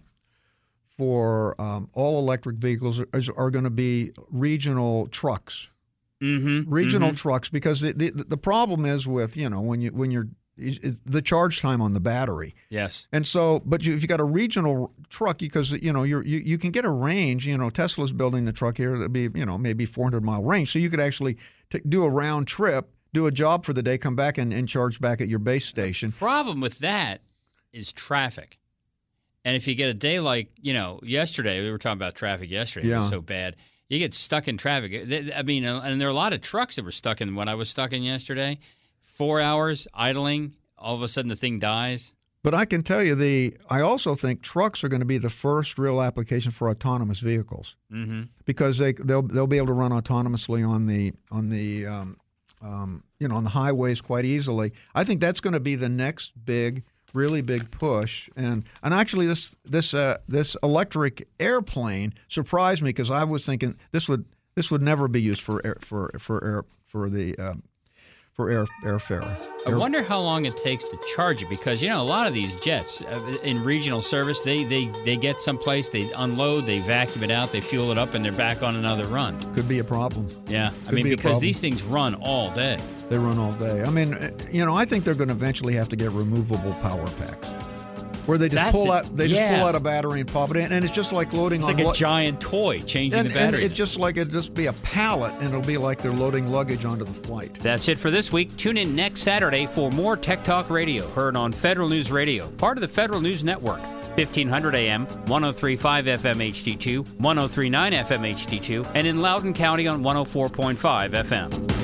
for 0.96 1.60
um, 1.60 1.88
all 1.92 2.18
electric 2.18 2.56
vehicles 2.56 3.00
is, 3.12 3.28
are 3.30 3.50
going 3.50 3.64
to 3.64 3.70
be 3.70 4.12
regional 4.30 5.06
trucks. 5.08 5.68
Mm-hmm. 6.24 6.72
Regional 6.72 7.14
trucks, 7.14 7.48
because 7.48 7.80
the, 7.80 7.92
the 7.92 8.10
the 8.10 8.36
problem 8.36 8.86
is 8.86 9.06
with 9.06 9.36
you 9.36 9.50
know 9.50 9.60
when 9.60 9.80
you 9.80 9.90
when 9.90 10.10
you're 10.10 10.28
the 10.56 11.20
charge 11.20 11.60
time 11.60 11.82
on 11.82 11.94
the 11.94 12.00
battery. 12.00 12.54
Yes. 12.68 13.08
And 13.12 13.26
so, 13.26 13.60
but 13.64 13.82
you, 13.82 13.96
if 13.96 14.02
you 14.02 14.08
got 14.08 14.20
a 14.20 14.24
regional 14.24 14.92
truck, 15.10 15.38
because 15.38 15.72
you 15.72 15.92
know 15.92 16.04
you're, 16.04 16.24
you 16.24 16.38
you 16.38 16.58
can 16.58 16.70
get 16.70 16.84
a 16.84 16.90
range. 16.90 17.46
You 17.46 17.58
know, 17.58 17.70
Tesla's 17.70 18.12
building 18.12 18.44
the 18.44 18.52
truck 18.52 18.76
here 18.76 18.96
that'd 18.96 19.12
be 19.12 19.28
you 19.34 19.44
know 19.44 19.58
maybe 19.58 19.84
400 19.84 20.22
mile 20.22 20.42
range, 20.42 20.72
so 20.72 20.78
you 20.78 20.90
could 20.90 21.00
actually 21.00 21.36
t- 21.70 21.82
do 21.88 22.04
a 22.04 22.08
round 22.08 22.46
trip, 22.46 22.88
do 23.12 23.26
a 23.26 23.32
job 23.32 23.64
for 23.64 23.72
the 23.72 23.82
day, 23.82 23.98
come 23.98 24.16
back 24.16 24.38
and, 24.38 24.52
and 24.52 24.68
charge 24.68 25.00
back 25.00 25.20
at 25.20 25.28
your 25.28 25.40
base 25.40 25.66
station. 25.66 26.12
Problem 26.12 26.60
with 26.60 26.78
that 26.78 27.20
is 27.72 27.92
traffic. 27.92 28.58
And 29.44 29.56
if 29.56 29.68
you 29.68 29.74
get 29.74 29.90
a 29.90 29.94
day 29.94 30.20
like, 30.20 30.50
you 30.62 30.72
know, 30.72 31.00
yesterday, 31.02 31.60
we 31.60 31.70
were 31.70 31.76
talking 31.76 31.98
about 31.98 32.14
traffic 32.14 32.48
yesterday. 32.48 32.90
It 32.90 32.96
was 32.96 33.10
so 33.10 33.20
bad. 33.20 33.56
You 33.89 33.99
get 33.99 34.14
stuck 34.14 34.49
in 34.49 34.57
traffic. 34.57 34.93
I 35.37 35.43
mean, 35.43 35.64
uh, 35.64 35.80
and 35.85 36.01
there 36.01 36.09
are 36.09 36.11
a 36.11 36.14
lot 36.14 36.32
of 36.32 36.41
trucks 36.41 36.76
that 36.76 36.85
were 36.85 36.91
stuck 36.93 37.20
in 37.20 37.35
what 37.35 37.49
I 37.49 37.55
was 37.55 37.68
stuck 37.68 37.93
in 37.93 38.03
yesterday. 38.03 38.59
Four 39.03 39.41
hours 39.41 39.87
idling, 39.95 40.55
all 40.78 40.95
of 40.95 41.03
a 41.03 41.09
sudden 41.09 41.28
the 41.28 41.37
thing 41.37 41.59
dies. 41.59 42.12
But 42.43 42.55
I 42.55 42.64
can 42.66 42.82
tell 42.82 43.03
you 43.03 43.14
the 43.14 43.57
I 43.70 43.80
also 43.80 44.14
think 44.14 44.43
trucks 44.43 44.85
are 44.85 44.89
going 44.89 45.01
to 45.01 45.07
be 45.07 45.18
the 45.18 45.30
first 45.30 45.78
real 45.78 46.03
application 46.03 46.51
for 46.51 46.68
autonomous 46.68 47.20
vehicles 47.20 47.76
Mm-hmm. 47.93 48.22
because 48.45 48.78
they 48.78 48.93
they'll 48.93 49.22
they'll 49.22 49.47
be 49.47 49.57
able 49.57 49.68
to 49.68 49.72
run 49.72 49.93
autonomously 49.93 50.66
on 50.68 50.87
the 50.87 51.12
on 51.30 51.49
the 51.49 51.87
um, 51.87 52.16
um, 52.61 53.05
you 53.18 53.28
know 53.28 53.37
on 53.37 53.45
the 53.45 53.51
highways 53.51 54.01
quite 54.01 54.24
easily. 54.24 54.72
I 54.95 55.05
think 55.05 55.20
that's 55.20 55.41
going 55.41 55.55
to 55.55 55.61
be 55.61 55.76
the 55.76 55.89
next 55.89 56.32
big 56.45 56.82
really 57.14 57.40
big 57.40 57.70
push. 57.70 58.28
And 58.36 58.64
and 58.82 58.92
actually 58.92 59.26
this 59.26 59.56
this 59.64 59.94
uh, 59.94 60.18
this 60.28 60.56
electric 60.62 61.26
airplane 61.40 62.12
surprised 62.28 62.82
me 62.82 62.90
because 62.90 63.10
I 63.10 63.24
was 63.24 63.46
thinking 63.46 63.76
this 63.92 64.08
would 64.08 64.26
this 64.54 64.70
would 64.70 64.82
never 64.82 65.08
be 65.08 65.22
used 65.22 65.40
for 65.40 65.64
air, 65.64 65.78
for 65.80 66.10
for 66.18 66.44
air 66.44 66.64
for 66.86 67.08
the 67.08 67.38
um, 67.38 67.62
for 68.35 68.51
air 68.51 68.66
airfare. 68.82 69.24
I 69.66 69.74
wonder 69.74 70.03
how 70.03 70.20
long 70.20 70.45
it 70.45 70.57
takes 70.57 70.85
to 70.85 70.99
charge 71.14 71.43
it 71.43 71.49
because 71.49 71.82
you 71.82 71.89
know 71.89 72.03
a 72.03 72.05
lot 72.05 72.26
of 72.26 72.35
these 72.35 72.57
jets 72.57 73.01
uh, 73.03 73.39
in 73.45 73.62
regional 73.62 74.03
service 74.03 74.41
they 74.41 74.64
they 74.64 74.87
they 75.05 75.16
get 75.16 75.41
someplace 75.41 75.89
they 75.89 76.11
unload 76.12 76.66
they 76.66 76.80
vacuum 76.80 77.22
it 77.22 77.30
out 77.30 77.53
they 77.53 77.61
fuel 77.61 77.93
it 77.93 77.99
up 77.99 78.14
and 78.14 78.24
they're 78.24 78.32
back 78.32 78.62
on 78.62 78.76
another 78.76 79.07
run. 79.07 79.41
Could 79.55 79.68
be 79.68 79.78
a 79.78 79.85
problem. 79.85 80.26
Yeah, 80.49 80.70
I 80.89 80.93
mean 80.93 81.05
be 81.05 81.11
because 81.11 81.39
these 81.39 81.61
things 81.61 81.82
run 81.85 82.14
all 82.16 82.51
day. 82.51 82.78
They 83.09 83.18
run 83.18 83.39
all 83.39 83.53
day. 83.53 83.82
I 83.82 83.91
mean, 83.91 84.14
uh, 84.14 84.30
you 84.51 84.64
know, 84.64 84.74
I 84.74 84.85
think 84.85 85.05
they're 85.05 85.14
going 85.14 85.28
to 85.28 85.35
eventually 85.35 85.74
have 85.74 85.89
to 85.91 85.97
get 85.97 86.11
removable 86.11 86.72
power 86.74 87.07
packs, 87.18 87.49
where 88.26 88.38
they 88.38 88.48
just 88.48 88.56
That's 88.62 88.76
pull 88.76 88.92
it. 88.92 88.96
out 89.04 89.16
they 89.16 89.28
just 89.28 89.40
pull 89.58 89.66
out 89.66 89.74
a 89.74 89.80
battery 89.80 90.20
and 90.20 90.32
pop 90.32 90.50
it 90.50 90.56
in, 90.56 90.72
and 90.72 90.84
it's 90.84 90.94
just 90.94 91.12
like 91.12 91.32
loading 91.32 91.58
It's 91.60 91.68
on 91.68 91.74
like 91.76 91.84
a 91.84 91.88
lu- 91.88 91.94
giant 91.94 92.40
toy 92.40 92.80
changing 92.80 93.20
and, 93.20 93.30
the 93.30 93.38
and 93.38 93.54
it's 93.54 93.74
just 93.74 93.98
like 93.98 94.16
it 94.16 94.28
just 94.30 94.54
be 94.54 94.66
a 94.66 94.72
pallet, 94.74 95.32
and 95.34 95.44
it'll 95.48 95.60
be 95.62 95.76
like 95.78 96.00
they're 96.02 96.12
loading 96.12 96.46
luggage 96.50 96.84
onto 96.84 97.04
the 97.04 97.12
flight. 97.12 97.58
That's 97.60 97.88
it 97.88 97.98
for 97.98 98.10
this 98.10 98.32
week. 98.32 98.56
Tune 98.56 98.76
in 98.76 98.94
next 98.94 99.22
Saturday 99.22 99.66
for 99.66 99.90
more 99.90 100.16
Tech 100.16 100.42
Talk 100.44 100.70
Radio, 100.70 101.06
heard 101.08 101.36
on 101.36 101.52
Federal 101.52 101.88
News 101.88 102.10
Radio, 102.10 102.48
part 102.52 102.76
of 102.76 102.80
the 102.82 102.88
Federal 102.88 103.20
News 103.20 103.44
Network. 103.44 103.80
1500 104.16 104.76
AM, 104.76 105.06
1035 105.26 106.04
FM 106.04 106.36
HD2, 106.52 106.98
1039 107.18 107.92
FM 107.94 108.34
HD2, 108.34 108.86
and 108.94 109.08
in 109.08 109.20
Loudoun 109.20 109.52
County 109.52 109.88
on 109.88 110.02
104.5 110.04 111.10
FM. 111.24 111.84